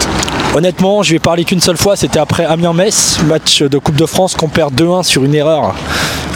Honnêtement, 0.55 1.03
je 1.03 1.13
vais 1.13 1.19
parler 1.19 1.43
qu'une 1.45 1.61
seule 1.61 1.77
fois, 1.77 1.95
c'était 1.95 2.19
après 2.19 2.45
Amiens-Metz, 2.45 3.19
match 3.25 3.61
de 3.61 3.77
Coupe 3.77 3.95
de 3.95 4.05
France 4.05 4.35
qu'on 4.35 4.49
perd 4.49 4.73
2-1 4.73 5.03
sur 5.03 5.23
une 5.23 5.35
erreur 5.35 5.75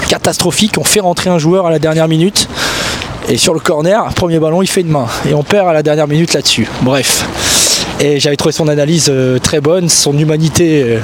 catastrophique. 0.07 0.77
On 0.77 0.83
fait 0.83 0.99
rentrer 0.99 1.29
un 1.29 1.39
joueur 1.39 1.65
à 1.65 1.71
la 1.71 1.79
dernière 1.79 2.07
minute. 2.07 2.47
Et 3.29 3.37
sur 3.37 3.53
le 3.53 3.59
corner, 3.59 4.03
premier 4.13 4.39
ballon, 4.39 4.61
il 4.61 4.67
fait 4.67 4.81
une 4.81 4.89
main. 4.89 5.07
Et 5.27 5.33
on 5.33 5.43
perd 5.43 5.67
à 5.67 5.73
la 5.73 5.81
dernière 5.81 6.07
minute 6.07 6.33
là-dessus. 6.33 6.67
Bref. 6.81 7.25
Et 7.99 8.19
j'avais 8.19 8.35
trouvé 8.35 8.51
son 8.51 8.67
analyse 8.67 9.07
euh, 9.09 9.39
très 9.39 9.61
bonne, 9.61 9.87
son 9.87 10.17
humanité 10.17 10.83
euh, 10.83 10.99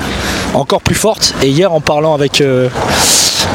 encore 0.54 0.82
plus 0.82 0.95
forte. 0.95 1.34
Et 1.43 1.50
hier, 1.50 1.72
en 1.72 1.82
parlant 1.82 2.14
avec, 2.14 2.41
euh, 2.41 2.70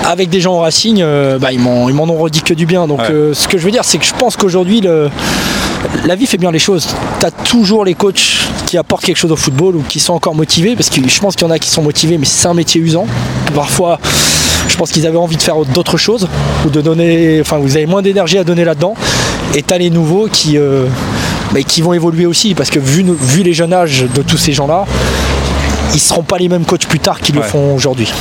avec 0.07 0.31
des 0.31 0.41
gens 0.41 0.55
au 0.55 0.61
Racing, 0.61 1.01
euh, 1.03 1.39
bah, 1.39 1.53
ils 1.53 1.59
m'en 1.61 1.89
ils 1.89 1.95
m'en 1.95 2.05
ont 2.05 2.17
redit 2.19 2.43
que 2.43 2.55
du 2.55 2.67
bien. 2.67 2.87
Donc 2.87 3.01
Ouais. 3.01 3.11
euh, 3.11 3.35
ce 3.35 3.49
que 3.49 3.59
je 3.59 3.65
veux 3.65 3.71
dire, 3.71 3.85
c'est 3.85 3.99
que 3.99 4.05
je 4.05 4.15
pense 4.15 4.37
qu'aujourd'hui, 4.37 4.83
la 6.05 6.15
vie 6.15 6.27
fait 6.27 6.39
bien 6.39 6.51
les 6.51 6.59
choses. 6.59 6.89
Tu 7.21 7.27
as 7.27 7.31
toujours 7.31 7.85
les 7.85 7.95
coachs 7.95 8.49
qui 8.67 8.79
apportent 8.79 9.05
quelque 9.05 9.17
chose 9.19 9.33
au 9.33 9.37
football 9.37 9.77
ou 9.77 9.83
qui 9.89 10.01
sont 10.01 10.15
encore 10.15 10.35
motivés, 10.35 10.75
parce 10.77 10.89
que 10.89 11.01
je 11.07 11.21
pense 11.21 11.37
qu'il 11.37 11.47
y 11.47 11.51
en 11.51 11.53
a 11.53 11.59
qui 11.59 11.69
sont 11.71 11.83
motivés, 11.83 12.19
mais 12.19 12.27
c'est 12.27 12.49
un 12.49 12.55
métier 12.55 12.81
usant. 12.81 13.07
Parfois, 13.55 13.99
je 14.69 14.77
pense 14.77 14.91
qu'ils 14.91 15.07
avaient 15.07 15.19
envie 15.19 15.37
de 15.37 15.43
faire 15.43 15.57
d'autres 15.67 15.99
choses, 15.99 16.29
ou 16.67 16.71
de 16.71 16.81
donner, 16.81 17.39
enfin, 17.41 17.59
vous 17.59 17.77
avez 17.77 17.87
moins 17.87 18.01
d'énergie 18.03 18.39
à 18.39 18.45
donner 18.45 18.65
là-dedans. 18.65 18.95
Et 19.55 19.63
tu 19.63 19.75
as 19.75 19.79
les 19.79 19.91
nouveaux 19.91 20.29
qui, 20.33 20.57
euh, 20.57 20.87
qui 21.69 21.83
vont 21.83 21.93
évoluer 21.93 22.27
aussi, 22.27 22.55
parce 22.55 22.71
que 22.71 22.79
vu, 22.79 23.05
vu 23.21 23.43
les 23.43 23.53
jeunes 23.53 23.73
âges 23.75 24.07
de 24.15 24.23
tous 24.23 24.39
ces 24.39 24.53
gens-là, 24.53 24.87
ils 25.93 26.01
seront 26.01 26.23
pas 26.23 26.39
les 26.39 26.49
mêmes 26.49 26.65
coachs 26.65 26.87
plus 26.87 26.99
tard 27.01 27.21
qu'ils 27.21 27.37
Ouais. 27.37 27.43
le 27.43 27.49
font 27.49 27.75
aujourd'hui. 27.75 28.13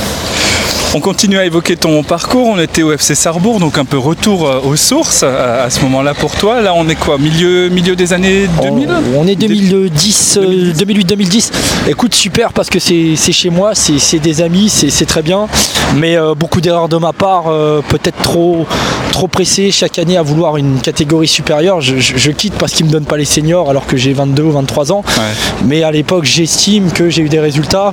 On 0.96 1.00
continue 1.00 1.38
à 1.38 1.44
évoquer 1.44 1.76
ton 1.76 2.04
parcours. 2.04 2.46
On 2.46 2.58
était 2.60 2.84
au 2.84 2.92
FC 2.92 3.16
Sarrebourg, 3.16 3.58
donc 3.58 3.78
un 3.78 3.84
peu 3.84 3.98
retour 3.98 4.46
euh, 4.46 4.60
aux 4.60 4.76
sources 4.76 5.24
à, 5.24 5.64
à 5.64 5.70
ce 5.70 5.80
moment-là 5.80 6.14
pour 6.14 6.36
toi. 6.36 6.60
Là, 6.60 6.72
on 6.76 6.88
est 6.88 6.94
quoi? 6.94 7.18
Milieu, 7.18 7.68
milieu 7.68 7.96
des 7.96 8.12
années 8.12 8.46
2000 8.62 8.88
On, 9.16 9.20
on 9.22 9.26
est 9.26 9.34
2010, 9.34 10.38
euh, 10.40 10.72
2008-2010. 10.72 11.50
Écoute, 11.88 12.14
super 12.14 12.52
parce 12.52 12.70
que 12.70 12.78
c'est 12.78 13.16
chez 13.16 13.50
moi, 13.50 13.72
c'est 13.74 14.20
des 14.20 14.40
amis, 14.40 14.68
c'est 14.68 14.88
c'est 14.90 15.04
très 15.06 15.22
bien. 15.22 15.48
Mais 15.96 16.16
euh, 16.16 16.34
beaucoup 16.36 16.60
d'erreurs 16.60 16.88
de 16.88 16.96
ma 16.96 17.12
part, 17.12 17.46
euh, 17.48 17.80
peut-être 17.88 18.22
trop, 18.22 18.64
trop 19.10 19.26
pressé 19.26 19.72
chaque 19.72 19.98
année 19.98 20.16
à 20.16 20.22
vouloir 20.22 20.56
une 20.58 20.78
catégorie 20.80 21.26
supérieure. 21.28 21.80
Je, 21.80 21.96
je- 21.98 22.16
je 22.16 22.30
quitte 22.30 22.54
parce 22.54 22.72
qu'ils 22.72 22.86
ne 22.86 22.90
me 22.90 22.92
donnent 22.92 23.04
pas 23.04 23.16
les 23.16 23.24
seniors 23.24 23.68
alors 23.68 23.86
que 23.86 23.96
j'ai 23.96 24.12
22 24.12 24.44
ou 24.44 24.52
23 24.52 24.92
ans. 24.92 25.02
Ouais. 25.16 25.22
Mais 25.66 25.82
à 25.82 25.90
l'époque, 25.90 26.24
j'estime 26.24 26.92
que 26.92 27.10
j'ai 27.10 27.22
eu 27.22 27.28
des 27.28 27.40
résultats. 27.40 27.92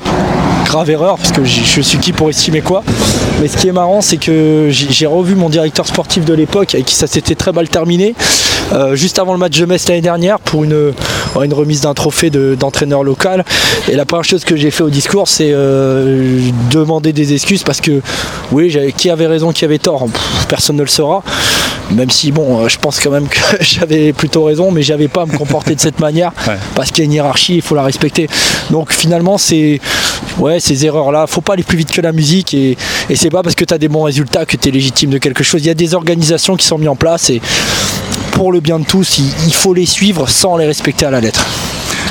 Grave 0.65 0.89
erreur, 0.89 1.17
parce 1.17 1.31
que 1.31 1.43
je 1.43 1.81
suis 1.81 1.97
qui 1.97 2.13
pour 2.13 2.29
estimer 2.29 2.61
quoi. 2.61 2.83
Mais 3.41 3.47
ce 3.47 3.57
qui 3.57 3.67
est 3.67 3.71
marrant, 3.73 3.99
c'est 4.01 4.17
que 4.17 4.67
j'ai 4.69 5.05
revu 5.05 5.35
mon 5.35 5.49
directeur 5.49 5.85
sportif 5.85 6.23
de 6.23 6.33
l'époque, 6.33 6.73
avec 6.75 6.85
qui 6.85 6.95
ça 6.95 7.07
s'était 7.07 7.35
très 7.35 7.51
mal 7.51 7.67
terminé, 7.67 8.15
euh, 8.71 8.95
juste 8.95 9.19
avant 9.19 9.33
le 9.33 9.39
match 9.39 9.59
de 9.59 9.65
Metz 9.65 9.87
l'année 9.89 10.01
dernière, 10.01 10.39
pour 10.39 10.63
une, 10.63 10.93
ouais, 11.35 11.45
une 11.45 11.53
remise 11.53 11.81
d'un 11.81 11.93
trophée 11.93 12.29
de- 12.29 12.55
d'entraîneur 12.57 13.03
local. 13.03 13.43
Et 13.89 13.95
la 13.95 14.05
première 14.05 14.23
chose 14.23 14.45
que 14.45 14.55
j'ai 14.55 14.71
fait 14.71 14.83
au 14.83 14.89
discours, 14.89 15.27
c'est 15.27 15.51
euh, 15.51 16.39
demander 16.71 17.11
des 17.11 17.33
excuses, 17.33 17.63
parce 17.63 17.81
que 17.81 18.01
oui, 18.53 18.73
qui 18.95 19.09
avait 19.09 19.27
raison, 19.27 19.51
qui 19.51 19.65
avait 19.65 19.79
tort, 19.79 20.07
personne 20.47 20.77
ne 20.77 20.83
le 20.83 20.87
saura. 20.87 21.21
Même 21.91 22.09
si, 22.09 22.31
bon, 22.31 22.63
euh, 22.63 22.69
je 22.69 22.77
pense 22.77 22.99
quand 22.99 23.11
même 23.11 23.27
que 23.27 23.37
j'avais 23.61 24.13
plutôt 24.13 24.43
raison, 24.45 24.71
mais 24.71 24.81
j'avais 24.81 25.07
pas 25.07 25.23
à 25.23 25.25
me 25.25 25.37
comporter 25.37 25.75
de 25.75 25.79
cette 25.81 25.99
manière, 26.07 26.31
Ouais. 26.47 26.55
parce 26.75 26.89
qu'il 26.91 26.99
y 26.99 27.01
a 27.01 27.05
une 27.05 27.13
hiérarchie, 27.13 27.55
il 27.55 27.61
faut 27.61 27.75
la 27.75 27.83
respecter. 27.83 28.27
Donc 28.69 28.91
finalement, 28.93 29.37
c'est 29.37 29.79
ouais, 30.39 30.59
ces 30.59 30.85
erreurs-là, 30.85 31.27
faut 31.27 31.41
pas 31.41 31.53
aller 31.53 31.63
plus 31.63 31.77
vite 31.77 31.91
que 31.91 32.01
la 32.01 32.11
musique, 32.13 32.53
et, 32.53 32.77
et 33.09 33.15
c'est 33.15 33.29
pas 33.29 33.43
parce 33.43 33.55
que 33.55 33.65
tu 33.65 33.73
as 33.73 33.77
des 33.77 33.89
bons 33.89 34.03
résultats 34.03 34.45
que 34.45 34.55
tu 34.57 34.69
es 34.69 34.71
légitime 34.71 35.09
de 35.09 35.17
quelque 35.17 35.43
chose. 35.43 35.61
Il 35.63 35.67
y 35.67 35.71
a 35.71 35.73
des 35.75 35.93
organisations 35.93 36.55
qui 36.55 36.65
sont 36.65 36.77
mises 36.77 36.87
en 36.89 36.95
place, 36.95 37.29
et 37.29 37.41
pour 38.33 38.51
le 38.51 38.59
bien 38.61 38.79
de 38.79 38.85
tous, 38.85 39.17
il, 39.19 39.25
il 39.47 39.53
faut 39.53 39.73
les 39.73 39.85
suivre 39.85 40.29
sans 40.29 40.55
les 40.57 40.65
respecter 40.65 41.05
à 41.05 41.11
la 41.11 41.19
lettre. 41.19 41.45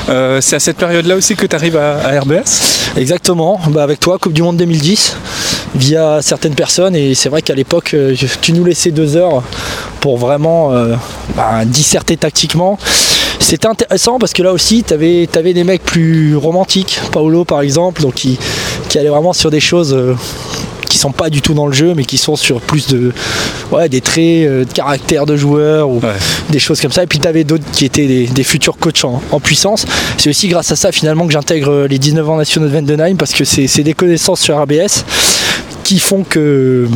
Euh, 0.08 0.40
C'est 0.40 0.56
à 0.56 0.60
cette 0.60 0.76
période-là 0.76 1.14
aussi 1.16 1.36
que 1.36 1.46
tu 1.46 1.54
arrives 1.56 1.76
à, 1.76 1.96
à 2.04 2.20
RBS 2.20 2.90
Exactement, 2.96 3.60
bah 3.68 3.82
avec 3.84 4.00
toi, 4.00 4.18
Coupe 4.18 4.32
du 4.32 4.42
Monde 4.42 4.56
2010, 4.56 5.16
via 5.74 6.20
certaines 6.22 6.54
personnes, 6.54 6.96
et 6.96 7.14
c'est 7.14 7.28
vrai 7.28 7.42
qu'à 7.42 7.54
l'époque, 7.54 7.94
euh, 7.94 8.14
tu 8.40 8.52
nous 8.52 8.64
laissais 8.64 8.90
deux 8.90 9.16
heures 9.16 9.42
pour 10.00 10.18
vraiment 10.18 10.72
euh, 10.72 10.94
bah, 11.36 11.64
disserter 11.64 12.16
tactiquement. 12.16 12.78
C'était 13.38 13.66
intéressant 13.68 14.18
parce 14.18 14.32
que 14.32 14.42
là 14.42 14.52
aussi, 14.52 14.84
tu 14.86 14.92
avais, 14.94 15.26
des 15.26 15.64
mecs 15.64 15.82
plus 15.82 16.36
romantiques, 16.36 17.00
Paolo 17.12 17.44
par 17.44 17.62
exemple, 17.62 18.02
donc 18.02 18.14
qui, 18.14 18.38
qui 18.88 18.98
allaient 18.98 19.08
vraiment 19.08 19.32
sur 19.32 19.50
des 19.50 19.60
choses 19.60 19.94
euh, 19.94 20.14
qui 20.88 20.98
sont 20.98 21.12
pas 21.12 21.30
du 21.30 21.40
tout 21.40 21.54
dans 21.54 21.66
le 21.66 21.72
jeu, 21.72 21.94
mais 21.96 22.04
qui 22.04 22.18
sont 22.18 22.36
sur 22.36 22.60
plus 22.60 22.88
de 22.88 23.12
ouais, 23.72 23.88
des 23.88 24.00
traits 24.00 24.46
euh, 24.46 24.64
de 24.64 24.72
caractère 24.72 25.24
de 25.24 25.36
joueur 25.36 25.88
ou 25.88 26.00
Ouais. 26.00 26.12
des 26.50 26.58
choses 26.58 26.80
comme 26.80 26.92
ça. 26.92 27.02
Et 27.04 27.06
puis 27.06 27.18
tu 27.18 27.26
avais 27.26 27.44
d'autres 27.44 27.64
qui 27.72 27.84
étaient 27.84 28.06
des, 28.06 28.26
des 28.26 28.44
futurs 28.44 28.76
coachs 28.76 29.04
en, 29.04 29.22
en 29.30 29.40
puissance. 29.40 29.86
C'est 30.18 30.30
aussi 30.30 30.48
grâce 30.48 30.70
à 30.72 30.76
ça 30.76 30.92
finalement 30.92 31.26
que 31.26 31.32
j'intègre 31.32 31.86
les 31.88 31.98
19 31.98 32.28
ans 32.28 32.36
nationaux 32.36 32.68
de 32.68 32.72
Vendenheim 32.72 33.16
parce 33.16 33.32
que 33.32 33.44
c'est 33.44 33.82
des 33.82 33.94
connaissances 33.94 34.40
sur 34.40 34.60
RBS 34.60 35.04
qui 35.90 35.98
font 35.98 36.22
que 36.22 36.86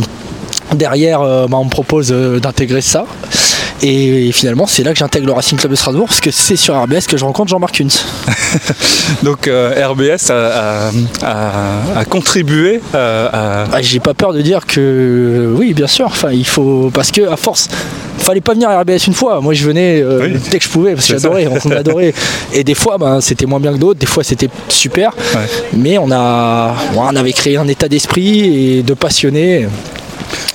derrière 0.76 1.20
euh, 1.20 1.48
bah, 1.48 1.56
on 1.56 1.64
me 1.64 1.68
propose 1.68 2.12
euh, 2.12 2.38
d'intégrer 2.38 2.80
ça. 2.80 3.06
Et 3.86 4.32
finalement, 4.32 4.66
c'est 4.66 4.82
là 4.82 4.92
que 4.94 4.98
j'intègre 4.98 5.26
le 5.26 5.32
Racing 5.32 5.58
Club 5.58 5.70
de 5.70 5.76
Strasbourg 5.76 6.06
parce 6.08 6.20
que 6.22 6.30
c'est 6.30 6.56
sur 6.56 6.74
RBS 6.74 7.06
que 7.06 7.18
je 7.18 7.24
rencontre 7.24 7.50
Jean-Marc 7.50 7.76
Kuntz. 7.76 8.02
Donc 9.22 9.46
euh, 9.46 9.74
RBS 9.88 10.30
a, 10.30 10.88
a- 10.88 10.90
a- 11.22 11.98
a 11.98 12.04
contribué 12.06 12.80
euh, 12.94 13.28
à, 13.30 13.64
Ah, 13.70 13.82
J'ai 13.82 14.00
pas 14.00 14.14
peur 14.14 14.32
de 14.32 14.40
dire 14.40 14.64
que 14.66 15.52
oui, 15.54 15.74
bien 15.74 15.86
sûr. 15.86 16.06
Enfin, 16.06 16.30
il 16.32 16.46
faut 16.46 16.90
parce 16.94 17.10
que 17.10 17.28
à 17.28 17.36
force, 17.36 17.68
fallait 18.16 18.40
pas 18.40 18.54
venir 18.54 18.70
à 18.70 18.80
RBS 18.80 19.06
une 19.06 19.12
fois. 19.14 19.42
Moi, 19.42 19.52
je 19.52 19.66
venais 19.66 20.00
euh, 20.00 20.20
Oui. 20.22 20.40
dès 20.50 20.58
que 20.58 20.64
je 20.64 20.70
pouvais 20.70 20.94
parce 20.94 21.06
que 21.06 21.18
j'adorais. 21.18 21.46
On 21.66 21.70
adorait. 21.76 22.14
Et 22.54 22.64
des 22.64 22.74
fois, 22.74 22.96
ben, 22.96 23.20
c'était 23.20 23.44
moins 23.44 23.60
bien 23.60 23.72
que 23.74 23.78
d'autres. 23.78 24.00
Des 24.00 24.06
fois, 24.06 24.24
c'était 24.24 24.48
super. 24.70 25.12
Ouais. 25.34 25.40
Mais 25.74 25.98
on 25.98 26.10
a, 26.10 26.74
on 26.96 27.04
avait 27.16 27.32
créé 27.34 27.58
un 27.58 27.68
état 27.68 27.88
d'esprit 27.88 28.78
et 28.78 28.82
de 28.82 28.94
passionnés. 28.94 29.68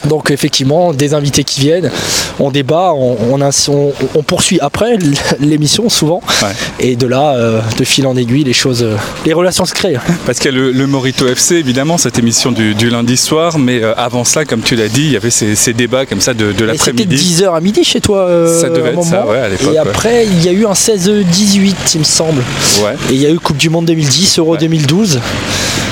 Donc 0.07 0.31
effectivement, 0.31 0.93
des 0.93 1.13
invités 1.13 1.43
qui 1.43 1.59
viennent, 1.61 1.91
on 2.39 2.51
débat, 2.51 2.91
on, 2.95 3.17
on 3.31 3.41
a- 3.41 3.67
on- 3.69 3.93
on 4.15 4.23
poursuit 4.23 4.59
après 4.61 4.97
l'émission 5.39 5.89
souvent, 5.89 6.21
Ouais. 6.41 6.49
et 6.79 6.95
de 6.95 7.05
là, 7.07 7.33
euh, 7.35 7.59
de 7.77 7.83
fil 7.83 8.07
en 8.07 8.15
aiguille, 8.15 8.43
les 8.43 8.53
choses, 8.53 8.81
euh, 8.83 8.95
les 9.25 9.33
relations 9.33 9.65
se 9.65 9.73
créent. 9.73 9.99
Parce 10.25 10.39
qu'il 10.39 10.51
y 10.51 10.55
a 10.55 10.57
le, 10.57 10.71
le 10.71 10.87
Morito 10.87 11.27
FC, 11.27 11.55
évidemment, 11.55 11.97
cette 11.97 12.17
émission 12.17 12.51
du, 12.51 12.75
du 12.75 12.89
lundi 12.89 13.17
soir, 13.17 13.59
mais 13.59 13.83
euh, 13.83 13.93
avant 13.97 14.23
cela, 14.23 14.45
comme 14.45 14.61
tu 14.61 14.75
l'as 14.75 14.87
dit, 14.87 15.01
il 15.05 15.11
y 15.11 15.17
avait 15.17 15.29
ces, 15.29 15.55
ces 15.55 15.73
débats 15.73 16.05
comme 16.05 16.21
ça 16.21 16.33
de, 16.33 16.51
de 16.51 16.69
Et 16.69 16.77
C'était 16.77 17.05
de 17.05 17.11
l'après-midi. 17.11 17.35
10h 17.41 17.55
à 17.55 17.59
midi 17.61 17.83
chez 17.83 17.99
toi 18.01 18.19
euh, 18.27 18.61
Ça 18.61 18.69
devait 18.69 18.89
être 18.91 19.03
ça, 19.03 19.25
ouais, 19.27 19.37
à 19.39 19.49
l'époque, 19.49 19.67
Et 19.67 19.71
ouais. 19.71 19.77
après, 19.77 20.25
il 20.25 20.43
y 20.43 20.49
a 20.49 20.51
eu 20.51 20.65
un 20.65 20.73
16-18, 20.73 21.75
il 21.95 21.99
me 21.99 22.03
semble. 22.05 22.41
Ouais. 22.83 22.95
Et 23.11 23.13
il 23.15 23.21
y 23.21 23.25
a 23.25 23.29
eu 23.29 23.39
Coupe 23.39 23.57
du 23.57 23.69
Monde 23.69 23.85
2010, 23.85 24.39
Euro 24.39 24.51
Ouais. 24.53 24.57
2012. 24.59 25.19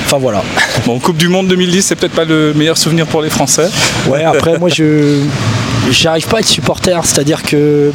Enfin 0.08 0.16
voilà. 0.16 0.42
Bon, 0.86 0.98
Coupe 1.00 1.18
du 1.18 1.28
Monde 1.28 1.48
2010, 1.48 1.82
c'est 1.82 1.96
peut-être 1.96 2.14
pas 2.14 2.24
le 2.24 2.54
meilleur 2.54 2.78
souvenir 2.78 3.06
pour 3.06 3.20
les 3.20 3.28
Français. 3.28 3.68
Ouais, 4.08 4.24
après, 4.24 4.58
moi, 4.58 4.70
je 4.70 5.20
j'arrive 5.90 6.26
pas 6.28 6.38
à 6.38 6.40
être 6.40 6.46
supporter, 6.46 7.04
c'est-à-dire 7.04 7.42
que 7.42 7.92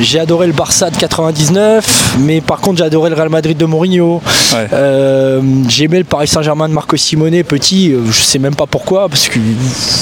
J'ai 0.00 0.20
adoré 0.20 0.46
le 0.46 0.52
Barça 0.52 0.88
de 0.88 0.96
99, 0.96 2.16
mais 2.20 2.40
par 2.40 2.60
contre 2.60 2.78
j'ai 2.78 2.84
adoré 2.84 3.10
le 3.10 3.16
Real 3.16 3.28
Madrid 3.28 3.56
de 3.56 3.64
Mourinho. 3.66 4.22
Ouais. 4.52 4.68
Euh, 4.72 5.42
j'ai 5.68 5.84
aimé 5.84 5.98
le 5.98 6.04
Paris 6.04 6.28
Saint-Germain 6.28 6.68
de 6.68 6.74
Marco 6.74 6.96
Simone 6.96 7.42
petit, 7.42 7.92
euh, 7.92 8.00
je 8.10 8.22
sais 8.22 8.38
même 8.38 8.54
pas 8.54 8.66
pourquoi, 8.66 9.08
parce 9.08 9.28
que 9.28 9.38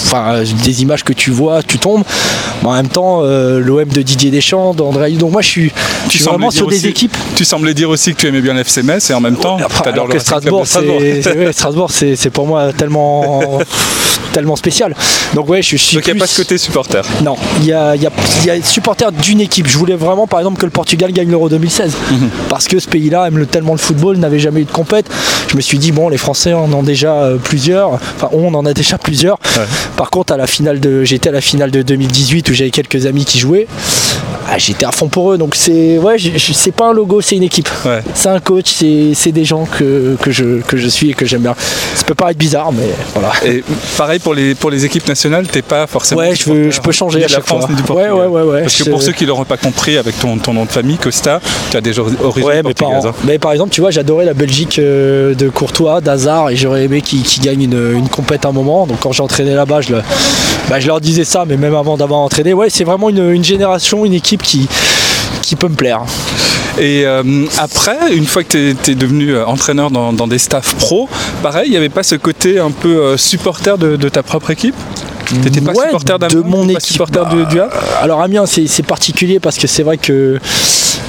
enfin 0.05 0.43
des 0.63 0.83
images 0.83 1.03
que 1.05 1.13
tu 1.15 1.31
vois, 1.31 1.63
tu 1.63 1.79
tombes. 1.79 2.05
Mais 2.63 2.69
en 2.69 2.75
même 2.75 2.89
temps, 2.89 3.21
euh, 3.23 3.61
l'OM 3.61 3.89
de 3.89 4.03
Didier 4.03 4.31
Deschamps, 4.31 4.75
d'André. 4.75 5.13
Donc 5.13 5.33
moi 5.33 5.43
je 5.43 5.49
suis, 5.49 5.73
je 6.09 6.17
suis 6.17 6.25
semblais 6.25 6.37
vraiment 6.39 6.49
dire 6.51 6.59
sur 6.59 6.67
des 6.69 6.77
aussi- 6.77 6.89
équipes. 6.89 7.17
Tu 7.37 7.45
semblais 7.45 7.75
dire 7.75 7.89
aussi 7.91 8.15
que 8.15 8.21
tu 8.21 8.27
aimais 8.27 8.41
bien 8.41 8.55
l'FC 8.55 8.83
Metz 8.83 9.11
et 9.11 9.15
en 9.15 9.21
même 9.21 9.37
temps, 9.37 9.57
Après, 9.59 9.83
tu 9.83 9.89
adores 9.89 9.93
alors 9.93 10.07
le 10.09 10.13
que 10.15 10.19
Strasbourg, 11.53 11.91
c'est 11.91 12.11
ouais, 12.25 12.31
pour 12.31 12.47
moi 12.47 12.73
tellement 12.73 13.59
tellement 14.33 14.57
spécial. 14.57 14.95
Donc 15.35 15.49
ouais, 15.49 15.63
je 15.63 15.77
suis 15.77 15.97
Donc 15.97 16.07
il 16.07 16.13
n'y 16.15 16.19
a 16.19 16.23
pas 16.23 16.27
ce 16.27 16.37
côté 16.37 16.59
supporter. 16.59 17.03
Non, 17.25 17.37
il 17.61 17.67
y 17.67 17.73
a, 17.73 17.97
y 17.97 18.07
a- 18.07 18.11
y 18.45 18.51
a 18.51 18.63
supporter 18.63 19.11
d'une 19.13 19.41
équipe. 19.41 19.67
Je 19.67 19.79
voulais 19.79 19.95
vraiment, 19.97 20.27
par 20.27 20.41
exemple, 20.41 20.61
que 20.61 20.65
le 20.67 20.71
Portugal 20.71 21.13
gagne 21.13 21.31
l'Euro 21.31 21.49
2016. 21.49 21.93
Mhm. 22.11 22.29
Parce 22.49 22.67
que 22.69 22.79
ce 22.79 22.89
pays-là 22.89 23.27
aime 23.29 23.39
le- 23.39 23.47
tellement 23.47 23.73
le 23.73 23.79
football, 23.79 24.17
n'avait 24.19 24.39
jamais 24.39 24.61
eu 24.61 24.65
de 24.65 24.71
compète. 24.71 25.07
Je 25.51 25.57
me 25.57 25.61
suis 25.61 25.79
dit, 25.79 25.93
bon, 25.93 26.09
les 26.09 26.19
Français 26.19 26.53
en 26.53 26.71
ont 26.73 26.83
déjà 26.83 27.15
euh, 27.15 27.37
plusieurs. 27.37 27.93
Enfin, 27.95 28.29
on 28.33 28.53
en 28.55 28.67
a 28.67 28.75
déjà 28.75 28.99
plusieurs. 28.99 29.39
Ouais. 29.57 29.65
Par 29.97 30.11
contre, 30.11 30.33
à 30.33 30.37
la 30.37 30.47
finale 30.47 30.81
de, 30.81 31.05
j'étais 31.05 31.31
à 31.31 31.33
la 31.33 31.41
finale 31.41 31.71
de 31.71 31.83
2018 31.83 32.49
où 32.51 32.53
j'avais 32.53 32.71
quelques 32.71 33.07
amis 33.07 33.25
qui 33.25 33.39
jouaient. 33.39 33.67
Ah, 34.51 34.57
j'étais 34.57 34.87
à 34.87 34.93
fond 34.93 35.09
pour 35.09 35.33
eux. 35.33 35.39
Donc 35.39 35.55
c'est, 35.55 35.99
ouais, 35.99 36.17
c'est 36.39 36.73
pas 36.73 36.87
un 36.89 36.93
logo, 36.93 37.21
c'est 37.21 37.37
une 37.37 37.43
équipe. 37.43 37.69
Ouais. 37.85 38.01
C'est 38.15 38.29
un 38.31 38.41
coach, 38.41 38.73
c'est, 39.15 39.33
des 39.33 39.45
gens 39.45 39.67
que, 39.67 40.17
que, 40.23 40.31
je, 40.31 40.61
que 40.63 40.77
je 40.79 40.89
suis 40.89 41.11
et 41.11 41.15
que 41.15 41.27
j'aime 41.27 41.43
bien. 41.43 41.55
Ça 41.95 42.05
peut 42.05 42.15
paraître 42.15 42.39
bizarre, 42.39 42.73
mais 42.73 42.89
voilà. 43.15 43.33
Et 43.45 43.63
pareil 43.99 44.19
pour 44.21 44.33
les, 44.35 44.55
pour 44.55 44.71
les 44.71 44.85
équipes 44.87 45.07
nationales, 45.07 45.47
t'es 45.47 45.61
pas 45.63 45.87
forcément. 45.87 46.21
Ouais, 46.23 46.35
je, 46.35 46.45
veux, 46.51 46.71
supporter 46.71 46.71
je 46.73 46.81
peux 46.81 46.93
changer 46.93 47.25
à 47.25 47.29
chaque 47.29 47.45
France 47.45 47.67
fois. 47.67 47.75
du 47.75 47.83
ouais, 47.93 48.11
ouais, 48.11 48.27
ouais, 48.27 48.43
ouais. 48.43 48.63
Parce 48.63 48.83
que 48.83 48.89
pour 48.89 49.03
ceux 49.03 49.13
qui 49.13 49.27
l'auraient 49.27 49.45
pas 49.45 49.59
compris 49.59 49.99
avec 49.99 50.19
ton, 50.19 50.39
ton 50.39 50.55
nom 50.55 50.65
de 50.65 50.71
famille, 50.71 50.97
Costa, 50.97 51.41
tu 51.71 51.77
as 51.77 51.81
des 51.83 51.99
or- 51.99 52.09
origines 52.23 52.49
Ouais, 52.49 52.63
mais 52.63 52.73
par, 52.73 52.91
hein. 52.91 53.15
mais 53.25 53.39
par 53.39 53.53
exemple, 53.53 53.71
tu 53.71 53.83
vois, 53.83 53.91
j'adorais 53.91 54.25
la 54.25 54.33
Belgique 54.35 54.79
euh, 54.79 55.35
de 55.35 55.49
Courtois, 55.51 56.01
d'Hazard, 56.01 56.49
et 56.51 56.57
j'aurais 56.57 56.85
aimé 56.85 57.03
qu'ils 57.03 57.25
gagnent 57.43 57.63
une, 57.65 57.93
une 57.97 58.09
compète 58.09 58.47
un 58.47 58.53
moment. 58.53 58.87
Donc 58.87 59.01
quand 59.01 59.13
j'ai 59.13 59.23
entraîné 59.23 59.55
là-bas, 59.55 59.83
je, 59.83 59.93
le- 59.97 60.03
bah, 60.71 60.81
je 60.81 60.87
leur 60.87 61.01
disais 61.03 61.25
ça, 61.25 61.45
mais 61.47 61.57
même 61.59 61.75
avant 61.75 61.97
d'avoir 61.99 62.21
entraîné, 62.21 62.55
ouais, 62.55 62.71
c'est 62.71 62.85
vraiment 62.85 63.11
une, 63.11 63.31
une 63.33 63.45
génération, 63.45 64.05
une 64.07 64.15
équipe 64.15 64.38
qui, 64.43 64.69
qui 65.43 65.57
peut 65.57 65.69
me 65.69 65.75
plaire. 65.75 66.03
Et 66.79 67.05
euh, 67.05 67.45
après, 67.59 67.97
une 68.15 68.27
fois 68.27 68.45
que 68.45 68.73
tu 68.73 68.91
es, 68.91 68.95
devenu 68.95 69.31
euh, 69.35 69.45
entraîneur 69.47 69.91
dans, 69.91 70.13
dans 70.13 70.29
des 70.29 70.39
staffs 70.39 70.75
pro, 70.77 71.09
pareil, 71.43 71.65
il 71.67 71.71
n'y 71.73 71.77
avait 71.77 71.89
pas 71.89 72.03
ce 72.05 72.15
côté 72.15 72.59
un 72.61 72.71
peu 72.71 72.99
euh, 72.99 73.17
supporter 73.17 73.77
de, 73.79 73.97
de 73.97 74.09
ta 74.09 74.23
propre 74.23 74.51
équipe? 74.51 74.77
T'étais 75.43 75.61
pas 75.61 75.73
Ouais, 75.73 75.87
supporter 75.87 76.19
d'Amiens 76.19 76.37
de 76.37 76.43
mon 76.43 76.65
pas 76.67 76.73
équipe. 76.73 76.87
supporter 76.93 77.27
de, 77.29 77.45
du 77.45 77.61
Havre 77.61 77.73
Alors 78.01 78.23
Amiens, 78.23 78.47
c'est 78.47 78.83
particulier 78.87 79.41
parce 79.41 79.59
que 79.59 79.67
c'est 79.67 79.83
vrai 79.83 79.99
que 79.99 80.39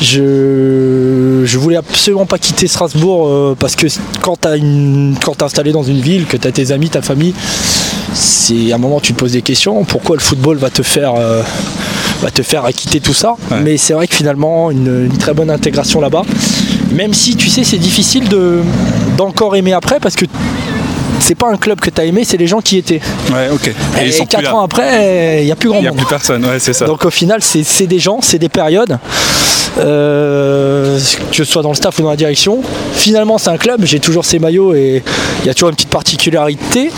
je 0.01 1.43
je 1.45 1.57
voulais 1.57 1.77
absolument 1.77 2.25
pas 2.25 2.38
quitter 2.38 2.67
Strasbourg 2.67 3.27
euh, 3.27 3.55
parce 3.57 3.75
que 3.77 3.88
quand 4.21 4.36
t'es 4.41 5.43
installé 5.43 5.71
dans 5.71 5.84
une 5.84 6.01
ville, 6.01 6.25
que 6.25 6.36
t'as 6.36 6.51
tes 6.51 6.71
amis, 6.71 6.89
ta 6.89 7.01
famille, 7.01 7.34
c'est 8.13 8.71
à 8.71 8.75
un 8.75 8.77
moment 8.77 8.99
tu 8.99 9.13
te 9.13 9.19
poses 9.19 9.34
des 9.34 9.41
questions. 9.41 9.84
Pourquoi 9.86 10.15
le 10.17 10.21
football 10.21 10.57
va 10.57 10.69
te 10.69 10.84
faire 10.84 11.13
euh, 11.15 11.41
va 12.22 12.32
te 12.32 12.41
faire 12.41 12.63
quitter 12.76 12.99
tout 12.99 13.13
ça 13.13 13.36
Ouais. 13.51 13.59
Mais 13.63 13.78
c'est 13.78 13.93
vrai 13.93 14.07
que 14.07 14.15
finalement 14.15 14.72
une, 14.72 15.05
une 15.11 15.17
très 15.17 15.34
bonne 15.34 15.49
intégration 15.49 16.01
là-bas. 16.01 16.24
Même 16.91 17.13
si 17.13 17.36
tu 17.36 17.49
sais 17.49 17.63
c'est 17.63 17.78
difficile 17.78 18.28
de 18.30 18.59
d'encore 19.17 19.55
aimer 19.55 19.74
après 19.74 19.99
parce 19.99 20.15
que 20.15 20.26
c'est 21.22 21.36
pas 21.36 21.49
un 21.51 21.57
club 21.57 21.80
que 21.82 21.89
tu 21.89 21.99
as 21.99 22.05
aimé, 22.05 22.24
c'est 22.24 22.38
les 22.38 22.47
gens 22.47 22.61
qui 22.61 22.78
étaient. 22.78 23.01
Ouais, 23.32 23.49
ok. 23.51 23.67
Et, 23.67 24.03
Et, 24.03 24.07
ils 24.07 24.13
sont 24.13 24.26
plus 24.26 24.38
4 24.38 24.43
là. 24.43 24.55
ans 24.55 24.61
après, 24.61 25.39
il 25.41 25.45
n'y 25.45 25.51
a 25.51 25.55
plus 25.55 25.67
grand 25.70 25.80
Il 25.80 25.82
n'y 25.82 25.88
a 25.88 25.91
monde. 25.91 25.99
plus 25.99 26.07
personne, 26.07 26.45
ouais, 26.45 26.59
c'est 26.59 26.72
ça. 26.74 26.86
Donc 26.86 27.03
au 27.05 27.09
final, 27.09 27.41
c'est 27.43 27.63
c'est 27.63 27.88
des 27.88 27.99
gens, 27.99 28.20
c'est 28.22 28.39
des 28.39 28.47
périodes, 28.49 28.97
euh, 29.80 30.97
que 31.32 31.36
ce 31.38 31.43
soit 31.43 31.61
dans 31.61 31.70
le 31.70 31.76
staff 31.76 31.99
ou 31.99 32.03
dans 32.03 32.09
la 32.09 32.15
direction. 32.15 32.61
Finalement, 32.93 33.38
c'est 33.38 33.49
un 33.49 33.57
club, 33.57 33.82
j'ai 33.86 33.99
toujours 33.99 34.26
ces 34.26 34.39
maillots 34.39 34.74
et 34.74 35.03
il 35.43 35.47
y 35.47 35.49
a 35.49 35.53
toujours 35.53 35.70
une 35.70 35.76
petite 35.76 35.89
particularité. 35.89 36.89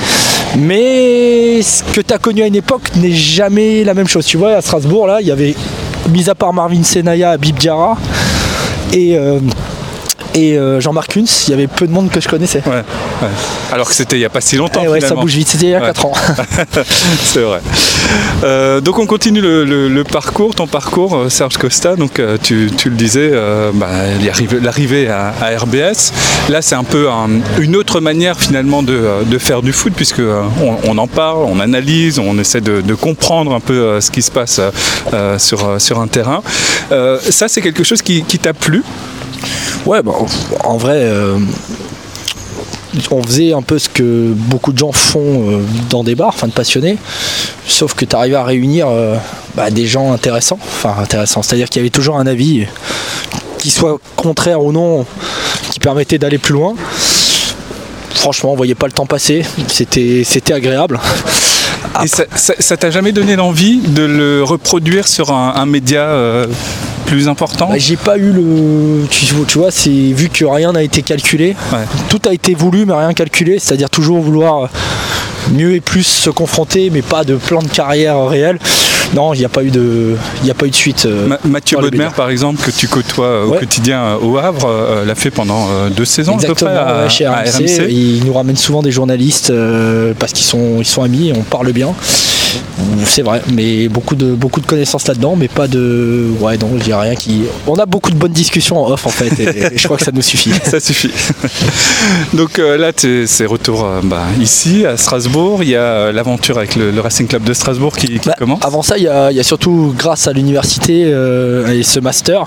Mais 0.58 1.62
ce 1.62 1.84
que 1.84 2.02
tu 2.02 2.14
as 2.14 2.18
connu 2.18 2.44
à 2.44 2.48
une 2.48 2.56
époque 2.56 2.84
n'est 2.98 3.12
jamais 3.12 3.84
la 3.84 3.94
même 3.94 4.08
chose. 4.08 4.26
Tu 4.26 4.38
vois, 4.38 4.54
à 4.54 4.62
Strasbourg, 4.62 5.08
là, 5.08 5.20
il 5.22 5.28
y 5.28 5.32
avait, 5.32 5.56
mis 6.10 6.30
à 6.30 6.36
part 6.36 6.54
Marvin 6.54 6.84
Senaya, 6.84 7.32
Abib 7.32 7.58
Diarra 7.58 7.98
et, 8.94 9.18
euh, 9.18 9.40
et 10.36 10.58
euh, 10.58 10.80
Jean-Marc 10.80 11.12
Kunz, 11.14 11.46
il 11.48 11.52
y 11.52 11.54
avait 11.54 11.68
peu 11.68 11.88
de 11.88 11.92
monde 11.92 12.10
que 12.10 12.20
je 12.22 12.28
connaissais. 12.28 12.62
Ouais, 12.66 12.74
ouais. 13.22 13.28
Alors 13.72 13.88
que 13.90 13.96
c'était 13.96 14.16
il 14.16 14.20
n'y 14.20 14.26
a 14.26 14.30
pas 14.30 14.42
si 14.42 14.56
longtemps. 14.58 14.82
Eh 14.84 14.88
ouais, 14.88 15.02
ça 15.02 15.16
bouge 15.16 15.34
vite, 15.34 15.48
c'était 15.48 15.66
il 15.66 15.70
y 15.72 15.76
a 15.76 15.80
Ouais. 15.80 15.88
4 15.88 16.06
ans. 16.06 16.14
c'est 17.24 17.42
vrai. 17.42 17.60
Euh, 18.44 18.82
donc 18.82 19.00
on 19.00 19.06
continue 19.06 19.42
le, 19.42 19.64
le- 19.66 19.88
le 19.88 20.04
parcours, 20.04 20.54
ton 20.56 20.68
parcours, 20.68 21.16
euh, 21.16 21.30
Serge 21.30 21.58
Costa. 21.58 21.96
Donc 21.96 22.22
tu, 22.44 22.72
tu 22.78 22.90
le 22.90 22.96
disais, 22.96 23.30
euh, 23.34 23.72
bah, 23.74 23.88
l'arrivée- 24.62 25.08
à, 25.10 25.34
à 25.42 25.58
RBS. 25.58 26.12
Là, 26.50 26.62
c'est 26.62 26.76
un 26.76 26.84
peu 26.84 27.10
un- 27.10 27.30
une 27.60 27.76
autre 27.76 28.00
manière 28.00 28.40
finalement 28.40 28.84
de, 28.84 29.02
de 29.26 29.38
faire 29.38 29.62
du 29.62 29.74
foot, 29.74 29.94
puisque 29.96 30.20
on, 30.20 30.78
on 30.84 30.98
en 30.98 31.08
parle, 31.08 31.44
on 31.46 31.60
analyse, 31.60 32.20
on 32.20 32.38
essaie 32.40 32.62
de, 32.62 32.82
de 32.82 32.94
comprendre 32.96 33.54
un 33.54 33.60
peu 33.60 34.00
ce 34.02 34.12
qui 34.12 34.22
se 34.22 34.32
passe 34.32 34.60
sur, 35.38 35.82
sur 35.82 36.00
un 36.00 36.08
terrain. 36.08 36.42
Ça, 37.30 37.48
c'est 37.48 37.62
quelque 37.62 37.84
chose 37.84 38.02
qui, 38.02 38.24
qui 38.24 38.40
t'a 38.40 38.54
plu. 38.54 38.84
Ouais, 39.86 40.02
bah, 40.04 40.12
en 40.64 40.78
vrai, 40.78 40.98
euh, 40.98 41.38
on 43.10 43.24
faisait 43.24 43.54
un 43.54 43.62
peu 43.62 43.80
ce 43.80 43.90
que 43.90 44.34
beaucoup 44.36 44.74
de 44.74 44.78
gens 44.78 44.92
font 44.92 45.50
euh, 45.50 45.62
dans 45.90 46.04
des 46.04 46.16
bars, 46.16 46.30
enfin 46.30 46.48
de 46.48 46.52
passionnés, 46.54 46.98
sauf 47.68 47.94
que 47.94 48.06
tu 48.06 48.16
arrivais 48.16 48.36
à 48.36 48.44
réunir 48.44 48.88
euh, 48.90 49.16
bah, 49.56 49.72
des 49.72 49.88
gens 49.88 50.14
intéressants, 50.14 50.60
enfin 50.62 50.96
intéressants, 51.02 51.42
c'est-à-dire 51.42 51.70
qu'il 51.70 51.80
y 51.80 51.84
avait 51.84 51.90
toujours 51.90 52.18
un 52.18 52.28
avis 52.28 52.68
qui 53.58 53.72
soit 53.72 54.00
contraire 54.16 54.64
ou 54.64 54.72
non, 54.72 55.06
qui 55.72 55.80
permettait 55.80 56.18
d'aller 56.18 56.38
plus 56.38 56.54
loin. 56.54 56.74
Franchement, 58.14 58.54
on 58.54 58.56
voyait 58.56 58.76
pas 58.76 58.88
le 58.88 58.94
temps 58.94 59.06
passer, 59.08 59.44
c'était 59.68 60.24
c'était 60.26 60.54
agréable. 60.54 61.00
Et 62.04 62.08
ça- 62.08 62.78
t'a 62.78 62.92
jamais 62.92 63.12
donné 63.12 63.36
l'envie 63.36 63.80
de 63.80 64.04
le 64.04 64.44
reproduire 64.44 65.08
sur 65.08 65.32
un, 65.32 65.66
média 65.66 66.08
plus 67.12 67.28
important 67.28 67.68
Bah, 67.70 67.76
j'ai 67.78 67.98
pas 67.98 68.18
eu 68.18 68.32
le. 68.32 69.06
Tu, 69.10 69.26
tu 69.48 69.58
vois, 69.58 69.70
c'est 69.72 69.90
vu 69.90 70.30
que 70.30 70.46
rien 70.46 70.72
n'a 70.72 70.82
été 70.84 71.02
calculé. 71.02 71.56
Ouais. 71.74 71.80
Tout 72.10 72.22
a 72.28 72.34
été 72.34 72.54
voulu, 72.54 72.86
mais 72.86 72.94
rien 72.94 73.14
calculé. 73.14 73.60
C'est-à-dire 73.60 73.90
toujours 73.90 74.22
vouloir 74.22 74.70
mieux 75.52 75.74
et 75.76 75.82
plus 75.82 76.04
se 76.04 76.30
confronter, 76.30 76.90
mais 76.90 77.02
pas 77.02 77.24
de 77.26 77.36
plan 77.36 77.62
de 77.62 77.68
carrière 77.68 78.26
réel. 78.28 78.60
Non, 79.14 79.34
il 79.34 79.40
n'y 79.40 79.46
a 79.46 79.50
pas 79.50 79.62
eu 79.64 79.72
de, 79.72 80.16
il 80.42 80.50
a 80.50 80.54
pas 80.54 80.68
eu 80.68 80.70
de 80.70 80.76
suite. 80.76 81.06
euh, 81.06 81.28
Ma- 81.28 81.40
Mathieu 81.44 81.78
Baudemer, 81.80 82.08
par 82.16 82.30
exemple, 82.30 82.62
que 82.64 82.72
tu 82.72 82.88
côtoies 82.88 83.26
euh, 83.26 83.46
au 83.46 83.50
Ouais. 83.52 83.60
quotidien 83.60 84.00
euh, 84.02 84.18
au 84.22 84.38
Havre, 84.38 84.66
euh, 84.70 85.04
l'a 85.04 85.16
fait 85.16 85.32
pendant 85.32 85.68
euh, 85.70 85.90
deux 85.90 86.06
saisons 86.06 86.36
Exactement, 86.36 86.70
à 86.72 86.74
peu 86.76 86.78
près 86.80 86.86
à, 86.88 87.04
ouais, 87.04 87.10
chez 87.10 87.26
à 87.26 87.42
RMC. 87.42 87.90
Il 87.92 88.24
nous 88.26 88.32
ramène 88.34 88.56
souvent 88.56 88.82
des 88.82 88.92
journalistes 88.92 89.50
euh, 89.50 90.14
parce 90.18 90.32
qu'ils 90.32 90.46
sont, 90.46 90.78
ils 90.80 90.86
sont 90.86 91.04
amis, 91.04 91.34
on 91.36 91.42
parle 91.42 91.74
bien. 91.74 91.94
C'est 93.06 93.22
vrai, 93.22 93.42
mais 93.54 93.88
beaucoup 93.88 94.16
de, 94.16 94.34
beaucoup 94.34 94.62
de 94.62 94.66
connaissances 94.66 95.08
là-dedans, 95.08 95.36
mais 95.38 95.48
pas 95.48 95.68
de. 95.68 96.28
Ouais, 96.40 96.58
non, 96.58 96.70
je 96.78 96.84
dirais 96.84 97.02
rien 97.10 97.16
qui. 97.16 97.44
On 97.68 97.76
a 97.76 97.86
beaucoup 97.86 98.12
de 98.12 98.16
bonnes 98.16 98.32
discussions 98.32 98.84
en 98.84 98.90
off 98.92 99.06
en 99.06 99.10
fait, 99.10 99.40
et, 99.40 99.74
et 99.74 99.78
je 99.78 99.84
crois 99.86 99.98
que 99.98 100.04
ça 100.04 100.12
nous 100.14 100.22
suffit. 100.22 100.52
Ça 100.64 100.80
suffit. 100.80 101.12
Donc 102.34 102.60
euh, 102.60 102.78
là, 102.78 102.94
t'es- 102.94 103.26
c'est 103.28 103.46
retour 103.46 103.84
euh, 103.86 104.00
bah, 104.04 104.24
ici, 104.40 104.86
à 104.86 104.98
Strasbourg. 104.98 105.64
Il 105.64 105.70
y 105.70 105.76
a 105.76 105.80
euh, 105.82 106.12
l'aventure 106.12 106.58
avec 106.58 106.76
le, 106.76 106.92
le 106.92 107.02
Racing 107.02 107.28
Club 107.28 107.44
de 107.44 107.54
Strasbourg 107.54 107.96
qui, 107.96 108.08
qui 108.20 108.28
Bah, 108.28 108.36
commence. 108.38 108.64
Avant 108.64 108.82
ça, 108.82 108.98
il 108.98 109.04
y, 109.04 109.08
a 109.08 109.32
il 109.32 109.38
y 109.38 109.40
a 109.40 109.44
surtout 109.44 109.94
grâce 109.98 110.28
à 110.28 110.34
l'université 110.34 111.04
euh, 111.06 111.68
et 111.74 111.84
ce 111.84 112.00
master, 112.00 112.46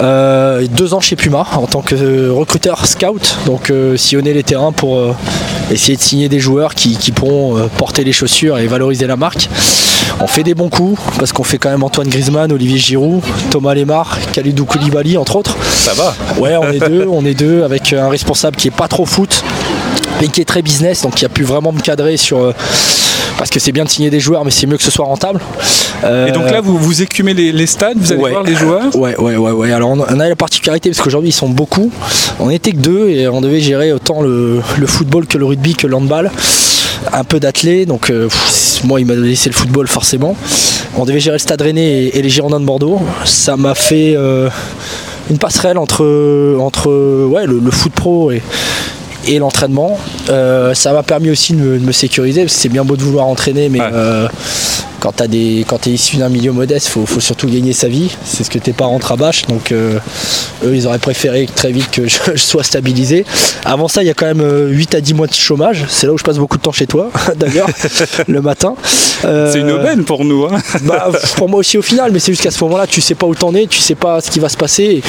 deux 0.00 0.94
ans 0.94 1.00
chez 1.00 1.16
Puma 1.16 1.46
en 1.54 1.66
tant 1.66 1.82
que 1.82 2.30
recruteur 2.30 2.86
scout, 2.86 3.36
donc 3.46 3.72
sillonner 3.96 4.32
les 4.34 4.42
terrains 4.42 4.72
pour 4.72 5.14
essayer 5.70 5.96
de 5.96 6.02
signer 6.02 6.28
des 6.28 6.40
joueurs 6.40 6.74
qui, 6.74 6.96
qui 6.96 7.12
pourront 7.12 7.56
euh, 7.56 7.66
porter 7.76 8.04
les 8.04 8.12
chaussures 8.12 8.58
et 8.58 8.66
valoriser 8.66 9.06
la 9.06 9.16
marque. 9.16 9.48
On 10.20 10.26
fait 10.26 10.42
des 10.42 10.54
bons 10.54 10.68
coups 10.68 11.00
parce 11.18 11.32
qu'on 11.32 11.44
fait 11.44 11.58
quand 11.58 11.70
même 11.70 11.82
Antoine 11.82 12.08
Griezmann, 12.08 12.52
Olivier 12.52 12.78
Giroud, 12.78 13.22
Thomas 13.50 13.74
Lemar, 13.74 14.18
Khalidou 14.32 14.64
Koulibaly 14.64 15.16
entre 15.16 15.36
autres. 15.36 15.56
Ça 15.74 15.94
va. 15.94 16.14
Ouais, 16.38 16.56
on 16.56 16.70
est 16.70 16.78
deux, 16.88 17.06
on 17.10 17.24
est 17.24 17.34
deux 17.34 17.62
avec 17.62 17.92
un 17.92 18.08
responsable 18.08 18.56
qui 18.56 18.68
est 18.68 18.72
pas 18.72 18.88
trop 18.88 19.06
foot, 19.06 19.42
mais 20.20 20.28
qui 20.28 20.40
est 20.40 20.44
très 20.44 20.62
business, 20.62 21.02
donc 21.02 21.14
qui 21.14 21.24
a 21.24 21.28
pu 21.28 21.44
vraiment 21.44 21.72
me 21.72 21.80
cadrer 21.80 22.16
sur. 22.16 22.52
Euh, 23.42 23.44
parce 23.44 23.50
que 23.50 23.58
c'est 23.58 23.72
bien 23.72 23.84
de 23.84 23.88
signer 23.88 24.08
des 24.10 24.20
joueurs, 24.20 24.44
mais 24.44 24.52
c'est 24.52 24.66
mieux 24.68 24.76
que 24.76 24.82
ce 24.84 24.90
soit 24.90 25.04
rentable. 25.04 25.40
Euh, 26.04 26.26
Et 26.28 26.32
donc 26.32 26.48
là, 26.50 26.60
vous, 26.60 26.78
vous 26.78 27.02
écumez 27.02 27.34
les, 27.34 27.50
les 27.50 27.66
stades, 27.66 27.98
vous 27.98 28.12
allez 28.12 28.22
ouais. 28.22 28.30
voir 28.30 28.44
les 28.44 28.54
joueurs? 28.54 28.94
Ouais, 28.94 29.16
ouais, 29.18 29.36
ouais, 29.36 29.50
ouais. 29.50 29.72
Alors 29.72 29.90
on 29.90 29.98
on 30.00 30.20
a 30.20 30.28
la 30.28 30.36
particularité 30.36 30.90
parce 30.90 31.00
qu'aujourd'hui 31.00 31.30
ils 31.30 31.34
sont 31.34 31.48
beaucoup. 31.48 31.90
On 32.38 32.48
n'était 32.48 32.72
que 32.72 32.76
deux 32.76 33.08
et 33.08 33.26
on 33.28 33.40
devait 33.40 33.60
gérer 33.60 33.92
autant 33.92 34.22
le, 34.22 34.60
le 34.78 34.86
football 34.86 35.26
que 35.26 35.38
le 35.38 35.44
rugby 35.44 35.74
que 35.74 35.86
le 35.86 35.96
handball. 35.96 36.30
Un 37.12 37.24
peu 37.24 37.40
d'athlé, 37.40 37.84
donc 37.84 38.10
euh, 38.10 38.28
pff, 38.28 38.84
moi 38.84 39.00
il 39.00 39.06
m'a 39.06 39.14
laissé 39.14 39.48
le 39.48 39.54
football 39.54 39.88
forcément. 39.88 40.36
On 40.96 41.04
devait 41.04 41.20
gérer 41.20 41.34
le 41.34 41.40
Stade 41.40 41.60
Rennais 41.60 42.04
et, 42.04 42.18
et 42.18 42.22
les 42.22 42.28
Girondins 42.30 42.60
de 42.60 42.64
Bordeaux. 42.64 43.00
Ça 43.24 43.56
m'a 43.56 43.74
fait 43.74 44.14
euh, 44.16 44.48
une 45.30 45.38
passerelle 45.38 45.78
entre, 45.78 46.04
entre 46.60 47.26
ouais, 47.26 47.46
le, 47.46 47.58
le 47.58 47.70
foot 47.72 47.92
pro 47.92 48.30
et, 48.30 48.40
et 49.26 49.38
l'entraînement. 49.38 49.98
Euh, 50.30 50.74
ça 50.74 50.92
m'a 50.92 51.02
permis 51.02 51.30
aussi 51.30 51.52
de 51.54 51.58
me, 51.58 51.78
de 51.78 51.84
me 51.84 51.92
sécuriser 51.92 52.42
parce 52.42 52.54
que 52.54 52.60
c'est 52.60 52.68
bien 52.68 52.84
beau 52.84 52.96
de 52.96 53.02
vouloir 53.02 53.26
entraîner, 53.26 53.68
mais 53.68 53.80
Ouais. 53.80 53.88
Euh, 55.06 55.62
quand 55.66 55.78
tu 55.82 55.88
es 55.88 55.92
issu 55.92 56.16
d'un 56.16 56.28
milieu 56.28 56.52
modeste, 56.52 56.88
faut, 56.88 57.06
faut 57.06 57.20
surtout 57.20 57.46
gagner 57.48 57.72
sa 57.72 57.88
vie. 57.88 58.10
C'est 58.24 58.44
ce 58.44 58.50
que 58.50 58.58
tes 58.58 58.72
parents 58.72 58.98
rabâchent. 58.98 59.42
Donc 59.46 59.72
euh, 59.72 59.98
eux, 60.64 60.74
ils 60.74 60.86
auraient 60.86 60.98
préféré 60.98 61.46
très 61.54 61.72
vite 61.72 61.90
que 61.90 62.06
je, 62.08 62.18
je 62.34 62.36
sois 62.40 62.62
stabilisé. 62.62 63.24
Avant 63.64 63.88
ça, 63.88 64.02
il 64.02 64.06
y 64.06 64.10
a 64.10 64.14
quand 64.14 64.26
même 64.26 64.40
euh, 64.40 64.68
8 64.68 64.94
à 64.94 65.00
10 65.00 65.14
mois 65.14 65.26
de 65.26 65.34
chômage. 65.34 65.84
C'est 65.88 66.06
là 66.06 66.12
où 66.12 66.18
je 66.18 66.24
passe 66.24 66.38
beaucoup 66.38 66.56
de 66.58 66.62
temps 66.62 66.72
chez 66.72 66.86
toi, 66.86 67.10
d'ailleurs, 67.36 67.68
le 68.28 68.40
matin. 68.40 68.74
Euh, 69.24 69.52
C'est 69.52 69.60
une 69.60 69.70
aubaine 69.70 70.04
pour 70.04 70.24
nous. 70.24 70.44
hein. 70.44 70.58
bah, 70.82 71.10
pour 71.36 71.48
moi 71.48 71.60
aussi 71.60 71.78
au 71.78 71.82
final, 71.82 72.10
mais 72.12 72.18
c'est 72.18 72.32
jusqu'à 72.32 72.50
ce 72.50 72.62
moment-là, 72.64 72.86
tu 72.86 73.00
sais 73.00 73.14
pas 73.14 73.26
où 73.26 73.34
t'en 73.34 73.54
es, 73.54 73.66
tu 73.66 73.78
sais 73.80 73.94
pas 73.94 74.20
ce 74.20 74.30
qui 74.30 74.40
va 74.40 74.48
se 74.48 74.56
passer 74.56 75.02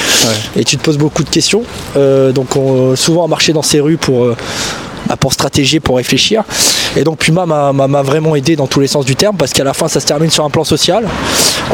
et, 0.56 0.60
et 0.60 0.64
tu 0.64 0.78
te 0.78 0.84
poses 0.84 0.98
beaucoup 0.98 1.24
de 1.24 1.30
questions. 1.30 1.64
Euh, 1.98 2.32
donc 2.32 2.56
on- 2.56 2.96
souvent 2.96 3.24
à 3.26 3.28
marcher 3.28 3.54
dans 3.54 3.62
ces 3.64 3.80
rues 3.80 3.98
pour, 3.98 4.36
pour 5.20 5.34
stratégier, 5.34 5.80
pour 5.80 5.98
réfléchir. 5.98 6.44
Et 6.96 7.04
donc 7.04 7.18
Puma 7.18 7.46
m'a- 7.46 8.02
vraiment 8.04 8.36
aidé 8.36 8.56
dans 8.56 8.68
tous 8.68 8.80
les 8.80 8.88
sens 8.88 9.06
du 9.06 9.16
terme 9.16 9.36
parce 9.38 9.54
qu'à 9.54 9.64
la 9.64 9.74
fin 9.74 9.88
ça 9.88 10.00
se 10.00 10.06
termine 10.06 10.30
sur 10.30 10.44
un 10.46 10.50
plan 10.50 10.64
social. 10.64 11.06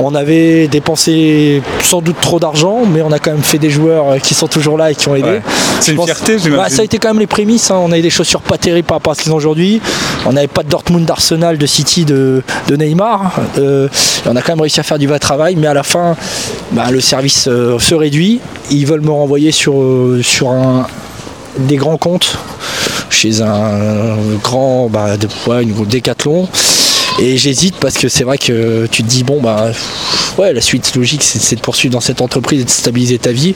On 0.02 0.14
avait 0.16 0.68
dépensé 0.68 1.62
sans 1.84 2.02
doute 2.02 2.18
trop 2.22 2.40
d'argent, 2.40 2.82
mais 2.92 3.02
on 3.02 3.12
a 3.12 3.20
quand 3.20 3.32
même 3.32 3.42
fait 3.44 3.58
des 3.58 3.70
joueurs 3.70 4.18
qui 4.22 4.34
sont 4.34 4.48
toujours 4.48 4.78
là 4.78 4.92
et 4.92 4.96
qui 4.96 5.08
ont 5.10 5.16
aidé. 5.16 5.28
Ouais. 5.30 5.42
C'est 5.80 5.92
une 5.92 5.98
pense- 5.98 6.06
fierté. 6.06 6.38
Bah, 6.50 6.70
ça 6.70 6.82
a 6.82 6.86
été 6.86 6.98
quand 7.00 7.10
même 7.10 7.20
les 7.20 7.28
prémices. 7.28 7.72
hein. 7.72 7.78
On 7.82 7.92
avait 7.92 8.02
des 8.02 8.10
chaussures 8.10 8.42
pas 8.42 8.58
terribles 8.58 8.88
par 8.88 8.98
rapport 8.98 9.12
à 9.12 9.16
ce 9.16 9.22
qu'ils 9.24 9.32
ont 9.32 9.36
aujourd'hui. 9.38 9.82
On 10.26 10.34
n'avait 10.34 10.48
pas 10.48 10.64
de 10.64 10.70
Dortmund, 10.70 11.06
d'Arsenal, 11.06 11.58
de 11.58 11.66
City, 11.66 12.06
de, 12.06 12.44
de 12.68 12.76
Neymar. 12.76 13.40
Euh, 13.58 13.88
et 14.26 14.30
on 14.30 14.36
a 14.36 14.42
quand 14.42 14.54
même 14.54 14.62
réussi 14.62 14.80
à 14.80 14.84
faire 14.84 15.00
du 15.00 15.08
vrai 15.08 15.20
travail. 15.20 15.56
Mais 15.56 15.68
à 15.68 15.74
la 15.74 15.84
fin, 15.84 16.16
bah, 16.72 16.92
le 16.92 17.02
service 17.02 17.48
euh, 17.48 17.80
se 17.80 17.96
réduit. 17.96 18.40
Ils 18.72 18.86
veulent 18.86 19.02
me 19.02 19.12
renvoyer 19.12 19.52
sur, 19.52 19.82
euh, 19.82 20.22
sur 20.24 20.50
un, 20.52 20.86
des 21.58 21.76
grands 21.76 21.98
comptes 21.98 22.38
chez 23.10 23.42
un 23.42 24.16
grand 24.42 24.88
bah, 24.90 25.16
ouais, 25.48 25.66
décathlon. 25.86 26.48
Et 27.22 27.38
j'hésite 27.38 27.76
parce 27.76 27.98
que 27.98 28.08
c'est 28.08 28.24
vrai 28.24 28.38
que 28.38 28.88
tu 28.92 29.04
te 29.04 29.08
dis 29.08 29.24
bon 29.24 29.42
bah 29.42 29.72
ouais 30.38 30.54
la 30.54 30.62
suite 30.62 30.96
logique 30.96 31.22
c'est 31.24 31.56
de 31.56 31.62
poursuivre 31.62 31.92
dans 31.94 32.00
cette 32.00 32.22
entreprise 32.22 32.62
et 32.62 32.64
de 32.64 32.70
stabiliser 32.70 33.18
ta 33.20 33.32
vie. 33.32 33.56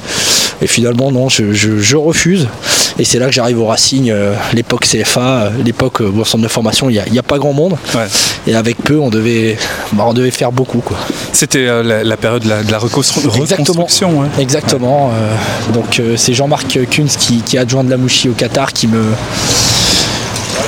Et 0.62 0.68
finalement 0.68 1.12
non 1.12 1.30
je, 1.30 1.54
je- 1.54 1.78
je 1.80 1.96
refuse. 1.96 2.48
Et 3.00 3.06
c'est 3.06 3.18
là 3.18 3.26
que 3.26 3.32
j'arrive 3.32 3.60
au 3.60 3.66
Racing, 3.66 4.12
euh, 4.12 4.36
l'époque 4.54 4.86
CFA, 4.86 5.22
euh, 5.46 5.50
l'époque 5.66 6.02
euh, 6.02 6.10
bon, 6.12 6.24
centre 6.24 6.44
de 6.44 6.48
formation, 6.48 6.90
il 6.92 6.94
n'y 6.94 7.00
a, 7.00 7.08
il 7.08 7.14
y 7.14 7.18
a 7.20 7.24
pas 7.24 7.40
grand 7.40 7.52
monde. 7.54 7.76
Ouais. 7.96 8.06
Et 8.46 8.54
avec 8.54 8.78
peu 8.78 9.00
on 9.00 9.10
devait, 9.10 9.58
bah, 9.94 10.04
on 10.08 10.14
devait 10.14 10.30
faire 10.30 10.52
beaucoup 10.52 10.80
quoi. 10.80 10.98
C'était 11.32 11.66
euh, 11.66 11.82
la, 11.82 12.04
la 12.04 12.18
période 12.18 12.44
de 12.44 12.50
la, 12.50 12.62
de 12.64 12.72
la 12.72 12.78
reconstru- 12.78 13.26
Exactement. 13.36 13.64
reconstruction. 13.82 14.20
ouais. 14.20 14.28
Exactement. 14.40 15.12
donc 15.74 16.02
c'est 16.18 16.34
Jean-Marc 16.34 16.78
Kunz 16.92 17.16
qui, 17.18 17.38
qui 17.42 17.56
est 17.56 17.60
adjoint 17.60 17.84
de 17.84 17.90
la 17.90 17.98
Mouchi 17.98 18.30
au 18.30 18.34
Qatar 18.34 18.74
qui 18.74 18.88
me 18.88 19.02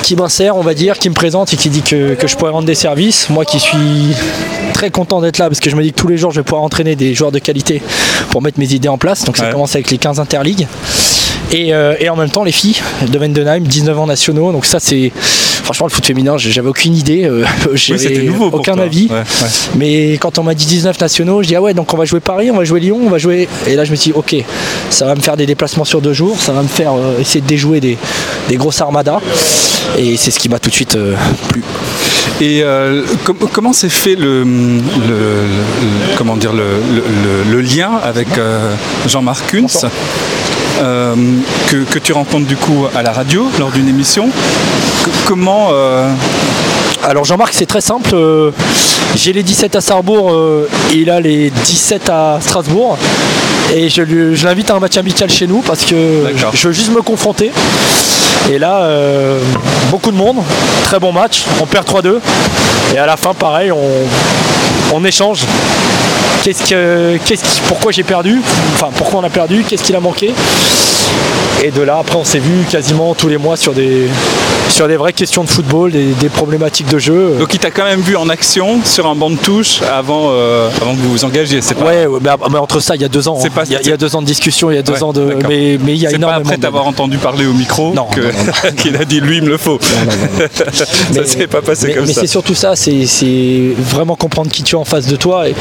qui 0.05 0.15
m'insère, 0.15 0.55
on 0.55 0.61
va 0.61 0.75
dire, 0.75 0.99
qui 0.99 1.09
me 1.09 1.15
présente 1.15 1.51
et 1.51 1.57
qui 1.57 1.67
dit 1.69 1.81
que, 1.81 2.13
que 2.13 2.27
je 2.27 2.35
pourrais 2.35 2.51
rendre 2.51 2.67
des 2.67 2.75
services. 2.75 3.27
Moi 3.31 3.43
qui 3.43 3.59
suis 3.59 4.15
très 4.75 4.91
content 4.91 5.19
d'être 5.19 5.39
là 5.39 5.47
parce 5.47 5.59
que 5.59 5.71
je 5.71 5.75
me 5.75 5.81
dis 5.81 5.91
que 5.93 5.97
tous 5.99 6.07
les 6.07 6.15
jours 6.17 6.29
je 6.29 6.41
vais 6.41 6.43
pouvoir 6.43 6.61
entraîner 6.61 6.95
des 6.95 7.15
joueurs 7.15 7.31
de 7.31 7.39
qualité 7.39 7.81
pour 8.29 8.43
mettre 8.43 8.59
mes 8.59 8.71
idées 8.71 8.87
en 8.87 8.99
place. 8.99 9.23
Donc 9.25 9.35
ça 9.35 9.45
Ouais. 9.45 9.51
commence 9.51 9.73
avec 9.73 9.89
les 9.89 9.97
15 9.97 10.19
interligues. 10.19 10.67
Et, 11.51 11.73
euh, 11.73 11.95
et 11.99 12.07
en 12.09 12.15
même 12.15 12.29
temps 12.29 12.43
les 12.43 12.51
filles 12.51 12.77
de 13.07 13.17
Vendenheim, 13.17 13.61
19 13.61 13.97
ans 13.97 14.05
nationaux. 14.05 14.51
Donc 14.51 14.65
ça 14.67 14.79
c'est 14.79 15.11
franchement 15.66 15.88
le 15.88 15.91
foot 15.91 16.05
féminin, 16.05 16.38
j'avais 16.38 16.70
aucune 16.70 16.95
idée, 16.95 17.26
euh, 17.26 17.43
j'avais 17.74 18.16
aucun 18.59 18.76
avis. 18.86 19.07
Ouais, 19.11 19.18
ouais. 19.18 19.47
Mais 19.76 20.11
quand 20.13 20.39
on 20.39 20.43
m'a 20.43 20.53
dit 20.53 20.66
19 20.66 20.99
nationaux, 21.01 21.43
je 21.43 21.47
dis 21.49 21.55
ah 21.55 21.61
ouais 21.61 21.74
donc 21.74 21.93
on 21.93 21.97
va 21.97 22.05
jouer 22.05 22.22
Paris, 22.22 22.49
on 22.51 22.55
va 22.57 22.63
jouer 22.63 22.80
Lyon, 22.80 22.99
on 23.05 23.09
va 23.09 23.18
jouer. 23.18 23.49
Et 23.68 23.76
là 23.76 23.84
je 23.84 23.91
me 23.91 23.95
suis 23.97 24.11
dit 24.11 24.18
ok, 24.18 24.36
ça 24.89 25.05
va 25.05 25.16
me 25.16 25.22
faire 25.22 25.36
des 25.36 25.45
déplacements 25.45 25.84
sur 25.86 25.99
deux 26.01 26.13
jours, 26.13 26.39
ça 26.39 26.53
va 26.53 26.61
me 26.61 26.68
faire 26.70 26.93
euh, 26.93 27.20
essayer 27.20 27.41
de 27.41 27.47
déjouer 27.47 27.80
des, 27.82 27.97
des 28.47 28.55
grosses 28.55 28.80
armadas. 28.80 29.20
Et 29.97 30.18
c'est 30.18 30.32
ce 30.32 30.39
qui 30.39 30.49
m'a 30.49 30.57
tout 30.59 30.70
de 30.70 30.74
suite 30.76 30.95
euh, 30.95 31.13
plu. 31.49 31.63
Et 32.41 32.61
euh, 32.63 33.03
com- 33.24 33.38
comment 33.53 33.72
s'est 33.72 33.88
fait 33.89 34.16
le, 34.16 34.43
le- 34.43 34.45
le- 34.45 36.18
comment 36.18 36.36
dire 36.36 36.53
le, 36.53 36.63
le- 36.95 37.03
le- 37.45 37.51
le 37.55 37.61
lien 37.61 37.91
avec 38.03 38.28
euh, 38.38 38.74
Jean-Marc 39.07 39.45
Kunz? 39.51 39.86
Euh, 40.82 41.15
que, 41.69 41.78
que 41.84 41.99
tu 41.99 42.13
rencontres 42.13 42.45
du 42.47 42.57
coup 42.57 42.86
à 42.95 43.01
la 43.03 43.11
radio 43.11 43.47
lors 43.59 43.71
d'une 43.71 43.88
émission 43.88 44.30
C- 45.03 45.11
Comment 45.26 45.69
euh, 45.71 46.09
Alors 47.03 47.23
Jean-Marc 47.26 47.53
c'est 47.53 47.65
très 47.65 47.82
simple, 47.82 48.09
euh, 48.13 48.51
j'ai 49.15 49.34
les 49.34 49.43
17 49.43 49.76
à 49.76 49.82
Sarrebourg 49.82 50.32
et 50.93 50.95
il 50.97 51.09
a 51.09 51.19
les 51.19 51.49
17 51.49 52.09
à 52.09 52.39
Strasbourg. 52.41 52.97
Et 53.73 53.89
je, 53.89 54.03
l'invite 54.45 54.69
à 54.69 54.76
un 54.76 54.80
match 54.80 54.95
amical 54.97 55.30
chez 55.30 55.47
nous 55.47 55.59
parce 55.61 55.86
que 55.86 55.95
je, 56.36 56.45
je 56.57 56.67
veux 56.67 56.73
juste 56.73 56.91
me 56.91 57.01
confronter. 57.01 57.51
Et 58.51 58.59
là, 58.59 58.82
euh, 58.84 59.39
beaucoup 59.89 60.11
de 60.11 60.15
monde, 60.17 60.38
très 60.84 60.99
bon 60.99 61.11
match, 61.11 61.43
on 61.59 61.65
perd 61.65 61.88
3-2. 61.88 62.19
Et 62.93 62.99
à 62.99 63.07
la 63.07 63.17
fin, 63.17 63.34
pareil, 63.34 63.71
on, 63.71 63.80
on 64.93 65.03
échange. 65.03 65.41
Qu'est-ce 66.43 66.63
que, 66.69 67.17
qu'est-ce 67.26 67.43
qui- 67.43 67.61
pourquoi 67.67 67.91
j'ai 67.91 68.03
perdu? 68.03 68.39
Enfin, 68.73 68.89
pourquoi 68.95 69.21
on 69.21 69.23
a 69.23 69.30
perdu? 69.30 69.63
Qu'est-ce 69.67 69.84
qu'il 69.84 69.95
a 69.95 69.99
manqué? 69.99 70.32
Et 71.63 71.71
de 71.71 71.82
là, 71.82 71.97
après, 72.01 72.17
on 72.17 72.23
s'est 72.26 72.39
vu 72.39 72.63
quasiment 72.69 73.15
tous 73.15 73.28
les 73.30 73.38
mois 73.38 73.55
sur 73.57 73.73
des, 73.73 74.07
sur 74.69 74.88
des 74.88 74.97
vraies 74.97 75.13
questions 75.13 75.43
de 75.43 75.49
football, 75.49 75.91
des, 75.91 76.07
des 76.19 76.30
problématiques 76.30 76.89
de 76.89 76.99
jeu. 76.99 77.36
donc 77.39 77.53
il 77.53 77.59
t'a 77.59 77.71
quand 77.71 77.86
même 77.86 78.01
vu 78.01 78.15
en 78.17 78.28
action 78.30 78.82
sur 78.84 79.07
un 79.07 79.15
banc 79.15 79.30
de 79.30 79.38
touche 79.38 79.80
avant, 79.82 80.28
euh, 80.32 80.69
avant 80.82 80.93
que 80.93 80.99
vous 80.99 81.11
vous 81.11 81.26
engagiez, 81.26 81.61
c'est 81.61 81.73
pas 81.76 81.86
Ouais, 81.86 82.05
ouais, 82.05 82.19
mais, 82.21 82.30
mais 82.51 82.57
entre 82.59 82.80
ça, 82.82 82.95
il 82.95 83.01
y 83.01 83.05
a 83.05 83.07
deux 83.07 83.28
ans. 83.28 83.38
C'est 83.41 83.47
hein. 83.47 83.51
pas- 83.55 83.63
il, 83.65 83.71
y 83.71 83.76
a, 83.78 83.82
il 83.82 83.88
y 83.88 83.91
a 83.93 83.97
deux 83.97 84.15
ans 84.15 84.21
de 84.21 84.28
discussion, 84.28 84.69
il 84.69 84.76
y 84.76 84.78
a 84.78 84.84
deux 84.84 84.93
Ouais, 84.93 85.03
ans 85.03 85.13
de. 85.13 85.38
Mais, 85.47 85.80
mais 85.84 85.93
il 85.93 85.97
y 85.97 86.05
a 86.05 86.09
C'est 86.09 86.15
pas 86.15 86.17
énormément. 86.17 86.41
après 86.45 86.57
t'avoir 86.57 86.86
entendu 86.86 87.17
parler 87.17 87.45
au 87.47 87.53
micro 87.53 87.93
Non, 87.93 88.05
que- 88.05 88.19
non, 88.19 88.28
non, 88.28 88.71
qu'il 88.78 88.95
a 88.97 89.05
dit 89.05 89.21
lui 89.21 89.38
il 89.38 89.43
me 89.43 89.49
le 89.49 89.57
faut. 89.57 89.80
ça 90.51 91.26
s'est 91.26 91.47
pas 91.47 91.61
passé 91.61 91.88
mais, 91.88 91.93
comme 91.95 92.05
mais 92.05 92.13
ça. 92.13 92.21
c'est 92.21 92.28
surtout 92.28 92.55
ça, 92.55 92.76
c'est 92.76 93.05
c'est 93.05 93.73
vraiment 93.78 94.15
comprendre 94.15 94.51
qui 94.51 94.61
en 94.74 94.86
face 94.86 95.05
de 95.05 95.16
toi 95.16 95.47
et, 95.47 95.55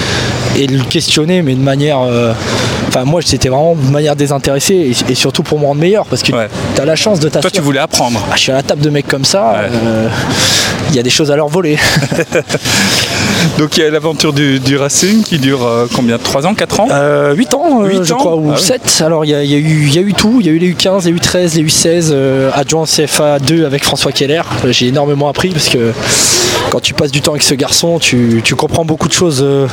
et 0.57 0.67
le 0.67 0.83
questionner, 0.85 1.43
mais 1.43 1.55
de 1.55 1.61
manière. 1.61 2.01
euh, 2.01 2.33
Enfin, 2.89 3.05
moi, 3.05 3.21
c'était 3.25 3.49
vraiment 3.49 3.75
de 3.75 3.91
manière 3.91 4.15
désintéressée 4.15 4.95
et, 5.09 5.13
et 5.13 5.15
surtout 5.17 5.43
pour 5.43 5.59
me 5.59 5.65
rendre 5.67 5.81
meilleur 5.81 6.07
parce 6.07 6.23
que 6.23 6.31
Ouais. 6.33 6.49
tu 6.77 6.81
as 6.81 6.85
la 6.85 6.95
chance 6.95 7.19
de 7.19 7.23
Toi 7.29 7.41
t'asseoir. 7.41 7.51
tu 7.53 7.61
voulais 7.61 7.81
apprendre. 7.81 8.21
Ah, 8.31 8.35
je 8.37 8.41
suis 8.43 8.53
à 8.53 8.57
la 8.57 8.63
table 8.63 8.83
de 8.83 8.91
mecs 8.91 9.09
comme 9.09 9.25
ça, 9.25 9.51
Ouais. 9.53 9.69
euh, 9.85 10.09
il 10.91 10.95
y 10.97 11.01
a 11.01 11.03
des 11.03 11.11
choses 11.11 11.33
à 11.33 11.37
leur 11.37 11.49
voler. 11.49 11.77
Donc 13.59 13.77
il 13.77 13.83
y 13.85 13.87
a 13.87 13.91
l'aventure 13.91 14.33
du, 14.33 14.59
du 14.59 14.77
Racing 14.77 15.23
qui 15.23 15.39
dure 15.39 15.65
euh, 15.67 15.87
combien? 15.93 16.19
3 16.19 16.47
ans? 16.47 16.55
4 16.55 16.81
ans? 16.81 16.89
Euh, 16.91 17.35
8 17.35 17.55
ans, 17.55 17.83
euh, 17.83 17.89
Huit 17.89 18.05
je 18.05 18.13
ans? 18.15 18.17
crois, 18.17 18.37
ou 18.37 18.51
Ah 18.53 18.57
oui. 18.57 18.63
7. 18.63 19.03
Alors, 19.05 19.25
il 19.25 19.31
y 19.31 19.35
a, 19.35 19.43
y 19.45 19.55
a 19.55 19.59
eu, 19.59 19.87
il 19.87 19.95
y 19.95 19.99
a 19.99 20.03
eu 20.03 20.15
tout. 20.15 20.39
Il 20.41 20.47
y 20.47 20.49
a 20.49 20.53
eu 20.53 20.59
les 20.59 20.73
U15, 20.73 21.05
les 21.07 21.13
U13, 21.13 21.57
les 21.57 21.65
U16, 21.65 22.09
euh, 22.13 22.51
adjoint 22.55 22.85
CFA 22.85 23.39
2 23.41 23.67
avec 23.67 23.85
François 23.85 24.13
Keller. 24.13 24.43
J'ai 24.71 24.87
énormément 24.89 25.29
appris 25.29 25.49
parce 25.51 25.69
que 25.69 25.93
quand 26.71 26.81
tu 26.81 26.95
passes 26.95 27.11
du 27.13 27.21
temps 27.21 27.33
avec 27.33 27.43
ce 27.43 27.55
garçon, 27.55 27.99
tu, 27.99 28.41
tu 28.45 28.55
comprends 28.55 28.85
beaucoup 28.85 28.94
de 29.09 29.13
choses. 29.13 29.41
euh, 29.43 29.67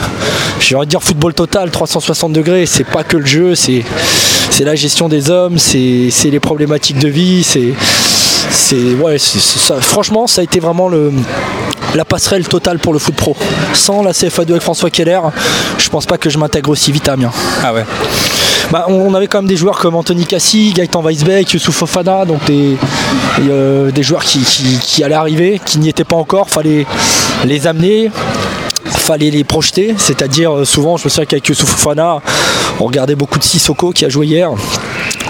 J'ai 0.59 0.75
envie 0.75 0.85
de 0.85 0.89
dire 0.91 1.01
football 1.03 1.33
total, 1.33 1.69
360 1.71 2.33
degrés. 2.33 2.65
C'est 2.65 2.83
pas 2.83 3.03
que 3.03 3.17
le 3.17 3.25
jeu, 3.25 3.55
c'est 3.55 3.83
c'est 4.49 4.63
la 4.65 4.75
gestion 4.75 5.07
des 5.09 5.29
hommes, 5.29 5.57
c'est 5.57 6.09
c'est 6.11 6.29
les 6.29 6.39
problématiques 6.39 6.99
de 6.99 7.07
vie, 7.07 7.43
c'est. 7.43 7.73
c'est- 8.49 8.95
Ouais, 9.01 9.17
c'est- 9.17 9.39
ça. 9.39 9.79
Franchement, 9.81 10.27
ça 10.27 10.41
a 10.41 10.43
été 10.43 10.59
vraiment 10.59 10.87
le, 10.89 11.11
la 11.95 12.05
passerelle 12.05 12.47
totale 12.47 12.79
pour 12.79 12.93
le 12.93 12.99
foot 12.99 13.15
pro. 13.15 13.35
Sans 13.73 14.03
la 14.03 14.13
CFA 14.13 14.45
2 14.45 14.53
avec 14.53 14.63
François 14.63 14.89
Keller, 14.89 15.19
je 15.77 15.89
pense 15.89 16.05
pas 16.05 16.17
que 16.17 16.29
je 16.29 16.37
m'intègre 16.37 16.69
aussi 16.69 16.91
vite 16.91 17.07
à 17.09 17.13
Amiens. 17.13 17.31
Ah 17.63 17.73
ouais. 17.73 17.85
Bah, 18.71 18.85
on 18.87 19.13
avait 19.15 19.27
quand 19.27 19.39
même 19.39 19.49
des 19.49 19.57
joueurs 19.57 19.77
comme 19.79 19.95
Anthony 19.95 20.25
Cassi, 20.25 20.71
Gaëtan 20.73 21.01
Weisbeck, 21.01 21.51
Youssouf 21.51 21.75
Fofana, 21.75 22.23
donc 22.25 22.45
des, 22.45 22.77
euh, 23.49 23.91
des 23.91 24.03
joueurs 24.03 24.23
qui, 24.23 24.39
qui- 24.39 24.79
qui 24.81 25.03
allaient 25.03 25.13
arriver, 25.15 25.59
qui 25.65 25.77
n'y 25.79 25.89
étaient 25.89 26.05
pas 26.05 26.15
encore, 26.15 26.49
fallait 26.49 26.85
les 27.45 27.67
amener, 27.67 28.11
fallait 28.97 29.31
les 29.31 29.43
projeter, 29.43 29.95
c'est-à-dire 29.97 30.55
euh, 30.55 30.65
souvent 30.65 30.97
je 30.97 31.05
me 31.05 31.09
souviens 31.09 31.25
qu'avec 31.25 31.47
Youssouf 31.47 31.69
Fofana, 31.69 32.21
on 32.79 32.85
regardait 32.85 33.15
beaucoup 33.15 33.39
de 33.39 33.43
Sissoko 33.43 33.91
qui 33.91 34.05
a 34.05 34.09
joué 34.09 34.27
hier, 34.27 34.49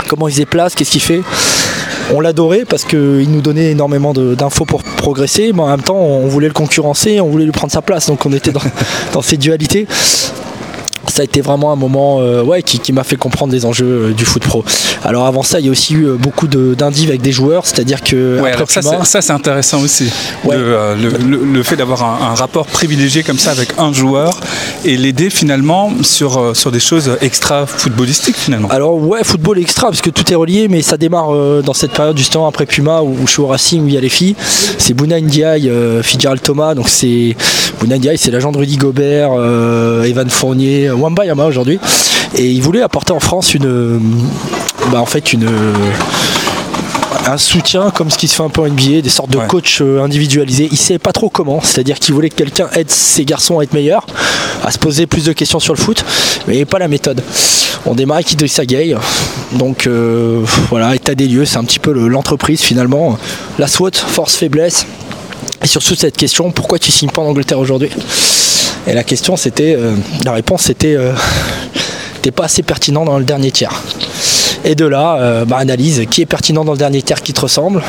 comment 0.08 0.28
il 0.28 0.34
se 0.34 0.38
déplace, 0.38 0.76
qu'est-ce 0.76 0.92
qu'il 0.92 1.02
fait. 1.02 1.22
On 2.14 2.20
l'adorait 2.20 2.66
parce 2.66 2.84
qu'il 2.84 3.30
nous 3.32 3.42
donnait 3.42 3.72
énormément 3.72 4.14
d'infos 4.14 4.66
pour 4.66 4.84
progresser, 4.84 5.52
mais 5.54 5.62
en 5.62 5.68
même 5.68 5.82
temps 5.82 5.96
on 5.96 6.28
voulait 6.28 6.48
le 6.48 6.54
concurrencer, 6.54 7.22
on 7.22 7.30
voulait 7.30 7.46
lui 7.46 7.52
prendre 7.52 7.72
sa 7.72 7.82
place, 7.82 8.08
donc 8.08 8.26
on 8.26 8.34
était 8.34 8.52
dans, 8.52 8.62
dans 9.14 9.22
ces 9.22 9.38
dualités 9.38 9.88
ça 11.08 11.22
a 11.22 11.26
été 11.26 11.42
vraiment 11.42 11.72
un 11.72 11.76
moment 11.76 12.20
euh, 12.22 12.44
ouais, 12.44 12.62
qui, 12.64 12.80
qui 12.80 12.94
m'a 12.94 13.04
fait 13.04 13.16
comprendre 13.16 13.52
les 13.54 13.66
enjeux 13.66 14.10
euh, 14.10 14.14
du 14.14 14.26
foot 14.26 14.44
pro. 14.44 14.64
Alors 15.04 15.26
avant 15.26 15.44
ça, 15.44 15.60
il 15.60 15.66
y 15.66 15.70
a 15.70 15.72
aussi 15.72 15.94
eu 15.96 16.06
euh, 16.06 16.16
beaucoup 16.16 16.48
de- 16.48 16.74
d'indives 16.76 17.10
avec 17.10 17.22
des 17.22 17.32
joueurs, 17.32 17.66
c'est-à-dire 17.66 18.02
que 18.02 18.40
Ouais, 18.40 18.50
après 18.52 18.56
alors 18.58 18.72
ça, 18.72 18.82
Puma- 18.82 19.06
c'est- 19.22 19.32
intéressant 19.32 19.82
aussi. 19.82 20.10
Ouais. 20.46 20.58
Le, 20.58 20.64
euh, 20.64 20.96
le, 20.96 21.10
le- 21.38 21.44
le 21.54 21.64
fait 21.64 21.76
d'avoir 21.76 22.04
un, 22.04 22.32
un 22.32 22.36
rapport 22.36 22.66
privilégié 22.66 23.24
comme 23.24 23.38
ça 23.40 23.52
avec 23.52 23.70
un 23.78 23.92
joueur 23.94 24.40
et 24.86 24.96
l'aider 24.98 25.30
finalement 25.30 25.92
sur, 26.04 26.56
sur 26.56 26.72
des 26.72 26.80
choses 26.80 27.12
extra-footballistiques 27.22 28.36
finalement. 28.38 28.68
Alors 28.70 28.96
ouais, 28.96 29.24
football 29.24 29.60
extra 29.60 29.88
parce 29.88 30.02
que 30.02 30.10
tout 30.10 30.32
est 30.32 30.36
relié, 30.36 30.68
mais 30.68 30.82
ça 30.82 30.98
démarre 30.98 31.32
dans 31.64 31.74
cette 31.74 31.92
période 31.92 32.18
justement 32.18 32.48
après 32.48 32.66
Puma 32.66 33.02
où, 33.02 33.16
où 33.22 33.28
je 33.28 33.32
suis 33.34 33.42
au 33.42 33.48
Racing 33.48 33.84
où 33.84 33.88
il 33.88 33.94
y 33.94 33.98
a 33.98 34.02
les 34.02 34.10
filles. 34.10 34.36
C'est 34.78 34.94
Bouna 34.94 35.20
Ndiaye, 35.20 35.72
Fitzgerald 36.04 36.42
Thomas, 36.42 36.76
donc 36.76 36.90
c'est 36.90 37.36
Bouna 37.80 37.98
Ndiaye, 37.98 38.18
c'est 38.18 38.32
l'agent 38.32 38.52
de 38.52 38.58
Rudy 38.58 38.78
Gobert, 38.78 39.32
Evan 40.06 40.30
Fournier, 40.30 40.91
Wamba 40.96 41.26
Yama 41.26 41.46
aujourd'hui, 41.46 41.80
et 42.36 42.50
il 42.50 42.62
voulait 42.62 42.82
apporter 42.82 43.12
en 43.14 43.20
France 43.20 43.54
une, 43.54 43.66
euh, 43.66 44.00
bah, 44.92 45.02
en 45.02 45.06
fait 45.06 45.34
une 45.34 45.48
un 47.28 47.38
soutien 47.38 47.92
comme 47.92 48.10
ce 48.10 48.18
qui 48.18 48.28
se 48.28 48.36
fait 48.36 48.42
un 48.44 48.50
peu 48.50 48.62
en 48.62 48.66
NBA, 48.68 49.02
des 49.02 49.10
sortes 49.10 49.30
de 49.30 49.38
Ouais. 49.38 49.46
coach 49.48 49.80
euh, 49.82 50.02
individualisés. 50.04 50.68
Il 50.72 50.78
sait 50.78 50.98
pas 50.98 51.12
trop 51.12 51.30
comment, 51.30 51.62
c'est-à-dire 51.62 52.00
qu'il 52.00 52.16
voulait 52.16 52.30
que 52.30 52.36
quelqu'un 52.36 52.68
aide 52.74 52.90
ses 52.90 53.26
garçons 53.26 53.60
à 53.60 53.64
être 53.64 53.74
meilleurs, 53.74 54.08
à 54.64 54.72
se 54.72 54.80
poser 54.80 55.06
plus 55.06 55.26
de 55.26 55.34
questions 55.34 55.60
sur 55.60 55.74
le 55.76 55.80
foot, 55.80 56.04
mais 56.48 56.66
pas 56.66 56.80
la 56.80 56.88
méthode. 56.88 57.22
On 57.86 57.94
démarre 57.94 58.18
avec 58.18 58.32
Idrissa 58.32 58.66
Gueye, 58.66 58.96
donc 59.54 59.86
euh, 59.86 60.42
voilà, 60.70 60.96
état 60.96 61.14
des 61.14 61.28
lieux, 61.28 61.46
c'est 61.46 61.58
un 61.58 61.64
petit 61.64 61.80
peu 61.80 61.94
le- 61.94 62.08
l'entreprise 62.08 62.62
finalement. 62.62 63.18
La 63.60 63.68
SWOT, 63.68 63.92
force, 63.96 64.36
faiblesse, 64.36 64.88
et 65.64 65.68
surtout 65.68 65.94
cette 65.96 66.18
question, 66.18 66.52
pourquoi 66.52 66.80
tu 66.80 66.92
signes 66.92 67.12
pas 67.12 67.22
en 67.22 67.26
Angleterre 67.26 67.60
aujourd'hui? 67.60 67.90
Et 68.88 68.94
la 68.94 69.04
question 69.04 69.36
c'était, 69.36 69.76
euh, 69.78 69.96
la 70.24 70.34
réponse 70.34 70.64
c'était, 70.64 70.96
euh, 70.96 71.14
t'es 72.22 72.32
pas 72.32 72.46
assez 72.46 72.64
pertinent 72.64 73.06
dans 73.06 73.18
le 73.18 73.26
dernier 73.26 73.52
tiers. 73.52 73.82
Et 74.64 74.76
de 74.76 74.86
là, 74.86 75.18
euh, 75.20 75.46
bah, 75.46 75.58
analyse 75.58 76.06
qui 76.10 76.22
est 76.22 76.26
pertinent 76.26 76.64
dans 76.64 76.74
le 76.74 76.78
dernier 76.78 77.02
tiers 77.02 77.22
qui 77.22 77.34
te 77.34 77.42
ressemble. 77.42 77.82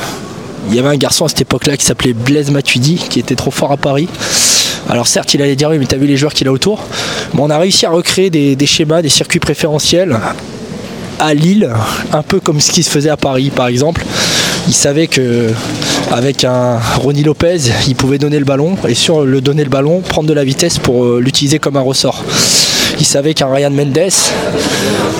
Il 0.68 0.74
y 0.74 0.78
avait 0.78 0.88
un 0.88 0.97
garçon 0.97 1.24
à 1.24 1.28
cette 1.28 1.40
époque-là 1.40 1.76
qui 1.76 1.84
s'appelait 1.84 2.12
Blaise 2.12 2.51
Matuidi, 2.51 2.97
qui 2.97 3.18
était 3.18 3.34
trop 3.34 3.51
fort 3.51 3.72
à 3.72 3.76
Paris. 3.76 4.09
Alors 4.88 5.07
certes, 5.07 5.34
il 5.34 5.43
allait 5.43 5.57
dire 5.57 5.70
oui, 5.70 5.78
mais 5.78 5.86
t'as 5.86 5.97
vu 5.97 6.07
les 6.07 6.16
joueurs 6.16 6.34
qu'il 6.34 6.47
a 6.47 6.53
autour. 6.53 6.84
Mais 7.34 7.40
on 7.40 7.51
a 7.51 7.59
réussi 7.59 7.84
à 7.84 7.90
recréer 7.90 8.30
des, 8.30 8.55
des 8.55 8.66
schémas, 8.66 9.03
des 9.03 9.09
circuits 9.09 9.40
préférentiels 9.40 10.18
à 11.18 11.34
Lille, 11.34 11.70
un 12.12 12.22
peu 12.22 12.40
comme 12.40 12.61
ce 12.61 12.70
qui 12.70 12.82
se 12.82 12.90
faisait 12.90 13.11
à 13.11 13.16
Paris, 13.16 13.51
par 13.51 13.66
exemple. 13.68 14.05
Il 14.68 14.74
savait 14.74 15.07
que 15.07 15.51
avec 16.13 16.45
un 16.45 16.79
Ronnie 16.79 17.23
Lopez, 17.23 17.59
il 17.89 17.97
pouvait 17.97 18.19
donner 18.19 18.39
le 18.39 18.45
ballon 18.45 18.77
et 18.87 18.95
sur 18.95 19.25
le 19.25 19.41
donner 19.41 19.65
le 19.65 19.71
ballon, 19.71 20.01
prendre 20.01 20.29
de 20.29 20.35
la 20.35 20.45
vitesse 20.45 20.79
pour 20.79 21.05
euh, 21.05 21.21
l'utiliser 21.21 21.59
comme 21.59 21.77
un 21.77 21.81
ressort. 21.81 22.23
Il 22.99 23.07
savait 23.07 23.34
qu'un 23.34 23.53
Ryan 23.53 23.70
Mendes, 23.70 23.99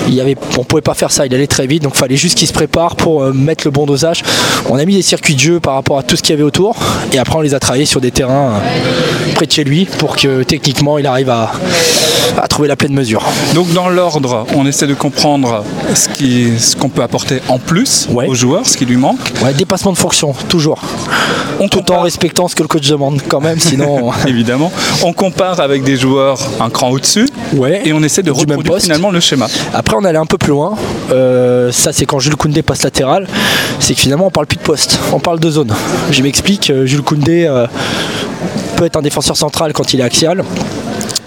il 0.07 0.13
y 0.13 0.21
avait, 0.21 0.35
on 0.57 0.63
pouvait 0.63 0.81
pas 0.81 0.93
faire 0.93 1.11
ça, 1.11 1.25
il 1.25 1.33
allait 1.33 1.47
très 1.47 1.67
vite, 1.67 1.83
donc 1.83 1.93
il 1.95 1.99
fallait 1.99 2.15
juste 2.17 2.37
qu'il 2.37 2.47
se 2.47 2.53
prépare 2.53 2.95
pour 2.95 3.23
euh, 3.23 3.33
mettre 3.33 3.65
le 3.65 3.71
bon 3.71 3.85
dosage. 3.85 4.21
On 4.69 4.77
a 4.77 4.85
mis 4.85 4.95
des 4.95 5.01
circuits 5.01 5.35
de 5.35 5.39
jeu 5.39 5.59
par 5.59 5.75
rapport 5.75 5.97
à 5.97 6.03
tout 6.03 6.15
ce 6.15 6.21
qu'il 6.21 6.31
y 6.31 6.33
avait 6.33 6.43
autour, 6.43 6.75
et 7.11 7.19
après 7.19 7.35
on 7.37 7.41
les 7.41 7.53
a 7.53 7.59
travaillés 7.59 7.85
sur 7.85 8.01
des 8.01 8.11
terrains 8.11 8.53
euh, 8.55 9.33
près 9.35 9.45
de 9.45 9.51
chez 9.51 9.63
lui 9.63 9.85
pour 9.85 10.15
que 10.15 10.43
techniquement 10.43 10.97
il 10.97 11.07
arrive 11.07 11.29
à, 11.29 11.51
à 12.41 12.47
trouver 12.47 12.67
la 12.67 12.75
pleine 12.75 12.93
mesure. 12.93 13.23
Donc 13.55 13.71
dans 13.73 13.89
l'ordre, 13.89 14.45
on 14.55 14.65
essaie 14.65 14.87
de 14.87 14.93
comprendre 14.93 15.63
ce 15.95 16.75
qu'on 16.75 16.89
peut 16.89 17.01
apporter 17.03 17.39
en 17.49 17.59
plus 17.59 18.07
Ouais. 18.11 18.27
au 18.27 18.33
joueur, 18.35 18.65
ce 18.67 18.77
qui 18.77 18.85
lui 18.85 18.97
manque. 18.97 19.19
Ouais, 19.43 19.53
dépassement 19.53 19.91
de 19.91 19.97
fonction, 19.97 20.33
toujours. 20.49 20.79
On 21.59 21.67
Tout 21.67 21.91
en 21.91 22.01
respectant 22.01 22.47
ce 22.47 22.55
que 22.55 22.61
le 22.63 22.67
coach 22.67 22.87
demande 22.89 23.21
quand 23.27 23.39
même, 23.39 23.59
sinon. 23.59 24.11
Évidemment. 24.27 24.71
On 25.03 25.13
compare 25.13 25.59
avec 25.59 25.83
des 25.83 25.95
joueurs 25.95 26.39
un 26.59 26.69
cran 26.69 26.89
au-dessus 26.89 27.27
Ouais. 27.53 27.62
Et 27.65 27.93
on 27.93 28.03
essaie 28.03 28.23
de 28.23 28.31
reproduire 28.31 28.77
finalement 28.79 29.11
le 29.11 29.19
schéma. 29.19 29.47
Après, 29.73 29.95
on 29.99 30.03
allait 30.05 30.17
un 30.17 30.25
peu 30.25 30.37
plus 30.37 30.49
loin. 30.51 30.75
Euh, 31.11 31.71
ça, 31.71 31.91
c'est 31.93 32.05
quand 32.05 32.19
Jules 32.19 32.35
Koundé 32.35 32.61
passe 32.61 32.83
latéral. 32.83 33.27
C'est 33.79 33.93
que 33.93 33.99
finalement, 33.99 34.27
on 34.27 34.31
parle 34.31 34.47
plus 34.47 34.57
de 34.57 34.61
poste, 34.63 34.99
on 35.11 35.19
parle 35.19 35.39
de 35.39 35.49
zone. 35.49 35.73
Je 36.11 36.21
m'explique. 36.21 36.69
euh, 36.69 36.85
Jules 36.85 37.01
Koundé 37.01 37.45
euh, 37.45 37.67
peut 38.75 38.85
être 38.85 38.97
un 38.97 39.01
défenseur 39.01 39.37
central 39.37 39.73
quand 39.73 39.93
il 39.93 39.99
est 39.99 40.03
axial. 40.03 40.43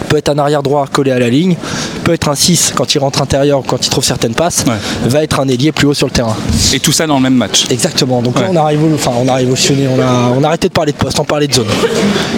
Peut 0.08 0.18
être 0.18 0.28
un 0.28 0.38
arrière 0.38 0.62
droit 0.62 0.86
collé 0.86 1.10
à 1.10 1.18
la 1.18 1.28
ligne, 1.28 1.56
peut 2.04 2.12
être 2.12 2.28
un 2.28 2.36
6 2.36 2.72
quand 2.76 2.94
il 2.94 2.98
rentre 3.00 3.20
intérieur, 3.22 3.62
quand 3.66 3.84
il 3.84 3.90
trouve 3.90 4.04
certaines 4.04 4.34
passes, 4.34 4.64
Ouais. 4.68 5.08
va 5.08 5.24
être 5.24 5.40
un 5.40 5.48
ailier 5.48 5.72
plus 5.72 5.88
haut 5.88 5.94
sur 5.94 6.06
le 6.06 6.12
terrain. 6.12 6.36
Et 6.72 6.78
tout 6.78 6.92
ça 6.92 7.08
dans 7.08 7.16
le 7.16 7.22
même 7.22 7.34
match. 7.34 7.64
Exactement. 7.70 8.22
Donc 8.22 8.36
là, 8.38 8.42
Ouais. 8.42 8.50
on 8.52 8.56
a, 8.56 8.70
révolu- 8.70 8.94
enfin, 8.94 9.10
on 9.18 9.26
a 9.26 9.34
révolutionné, 9.34 9.88
on 9.88 10.00
a, 10.00 10.32
on 10.38 10.44
a 10.44 10.46
arrêté 10.46 10.68
de 10.68 10.72
parler 10.72 10.92
de 10.92 10.96
poste, 10.96 11.18
on 11.18 11.24
parlait 11.24 11.48
de 11.48 11.54
zone. 11.54 11.66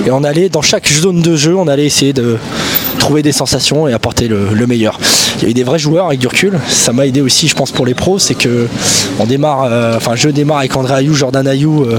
Et 0.06 0.10
on 0.10 0.24
allait, 0.24 0.48
dans 0.48 0.62
chaque 0.62 0.88
zone 0.88 1.20
de 1.20 1.36
jeu, 1.36 1.54
on 1.56 1.68
allait 1.68 1.84
essayer 1.84 2.14
de 2.14 2.38
trouver 2.98 3.22
des 3.22 3.32
sensations 3.32 3.88
et 3.88 3.92
apporter 3.92 4.28
le, 4.28 4.48
le 4.52 4.66
meilleur. 4.66 4.98
Il 5.38 5.44
y 5.44 5.46
a 5.46 5.50
eu 5.50 5.54
des 5.54 5.64
vrais 5.64 5.78
joueurs 5.78 6.06
avec 6.06 6.18
du 6.18 6.26
recul. 6.26 6.58
Ça 6.68 6.92
m'a 6.92 7.06
aidé 7.06 7.20
aussi, 7.20 7.48
je 7.48 7.54
pense, 7.54 7.70
pour 7.70 7.86
les 7.86 7.94
pros. 7.94 8.18
C'est 8.18 8.34
que 8.34 8.66
on 9.18 9.24
démarre, 9.24 9.64
euh, 9.64 9.96
enfin, 9.96 10.12
je 10.14 10.28
démarre 10.28 10.58
avec 10.58 10.76
André 10.76 10.94
Ayou, 10.94 11.14
Jordan 11.14 11.46
Ayou 11.46 11.84
euh, 11.84 11.98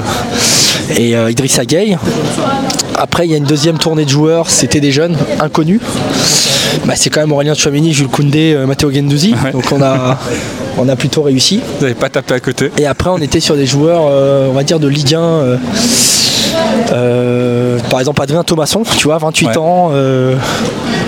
et 0.98 1.16
euh, 1.16 1.32
Idrissa 1.32 1.66
Gueye. 1.66 1.98
Après, 2.98 3.26
il 3.26 3.32
y 3.32 3.34
a 3.34 3.38
une 3.38 3.46
deuxième 3.46 3.78
tournée 3.78 4.04
de 4.06 4.10
joueurs, 4.10 4.50
c'était 4.50 4.82
des 4.82 4.92
jeunes 4.92 5.16
inconnus. 5.40 5.80
Bah, 6.86 6.94
c'est 6.96 7.10
quand 7.10 7.22
même 7.22 7.32
Aurélien 7.32 7.56
Tchouameni, 7.56 7.94
Jules 7.94 8.08
Koundé, 8.08 8.54
euh, 8.54 8.66
Matteo 8.66 8.92
Gendouzi. 8.92 9.36
Ouais. 9.44 9.52
Donc 9.52 9.66
on 9.72 9.82
a, 9.82 10.20
on 10.78 10.88
a 10.90 10.96
plutôt 10.96 11.22
réussi. 11.22 11.62
Vous 11.78 11.84
n'avez 11.84 11.96
pas 11.96 12.10
tapé 12.10 12.34
à 12.34 12.40
côté. 12.40 12.72
Et 12.78 12.86
après, 12.86 13.10
on 13.10 13.18
était 13.20 13.40
sur 13.40 13.56
des 13.56 13.66
joueurs, 13.66 14.02
on 14.50 14.54
va 14.54 14.64
dire, 14.64 14.80
de 14.80 14.88
Ligue 14.88 15.16
1. 15.16 15.58
Euh, 16.92 17.80
par 17.90 18.00
exemple, 18.00 18.22
Adrien 18.22 18.44
Thomasson, 18.44 18.84
tu 18.98 19.06
vois, 19.08 19.18
28 19.18 19.48
Ouais. 19.48 19.58
ans, 19.58 19.90
euh, 19.94 20.36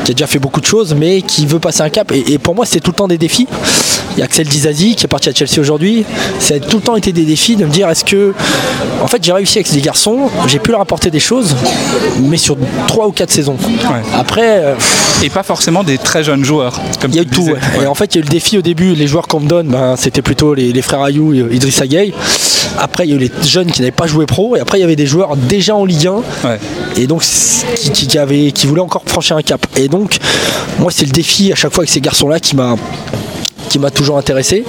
qui 0.06 0.12
a 0.12 0.14
déjà 0.14 0.28
fait 0.28 0.40
beaucoup 0.40 0.62
de 0.62 0.66
choses, 0.66 0.96
mais 0.98 1.22
qui 1.22 1.46
veut 1.46 1.60
passer 1.60 1.82
un 1.82 1.90
cap. 1.90 2.12
Et, 2.12 2.34
et 2.34 2.38
pour 2.38 2.56
moi, 2.56 2.66
c'était 2.66 2.80
tout 2.80 2.92
le 2.92 2.96
temps 2.96 3.08
des 3.08 3.18
défis. 3.18 3.48
Il 4.14 4.20
y 4.20 4.22
a 4.22 4.26
Axel 4.26 4.48
Dizazi 4.48 4.96
qui 4.96 5.06
est 5.06 5.08
parti 5.08 5.30
à 5.30 5.34
Chelsea 5.34 5.60
aujourd'hui. 5.60 6.04
Ça 6.40 6.56
a 6.56 6.60
tout 6.60 6.78
le 6.78 6.84
temps 6.84 6.96
été 6.98 7.14
des 7.14 7.24
défis 7.24 7.56
de 7.56 7.66
me 7.66 7.72
dire 7.72 7.90
est-ce 7.90 8.04
que. 8.04 8.34
En 9.02 9.08
fait, 9.08 9.24
j'ai 9.24 9.32
réussi 9.32 9.58
avec 9.58 9.68
ces 9.68 9.82
garçons, 9.82 10.30
j'ai 10.48 10.60
pu 10.60 10.72
leur 10.72 10.82
apporter 10.82 11.10
des 11.10 11.20
choses, 11.20 11.56
mais 12.22 12.38
sur 12.38 12.56
3 12.88 13.08
ou 13.08 13.12
4 13.12 13.32
saisons. 13.32 13.56
Après. 14.14 14.64
euh, 14.64 14.76
Et 15.24 15.30
pas 15.30 15.44
forcément 15.44 15.84
des 15.84 15.98
très 15.98 16.24
jeunes 16.24 16.44
joueurs. 16.44 16.80
Comme 17.02 17.12
il 17.12 17.16
y 17.18 17.20
a 17.20 17.24
eu 17.24 17.26
tout. 17.28 17.44
ouais. 17.44 17.56
Et 17.84 17.88
en 17.88 17.96
fait, 17.96 18.14
il 18.14 18.18
y 18.18 18.22
a 18.22 18.22
eu 18.22 18.26
le 18.26 18.32
défi 18.32 18.58
au 18.58 18.62
début. 18.62 18.94
Les 18.96 19.08
joueurs 19.08 19.28
qu'on 19.28 19.40
me 19.40 19.48
donne, 19.48 19.68
ben, 19.68 19.96
c'était 19.98 20.22
plutôt 20.22 20.54
les, 20.54 20.72
les 20.74 20.82
frères 20.82 21.02
Ayou 21.04 21.34
et 21.34 21.40
Idrissa 21.56 21.88
Gueye. 21.88 22.14
Après, 22.78 23.06
il 23.06 23.10
y 23.12 23.14
a 23.14 23.16
eu 23.16 23.20
les 23.20 23.32
jeunes 23.48 23.72
qui 23.72 23.82
n'avaient 23.82 23.92
pas 23.92 24.08
joué 24.08 24.26
pro. 24.26 24.56
Et 24.56 24.60
après, 24.60 24.78
il 24.78 24.82
y 24.82 24.84
avait 24.84 24.96
des 24.96 25.06
joueurs 25.06 25.36
déjà 25.38 25.76
en 25.76 25.86
Ligue 25.86 26.08
1 26.08 26.12
Ouais. 26.48 26.60
et 26.98 27.08
donc 27.08 27.22
qui, 27.24 27.92
qui, 27.92 28.08
qui 28.08 28.18
avaient- 28.18 28.52
qui 28.52 28.68
voulaient 28.68 28.82
encore 28.82 29.04
franchir 29.06 29.36
un 29.38 29.42
cap. 29.42 29.66
Et 29.78 29.88
donc, 29.92 30.18
moi, 30.80 30.90
c'est 30.90 31.06
le 31.06 31.12
défi 31.12 31.52
à 31.52 31.56
chaque 31.56 31.74
fois 31.74 31.82
avec 31.82 31.92
ces 31.92 32.02
garçons-là 32.02 32.40
qui 32.40 32.56
m'a 32.56 32.76
qui 33.72 33.80
m'a 33.80 33.90
toujours 33.90 34.18
intéressé. 34.18 34.66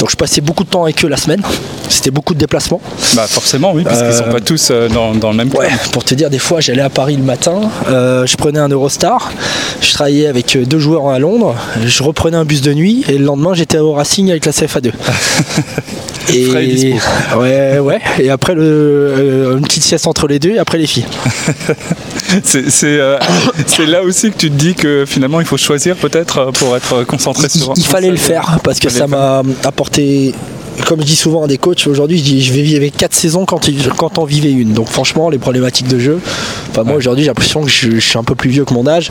Donc 0.00 0.10
je 0.10 0.16
passais 0.16 0.40
beaucoup 0.40 0.64
de 0.64 0.68
temps 0.68 0.82
avec 0.82 1.04
eux 1.04 1.08
la 1.08 1.16
semaine. 1.16 1.40
C'était 1.88 2.10
beaucoup 2.10 2.34
de 2.34 2.38
déplacements. 2.40 2.80
Bah 3.14 3.26
forcément, 3.28 3.72
oui, 3.72 3.84
parce 3.84 4.02
qu'ils 4.02 4.12
sont 4.12 4.24
Euh, 4.24 4.32
pas 4.32 4.40
tous 4.40 4.70
euh, 4.70 4.88
dans, 4.88 5.14
dans 5.14 5.30
le 5.30 5.36
même 5.36 5.50
club. 5.50 5.62
Ouais, 5.62 5.70
pour 5.92 6.02
te 6.04 6.14
dire, 6.14 6.30
des 6.30 6.38
fois, 6.38 6.60
j'allais 6.60 6.82
à 6.82 6.90
Paris 6.90 7.16
le 7.16 7.22
matin, 7.22 7.60
euh, 7.88 8.26
je 8.26 8.36
prenais 8.36 8.58
un 8.58 8.68
Eurostar, 8.68 9.30
je 9.80 9.92
travaillais 9.92 10.26
avec 10.26 10.56
deux 10.58 10.78
joueurs 10.78 11.08
à 11.08 11.18
Londres, 11.18 11.54
je 11.84 12.02
reprenais 12.02 12.36
un 12.36 12.44
bus 12.44 12.60
de 12.60 12.74
nuit 12.74 13.04
et 13.08 13.18
le 13.18 13.24
lendemain, 13.24 13.54
j'étais 13.54 13.78
au 13.78 13.92
Racing 13.92 14.30
avec 14.30 14.46
la 14.46 14.52
CFA2. 14.52 14.90
Frais 16.30 16.68
et 16.68 16.94
ouais, 17.36 17.78
ouais. 17.80 18.00
Et 18.20 18.30
après, 18.30 18.54
le, 18.54 18.62
euh, 18.62 19.56
une 19.56 19.62
petite 19.64 19.82
sieste 19.82 20.06
entre 20.06 20.28
les 20.28 20.38
deux 20.38 20.50
et 20.50 20.58
après 20.58 20.78
les 20.78 20.86
filles. 20.86 21.06
C'est 22.44 22.68
euh, 22.84 23.18
là 23.88 24.02
aussi 24.02 24.30
que 24.30 24.36
tu 24.36 24.50
te 24.50 24.54
dis 24.56 24.74
que 24.74 25.04
finalement 25.06 25.40
il 25.40 25.46
faut 25.46 25.56
choisir 25.56 25.96
peut-être 25.96 26.52
pour 26.52 26.76
être 26.76 27.02
concentré 27.04 27.48
Il, 27.52 27.60
sur. 27.60 27.72
il 27.76 27.84
fallait 27.84 28.10
le 28.10 28.16
faire 28.16 28.39
parce 28.62 28.78
que 28.78 28.88
ça 28.88 29.06
m'a 29.06 29.42
apporté. 29.64 30.34
Comme 30.86 31.00
je 31.00 31.06
dis 31.06 31.16
souvent 31.16 31.44
à 31.44 31.46
des 31.46 31.58
coachs, 31.58 31.86
aujourd'hui 31.88 32.16
je 32.18 32.22
dis 32.22 32.42
je 32.42 32.52
vais 32.54 32.62
vivre 32.62 32.78
avec 32.78 32.96
4 32.96 33.12
saisons 33.12 33.44
quand, 33.44 33.60
on 34.18 34.24
vivait 34.24 34.50
une. 34.52 34.72
Donc 34.72 34.88
franchement 34.88 35.28
les 35.28 35.36
problématiques 35.38 35.88
de 35.88 35.98
jeu, 35.98 36.20
enfin 36.70 36.84
moi 36.84 36.94
aujourd'hui 36.96 37.24
j'ai 37.24 37.28
l'impression 37.28 37.60
que 37.62 37.68
je, 37.68 37.90
je 37.96 38.00
suis 38.00 38.16
un 38.18 38.22
peu 38.24 38.34
plus 38.34 38.48
vieux 38.48 38.64
que 38.64 38.72
mon 38.72 38.86
âge 38.86 39.10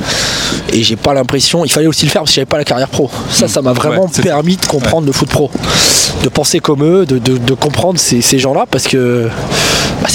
et 0.73 0.82
j'ai 0.82 0.95
pas 0.95 1.13
l'impression, 1.13 1.65
il 1.65 1.71
fallait 1.71 1.86
aussi 1.86 2.05
le 2.05 2.11
faire 2.11 2.21
parce 2.23 2.32
que 2.32 2.36
j'avais 2.36 2.45
pas 2.47 2.57
la 2.57 2.63
carrière 2.63 2.88
pro. 2.88 3.11
Ça 3.30 3.47
ça 3.47 3.61
m'a 3.61 3.73
vraiment 3.73 4.05
Ouais, 4.05 4.23
permis 4.23 4.55
de 4.57 4.65
comprendre 4.65 5.05
le 5.05 5.11
foot 5.11 5.30
pro, 5.30 5.51
de 6.23 6.30
penser 6.30 6.59
comme 6.59 6.84
eux, 6.84 7.05
de, 7.05 7.19
de- 7.19 7.38
de 7.38 7.53
comprendre 7.53 7.99
ces, 7.99 8.21
ces 8.21 8.39
gens-là 8.39 8.65
parce 8.71 8.88
que 8.88 9.27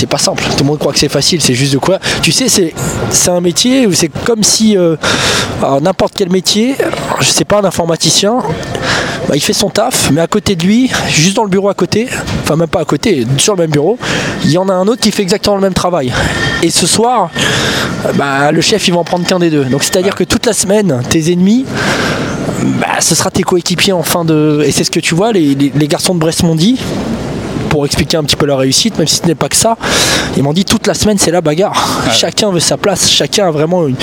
c'est 0.05 0.11
pas 0.11 0.19
simple. 0.19 0.43
Tout 0.59 0.65
le 0.65 0.65
monde 0.65 0.79
croit 0.79 0.93
que 0.93 0.99
c'est 0.99 1.09
facile, 1.09 1.41
c'est 1.41 1.55
juste 1.55 1.73
de 1.73 1.79
quoi. 1.79 1.99
Tu 2.21 2.31
sais, 2.31 2.47
c'est 2.49 3.31
un 3.31 3.41
métier 3.41 3.87
où 3.87 3.93
c'est 3.95 4.11
comme 4.27 4.43
si 4.43 4.77
euh, 4.77 4.97
n'importe 5.81 6.13
quel 6.15 6.29
métier, 6.31 6.77
je 7.21 7.29
sais 7.31 7.47
pas, 7.47 7.61
un 7.61 7.65
informaticien, 7.65 8.35
bah, 9.27 9.35
il 9.35 9.41
fait 9.41 9.55
son 9.55 9.71
taf, 9.71 10.11
mais 10.11 10.21
à 10.21 10.27
côté 10.27 10.57
de 10.57 10.63
lui, 10.67 10.91
juste 11.09 11.37
dans 11.37 11.45
le 11.45 11.49
bureau 11.49 11.71
à 11.71 11.75
côté, 11.75 12.07
enfin 12.43 12.57
même 12.57 12.69
pas 12.69 12.81
à 12.81 12.85
côté, 12.85 13.27
sur 13.39 13.55
le 13.55 13.63
même 13.63 13.71
bureau, 13.71 13.99
il 14.45 14.51
y 14.51 14.59
en 14.59 14.69
a 14.69 14.75
un 14.75 14.87
autre 14.89 15.01
qui 15.01 15.11
fait 15.11 15.23
exactement 15.23 15.57
le 15.57 15.63
même 15.63 15.73
travail. 15.73 16.13
Et 16.63 16.69
ce 16.71 16.87
soir, 16.87 17.31
bah, 18.17 18.53
le 18.53 18.61
chef 18.61 18.87
il 18.87 18.93
va 18.93 19.01
en 19.01 19.05
prendre 19.05 19.27
qu'un 19.27 19.39
des 19.39 19.49
deux. 19.49 19.65
Donc 19.65 19.85
c'est-à-dire 19.85 20.15
que 20.15 20.25
toute 20.25 20.45
la 20.45 20.53
semaine, 20.53 21.01
tes 21.09 21.33
ennemis, 21.33 21.65
bah, 22.79 23.01
ce 23.01 23.15
sera 23.15 23.31
tes 23.31 23.43
coéquipiers 23.43 23.95
en 23.95 24.03
fin 24.03 24.27
de. 24.27 24.63
Et 24.67 24.71
c'est 24.71 24.85
ce 24.85 24.91
que 24.91 25.01
tu 25.01 25.15
vois, 25.15 25.33
les, 25.33 25.55
les- 25.55 25.73
les 25.75 25.89
garçons 25.89 26.15
de 26.15 26.19
Brest-Mondi, 26.21 26.79
pour 27.71 27.85
expliquer 27.87 28.17
un 28.17 28.25
petit 28.25 28.37
peu 28.37 28.47
leur 28.47 28.59
réussite, 28.59 28.99
même 28.99 29.07
si 29.09 29.17
ce 29.17 29.27
n'est 29.27 29.35
pas 29.35 29.49
que 29.49 29.57
ça, 29.57 29.77
ils 30.37 30.43
m'ont 30.43 30.53
dit 30.53 30.65
toute 30.65 30.87
la 30.87 30.95
semaine 30.95 31.19
c'est 31.19 31.31
la 31.31 31.41
bagarre. 31.41 32.03
Chacun 32.13 32.51
veut 32.51 32.61
sa 32.61 32.77
place, 32.77 33.11
chacun 33.11 33.49
a 33.49 33.51
vraiment 33.51 33.87
une. 33.87 33.97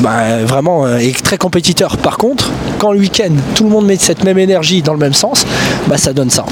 bah, 0.00 0.42
vraiment 0.44 0.86
euh, 0.86 0.98
est 0.98 1.22
très 1.22 1.38
compétiteur. 1.38 1.96
Par 1.98 2.18
contre, 2.18 2.50
quand 2.78 2.92
le 2.92 2.98
week-end 3.00 3.32
tout 3.54 3.64
le 3.64 3.70
monde 3.70 3.86
met 3.86 3.96
cette 3.96 4.24
même 4.24 4.38
énergie 4.38 4.82
dans 4.82 4.92
le 4.92 4.98
même 4.98 5.14
sens, 5.14 5.44
bah 5.86 5.96
ça 5.98 6.12
donne 6.12 6.30
ça. 6.30 6.44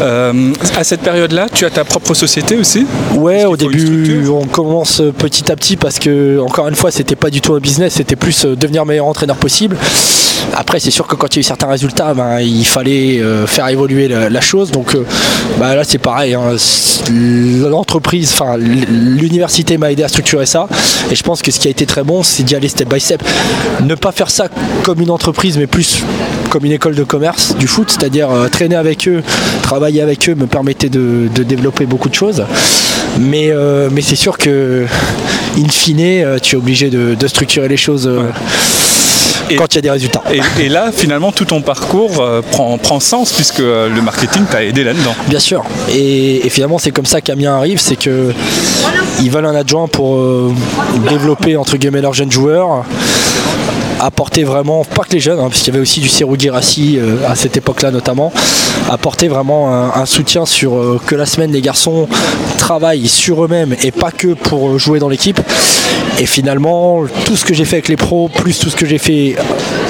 Euh, 0.00 0.52
à 0.76 0.84
cette 0.84 1.00
période-là, 1.00 1.48
tu 1.52 1.64
as 1.64 1.70
ta 1.70 1.84
propre 1.84 2.14
société 2.14 2.56
aussi 2.56 2.86
Ouais, 3.16 3.44
au 3.44 3.56
début, 3.56 4.28
on 4.28 4.46
commence 4.46 5.02
petit 5.18 5.50
à 5.50 5.56
petit 5.56 5.76
parce 5.76 5.98
que, 5.98 6.38
encore 6.40 6.68
une 6.68 6.76
fois, 6.76 6.90
c'était 6.90 7.16
pas 7.16 7.30
du 7.30 7.40
tout 7.40 7.54
un 7.54 7.58
business, 7.58 7.94
c'était 7.94 8.16
plus 8.16 8.44
euh, 8.44 8.54
devenir 8.54 8.86
meilleur 8.86 9.06
entraîneur 9.06 9.36
possible. 9.36 9.76
Après, 10.54 10.78
c'est 10.80 10.90
sûr 10.92 11.06
que 11.06 11.14
quand 11.16 11.34
il 11.34 11.36
y 11.36 11.38
a 11.38 11.40
eu 11.40 11.44
certains 11.44 11.66
résultats, 11.66 12.14
ben, 12.14 12.40
il 12.40 12.64
fallait 12.64 13.18
euh, 13.20 13.46
faire 13.46 13.66
évoluer 13.68 14.08
la, 14.08 14.30
la 14.30 14.40
chose. 14.40 14.70
Donc 14.70 14.94
euh, 14.94 15.04
bah, 15.58 15.74
là, 15.74 15.82
c'est 15.84 15.98
pareil. 15.98 16.34
hein. 16.34 16.54
L'entreprise, 17.10 18.30
enfin, 18.32 18.56
l'université 18.56 19.78
m'a 19.78 19.90
aidé 19.92 20.04
à 20.04 20.08
structurer 20.08 20.46
ça. 20.46 20.68
Et 21.10 21.16
je 21.16 21.22
pense 21.22 21.42
que 21.42 21.50
ce 21.50 21.58
qui 21.58 21.68
a 21.68 21.70
été 21.70 21.86
très 21.86 22.04
bon, 22.04 22.22
c'est 22.22 22.44
d'y 22.44 22.54
aller 22.54 22.68
step 22.68 22.88
by 22.92 23.00
step. 23.00 23.22
Ne 23.82 23.94
pas 23.94 24.12
faire 24.12 24.30
ça 24.30 24.46
comme 24.84 25.00
une 25.00 25.10
entreprise, 25.10 25.58
mais 25.58 25.66
plus 25.66 26.02
comme 26.48 26.64
une 26.64 26.72
école 26.72 26.94
de 26.94 27.04
commerce 27.04 27.54
du 27.56 27.66
foot, 27.66 27.88
c'est-à-dire 27.90 28.30
euh, 28.30 28.48
traîner 28.48 28.76
avec 28.76 29.06
eux, 29.08 29.22
travailler 29.62 30.02
avec 30.02 30.28
eux 30.28 30.34
me 30.34 30.46
permettait 30.46 30.88
de, 30.88 31.28
de 31.34 31.42
développer 31.42 31.86
beaucoup 31.86 32.08
de 32.08 32.14
choses. 32.14 32.44
Mais, 33.18 33.48
euh, 33.50 33.88
mais 33.92 34.00
c'est 34.02 34.16
sûr 34.16 34.38
que, 34.38 34.84
in 35.58 35.68
fine, 35.68 36.00
euh, 36.00 36.38
tu 36.40 36.56
es 36.56 36.58
obligé 36.58 36.90
de, 36.90 37.14
de 37.14 37.26
structurer 37.26 37.68
les 37.68 37.76
choses 37.76 38.08
Et- 39.50 39.56
quand 39.56 39.72
il 39.72 39.76
y 39.76 39.78
a 39.78 39.82
des 39.82 39.90
résultats. 39.90 40.22
Et, 40.32 40.40
et 40.64 40.68
là, 40.68 40.90
finalement, 40.92 41.32
tout 41.32 41.46
ton 41.46 41.62
parcours 41.62 42.20
euh, 42.20 42.42
prend, 42.42 42.76
prend 42.78 43.00
sens 43.00 43.32
puisque 43.32 43.60
euh, 43.60 43.88
le 43.88 44.02
marketing 44.02 44.42
t'a 44.50 44.62
aidé 44.62 44.84
là-dedans. 44.84 45.14
Bien 45.28 45.38
sûr. 45.40 45.64
Et, 45.90 46.46
et 46.46 46.50
finalement, 46.50 46.78
c'est 46.78 46.90
comme 46.90 47.06
ça 47.06 47.20
qu'Amiens 47.20 47.56
arrive, 47.56 47.80
c'est 47.80 47.96
que 47.96 48.32
ils 49.20 49.30
veulent 49.30 49.46
un 49.46 49.54
adjoint 49.54 49.88
pour 49.88 50.16
euh, 50.16 50.52
développer 51.08 51.56
entre 51.56 51.76
guillemets 51.76 52.02
leurs 52.02 52.14
jeunes 52.14 52.30
joueurs, 52.30 52.84
apporter 54.00 54.44
vraiment, 54.44 54.84
pas 54.84 55.02
que 55.04 55.12
les 55.12 55.20
jeunes, 55.20 55.38
hein, 55.38 55.48
parce 55.48 55.58
qu'il 55.58 55.72
y 55.72 55.76
avait 55.76 55.82
aussi 55.82 56.00
du 56.00 56.08
Serou 56.08 56.36
Girassi 56.38 56.98
euh, 56.98 57.16
à 57.28 57.34
cette 57.34 57.56
époque-là 57.56 57.90
notamment, 57.90 58.32
apporter 58.88 59.28
vraiment 59.28 59.94
un, 59.94 60.06
soutien 60.06 60.46
sur 60.46 60.76
euh, 60.76 61.00
que 61.06 61.14
la 61.14 61.26
semaine 61.26 61.52
les 61.52 61.60
garçons 61.60 62.08
travaillent 62.56 63.08
sur 63.08 63.44
eux-mêmes 63.44 63.74
et 63.82 63.90
pas 63.90 64.10
que 64.10 64.28
pour 64.28 64.70
euh, 64.70 64.78
jouer 64.78 64.98
dans 64.98 65.08
l'équipe. 65.08 65.40
Et 66.18 66.26
finalement, 66.26 67.02
tout 67.26 67.36
ce 67.36 67.44
que 67.44 67.54
j'ai 67.54 67.64
fait 67.64 67.76
avec 67.76 67.88
les 67.88 67.96
pros, 67.96 68.28
plus 68.28 68.58
tout 68.58 68.70
ce 68.70 68.76
que 68.76 68.86
j'ai 68.86 68.98
fait 68.98 69.36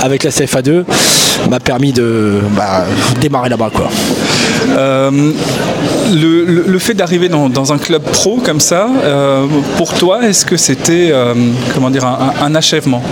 avec 0.02 0.24
la 0.24 0.30
CFA2, 0.30 0.84
m'a 1.48 1.60
permis 1.60 1.92
de 1.92 2.40
bah, 2.56 2.84
démarrer 3.20 3.48
là-bas. 3.48 3.70
quoi. 3.72 3.88
Euh, 4.76 5.32
le, 6.12 6.78
fait 6.78 6.94
d'arriver 6.94 7.28
dans, 7.28 7.72
un 7.72 7.78
club 7.78 8.02
pro 8.02 8.38
comme 8.44 8.60
ça, 8.60 8.88
pour 9.76 9.94
toi, 9.94 10.26
est-ce 10.26 10.44
que 10.44 10.56
c'était 10.56 11.12
comment 11.74 11.90
dire 11.90 12.04
un 12.04 12.54
achèvement? 12.54 13.02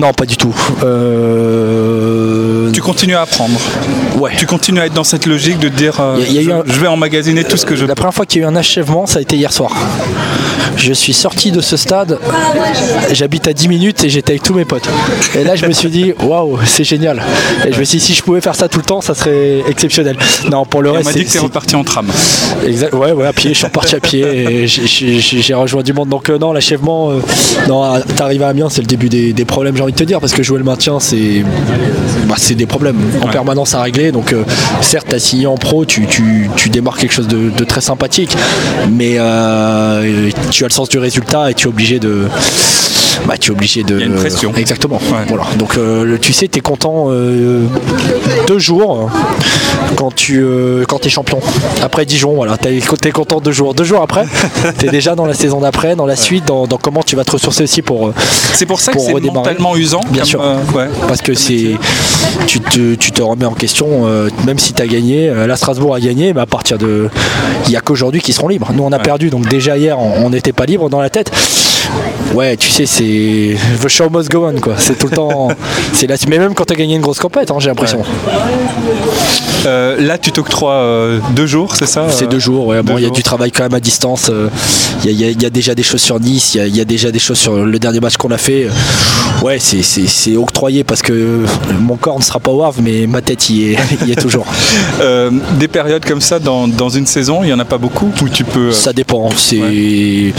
Non, 0.00 0.12
pas 0.14 0.24
du 0.24 0.36
tout. 0.38 0.54
Euh, 0.82 2.70
Tu 2.72 2.80
continues 2.80 3.14
à 3.16 3.22
apprendre. 3.22 3.58
Ouais. 4.18 4.30
Tu 4.38 4.46
continues 4.46 4.80
à 4.80 4.86
être 4.86 4.94
dans 4.94 5.04
cette 5.04 5.26
logique 5.26 5.58
de 5.58 5.68
dire 5.68 5.98
euh, 6.00 6.16
Il 6.18 6.24
y 6.24 6.26
a- 6.26 6.28
il 6.28 6.34
y 6.34 6.38
a 6.38 6.42
eu 6.42 6.44
je, 6.44 6.50
un- 6.52 6.62
je 6.74 6.80
vais 6.80 6.86
emmagasiner 6.86 7.44
tout 7.44 7.56
ce 7.58 7.66
que 7.66 7.76
je 7.76 7.84
La 7.84 7.94
première 7.94 8.14
fois 8.14 8.24
qu'il 8.26 8.40
y 8.40 8.44
a 8.44 8.48
eu 8.48 8.50
un 8.50 8.56
achèvement, 8.56 9.06
ça 9.06 9.18
a 9.18 9.22
été 9.22 9.36
hier 9.36 9.52
soir. 9.52 9.70
Je 10.76 10.92
suis 10.94 11.12
sorti 11.12 11.50
de 11.52 11.60
ce 11.60 11.76
stade, 11.76 12.18
j'habite 13.12 13.46
à 13.48 13.52
10 13.52 13.68
minutes 13.68 14.02
et 14.04 14.08
j'étais 14.08 14.32
avec 14.32 14.42
tous 14.42 14.54
mes 14.54 14.64
potes. 14.64 14.88
Et 15.38 15.44
là, 15.44 15.54
je 15.54 15.66
me 15.66 15.72
suis 15.72 15.90
dit, 15.90 16.14
waouh, 16.22 16.58
c'est 16.64 16.84
génial. 16.84 17.22
Et 17.66 17.72
je 17.74 17.78
me 17.78 17.84
suis 17.84 17.98
dit, 17.98 18.04
si 18.04 18.14
je 18.14 18.22
pouvais 18.22 18.40
faire 18.40 18.54
ça 18.54 18.66
tout 18.68 18.78
le 18.78 18.84
temps, 18.84 19.02
ça 19.02 19.14
serait 19.14 19.62
exceptionnel. 19.68 20.16
Non, 20.50 20.64
pour 20.64 20.80
le 20.80 20.88
Et 20.88 20.92
on 20.92 20.94
reste, 20.96 21.06
m'a 21.06 21.12
dit 21.12 21.26
c'est- 21.28 21.38
que 21.38 21.44
reparti 21.44 21.76
en 21.76 21.84
tram. 21.84 22.06
Exact, 22.66 22.94
ouais, 22.94 23.12
ouais, 23.12 23.26
à 23.26 23.32
pied, 23.34 23.50
je 23.50 23.56
suis 23.58 23.66
reparti 23.66 23.94
à 23.96 24.00
pied 24.00 24.22
et 24.24 24.66
j'ai- 24.66 25.54
rejoint 25.54 25.82
du 25.82 25.92
monde. 25.92 26.08
Donc, 26.08 26.30
euh, 26.30 26.38
non, 26.38 26.52
l'achèvement, 26.52 27.10
non, 27.68 28.00
t'arrives 28.16 28.42
à 28.42 28.48
Amiens, 28.48 28.68
c'est 28.70 28.80
le 28.80 28.86
début 28.86 29.08
des, 29.10 29.32
des 29.34 29.44
problèmes, 29.44 29.76
j'ai 29.76 29.82
envie 29.90 29.92
de 29.92 29.98
te 29.98 30.04
dire, 30.04 30.20
parce 30.20 30.32
que 30.32 30.42
jouer 30.42 30.58
le 30.58 30.64
maintien, 30.64 31.00
c'est 31.00 31.42
bah, 32.26 32.36
des 32.54 32.66
problèmes 32.66 32.96
en 33.20 33.26
Ouais. 33.26 33.32
permanence 33.32 33.74
à 33.74 33.82
régler. 33.82 34.12
Donc, 34.12 34.32
euh, 34.32 34.44
certes, 34.80 35.06
t'as 35.08 35.18
signé 35.18 35.46
en 35.46 35.56
pro, 35.56 35.84
tu, 35.84 36.06
tu, 36.06 36.48
tu 36.56 36.68
démarres 36.68 36.96
quelque 36.98 37.12
chose 37.12 37.28
de, 37.28 37.50
de 37.50 37.64
très 37.64 37.80
sympathique, 37.80 38.36
mais 38.90 39.16
euh, 39.18 40.30
tu 40.50 40.64
as 40.64 40.68
le 40.68 40.72
sens 40.72 40.88
du 40.88 40.98
résultat 40.98 41.50
et 41.50 41.54
tu 41.54 41.66
es 41.66 41.68
obligé 41.70 41.98
de. 41.98 42.26
Bah, 43.26 43.34
tu 43.38 43.50
es 43.50 43.54
obligé 43.54 43.82
de. 43.82 43.96
Il 43.96 44.00
y 44.00 44.02
a 44.04 44.06
une 44.06 44.14
pression. 44.14 44.52
Exactement. 44.56 44.96
Ouais. 45.10 45.24
Voilà. 45.28 45.44
Donc, 45.58 45.76
euh, 45.76 46.16
tu 46.20 46.32
sais, 46.32 46.48
tu 46.48 46.58
es 46.58 46.62
content 46.62 47.06
euh, 47.08 47.64
deux 48.46 48.58
jours 48.58 49.10
quand 49.96 50.14
tu 50.14 50.40
euh, 50.42 50.84
quand 50.88 51.04
es 51.04 51.10
champion. 51.10 51.38
Après 51.82 52.06
Dijon, 52.06 52.34
voilà, 52.34 52.56
t'es 52.56 52.78
es 52.78 53.10
content 53.10 53.40
deux 53.40 53.52
jours. 53.52 53.74
Deux 53.74 53.84
jours 53.84 54.00
après, 54.02 54.24
tu 54.78 54.86
es 54.86 54.90
déjà 54.90 55.14
dans 55.14 55.26
la 55.26 55.34
saison 55.34 55.60
d'après, 55.60 55.96
dans 55.96 56.06
la 56.06 56.16
suite, 56.16 56.46
dans, 56.46 56.66
dans 56.66 56.78
comment 56.78 57.02
tu 57.02 57.14
vas 57.16 57.24
te 57.24 57.32
ressourcer 57.32 57.64
aussi 57.64 57.82
pour. 57.82 58.12
C'est 58.54 58.66
pour 58.66 58.80
ça 58.80 58.92
que 58.92 58.96
Pour 58.96 59.06
c'est 59.06 59.12
redémarrer. 59.12 59.36
mentalement 59.50 59.76
Bien 60.10 60.20
comme, 60.22 60.24
sûr. 60.28 60.42
euh, 60.42 60.56
ouais. 60.74 60.88
parce 61.08 61.22
que 61.22 61.34
c'est 61.34 61.76
tu 62.46 62.60
te, 62.60 62.94
tu 62.94 63.12
te 63.12 63.22
remets 63.22 63.44
en 63.44 63.52
question 63.54 63.86
euh, 64.06 64.28
même 64.46 64.58
si 64.58 64.72
tu 64.72 64.82
as 64.82 64.86
gagné 64.86 65.28
euh, 65.28 65.46
là 65.46 65.56
Strasbourg 65.56 65.94
a 65.94 66.00
gagné 66.00 66.32
mais 66.34 66.40
à 66.40 66.46
partir 66.46 66.78
de 66.78 67.08
il 67.66 67.70
n'y 67.70 67.76
a 67.76 67.80
qu'aujourd'hui 67.80 68.20
qui 68.20 68.32
seront 68.32 68.48
libres 68.48 68.70
nous 68.74 68.82
on 68.82 68.92
a 68.92 68.98
perdu 68.98 69.30
donc 69.30 69.46
déjà 69.48 69.76
hier 69.76 69.98
on 69.98 70.30
n'était 70.30 70.52
pas 70.52 70.66
libre 70.66 70.88
dans 70.90 71.00
la 71.00 71.10
tête 71.10 71.30
ouais 72.34 72.56
tu 72.56 72.70
sais 72.70 72.86
c'est 72.86 73.56
the 73.82 73.88
show 73.88 74.08
must 74.10 74.30
go 74.30 74.46
on 74.46 74.60
quoi 74.60 74.74
c'est 74.78 74.98
tout 74.98 75.08
le 75.08 75.16
temps 75.16 75.48
c'est 75.92 76.06
là 76.06 76.16
mais 76.28 76.38
même 76.38 76.54
quand 76.54 76.64
tu 76.64 76.72
as 76.72 76.76
gagné 76.76 76.94
une 76.96 77.02
grosse 77.02 77.18
compète 77.20 77.50
hein, 77.50 77.56
j'ai 77.58 77.68
l'impression 77.68 78.02
Euh, 79.66 80.00
là, 80.00 80.16
tu 80.16 80.32
t'octroies 80.32 80.72
euh, 80.72 81.18
deux 81.36 81.46
jours, 81.46 81.74
c'est 81.76 81.86
ça 81.86 82.06
C'est 82.08 82.26
deux 82.26 82.38
jours, 82.38 82.66
ouais. 82.68 82.82
Bon, 82.82 82.96
il 82.96 83.04
y 83.04 83.06
a 83.06 83.10
du 83.10 83.22
travail 83.22 83.52
quand 83.52 83.62
même 83.62 83.74
à 83.74 83.80
distance. 83.80 84.30
Il 85.04 85.06
y, 85.06 85.08
a- 85.08 85.12
il 85.12 85.20
y 85.20 85.24
a- 85.24 85.30
il 85.32 85.42
y 85.42 85.44
a 85.44 85.50
déjà 85.50 85.74
des 85.74 85.82
choses 85.82 86.00
sur 86.00 86.18
Nice, 86.18 86.54
il 86.54 86.58
y 86.58 86.60
a- 86.62 86.66
il 86.66 86.76
y, 86.76 86.80
a 86.80 86.84
déjà 86.86 87.10
des 87.10 87.18
choses 87.18 87.36
sur 87.38 87.56
le 87.56 87.78
dernier 87.78 88.00
match 88.00 88.16
qu'on 88.16 88.30
a 88.30 88.38
fait. 88.38 88.68
Ouais, 89.42 89.58
c'est- 89.70 89.82
c'est 89.82 90.06
c'est 90.08 90.36
octroyé 90.36 90.82
parce 90.84 91.02
que 91.02 91.44
mon 91.80 91.96
corps 91.96 92.18
ne 92.18 92.24
sera 92.24 92.40
pas 92.40 92.50
au 92.50 92.62
Havre, 92.62 92.80
mais 92.82 93.06
ma 93.06 93.20
tête 93.22 93.48
y 93.50 93.72
est, 93.72 93.76
y 94.06 94.12
est 94.12 94.20
toujours. 94.20 94.46
Euh, 95.00 95.30
des 95.58 95.68
périodes 95.68 96.04
comme 96.04 96.20
ça 96.20 96.38
dans, 96.38 96.68
dans 96.68 96.90
une 96.90 97.06
saison, 97.06 97.42
il 97.42 97.46
n'y 97.46 97.52
en 97.54 97.58
a 97.58 97.64
pas 97.64 97.78
beaucoup 97.78 98.10
où 98.22 98.28
tu 98.28 98.44
peux. 98.44 98.68
euh, 98.68 98.72
Ça 98.72 98.92
dépend. 98.92 99.30
C'est 99.34 100.32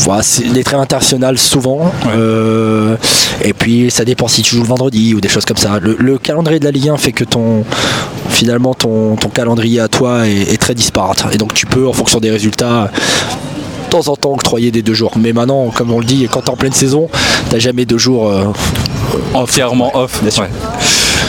voilà, 0.00 0.22
c'est 0.22 0.44
les 0.44 0.64
trêves 0.64 0.80
internationales 0.80 1.38
souvent. 1.38 1.92
Euh, 2.16 2.96
et 3.44 3.52
puis 3.52 3.90
ça 3.90 4.04
dépend 4.04 4.26
si 4.28 4.42
tu 4.42 4.56
joues 4.56 4.62
le 4.62 4.68
vendredi 4.68 5.14
ou 5.14 5.20
des 5.20 5.28
choses 5.28 5.44
comme 5.44 5.56
ça. 5.56 5.78
Le, 5.80 5.96
le 6.00 6.18
calendrier 6.18 6.58
de 6.58 6.64
la 6.64 6.70
Ligue 6.72 6.88
1 6.88 6.96
fait 6.96 7.12
que 7.12 7.22
ton 7.24 7.64
finalement 8.28 8.74
ton, 8.74 9.14
ton 9.16 9.28
calendrier 9.28 9.78
à 9.80 9.88
toi 9.88 10.26
est, 10.26 10.52
est 10.52 10.56
très 10.60 10.74
disparate. 10.74 11.24
Et 11.32 11.36
donc 11.38 11.54
tu 11.54 11.66
peux 11.66 11.86
en 11.86 11.92
fonction 11.92 12.18
des 12.18 12.30
résultats 12.30 12.90
temps 13.92 14.08
en 14.08 14.16
temps 14.16 14.32
octroyer 14.32 14.70
des 14.70 14.80
deux 14.80 14.94
jours. 14.94 15.12
Mais 15.20 15.34
maintenant, 15.34 15.68
comme 15.68 15.92
on 15.92 15.98
le 15.98 16.06
dit, 16.06 16.26
quand 16.32 16.40
t'es 16.40 16.48
en 16.50 16.56
pleine 16.56 16.72
saison, 16.72 17.10
t'as 17.50 17.58
jamais 17.58 17.84
deux 17.84 17.98
jours. 17.98 18.26
euh, 18.28 18.46
entièrement 19.34 19.94
off. 19.94 20.22
Bien 20.22 20.30
sûr. 20.30 20.44
Ouais. 20.44 20.48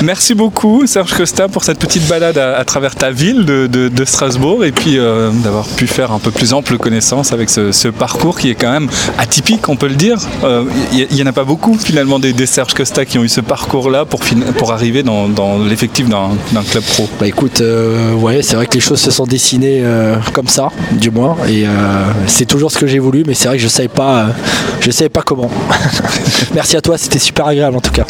Merci 0.01 0.33
beaucoup 0.33 0.85
Serge 0.87 1.13
Costa 1.13 1.47
pour 1.47 1.63
cette 1.63 1.79
petite 1.79 2.07
balade 2.07 2.37
à, 2.37 2.63
travers 2.65 2.95
ta 2.95 3.11
ville 3.11 3.45
de, 3.45 4.05
Strasbourg 4.05 4.65
et 4.65 4.73
puis 4.73 4.99
euh, 4.99 5.31
d'avoir 5.31 5.65
pu 5.65 5.87
faire 5.87 6.11
un 6.11 6.19
peu 6.19 6.29
plus 6.29 6.51
ample 6.53 6.77
connaissance 6.77 7.31
avec 7.31 7.49
ce, 7.49 7.87
parcours 7.87 8.37
qui 8.37 8.49
est 8.49 8.55
quand 8.55 8.71
même 8.71 8.89
atypique, 9.17 9.69
on 9.69 9.77
peut 9.77 9.87
le 9.87 9.95
dire. 9.95 10.17
Euh, 10.43 10.65
Il 10.91 11.07
n'y 11.15 11.21
en 11.21 11.27
a 11.27 11.31
pas 11.31 11.45
beaucoup 11.45 11.77
finalement 11.77 12.19
des, 12.19 12.33
Serge 12.45 12.73
Costa 12.73 13.05
qui 13.05 13.17
ont 13.17 13.23
eu 13.23 13.29
ce 13.29 13.41
parcours-là 13.41 14.05
pour, 14.05 14.19
pour 14.57 14.73
arriver 14.73 15.03
dans, 15.03 15.57
l'effectif 15.59 16.09
d'un 16.09 16.63
club 16.69 16.83
pro. 16.83 17.07
Bah 17.19 17.27
écoute, 17.27 17.61
euh, 17.61 18.13
c'est 18.41 18.55
vrai 18.55 18.67
que 18.67 18.73
les 18.73 18.81
choses 18.81 18.99
se 18.99 19.11
sont 19.11 19.25
dessinées 19.25 19.81
euh, 19.83 20.15
comme 20.33 20.47
ça, 20.47 20.69
du 20.91 21.11
moins, 21.11 21.37
et 21.47 21.65
euh, 21.65 21.69
c'est 22.27 22.45
toujours 22.45 22.71
ce 22.71 22.77
que 22.77 22.87
j'ai 22.87 22.99
voulu, 22.99 23.23
mais 23.25 23.33
c'est 23.33 23.47
vrai 23.47 23.57
que 23.57 23.63
je 23.63 23.67
savais 23.67 23.87
pas, 23.87 24.19
euh, 24.19 24.27
je 24.79 24.91
savais 24.91 25.09
pas 25.09 25.21
comment. 25.21 25.49
Merci 26.53 26.77
à 26.77 26.81
toi, 26.81 26.97
c'était 26.97 27.19
super 27.19 27.47
agréable 27.47 27.77
en 27.77 27.81
tout 27.81 27.91
cas. 27.91 28.05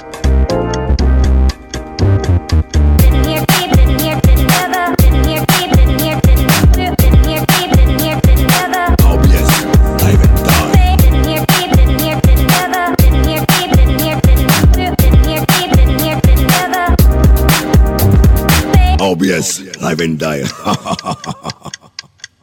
OBS, 19.14 19.62
live 19.82 20.00
and 20.00 20.18
die. 20.18 20.42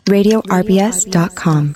RadioRBS.com. 0.07 1.74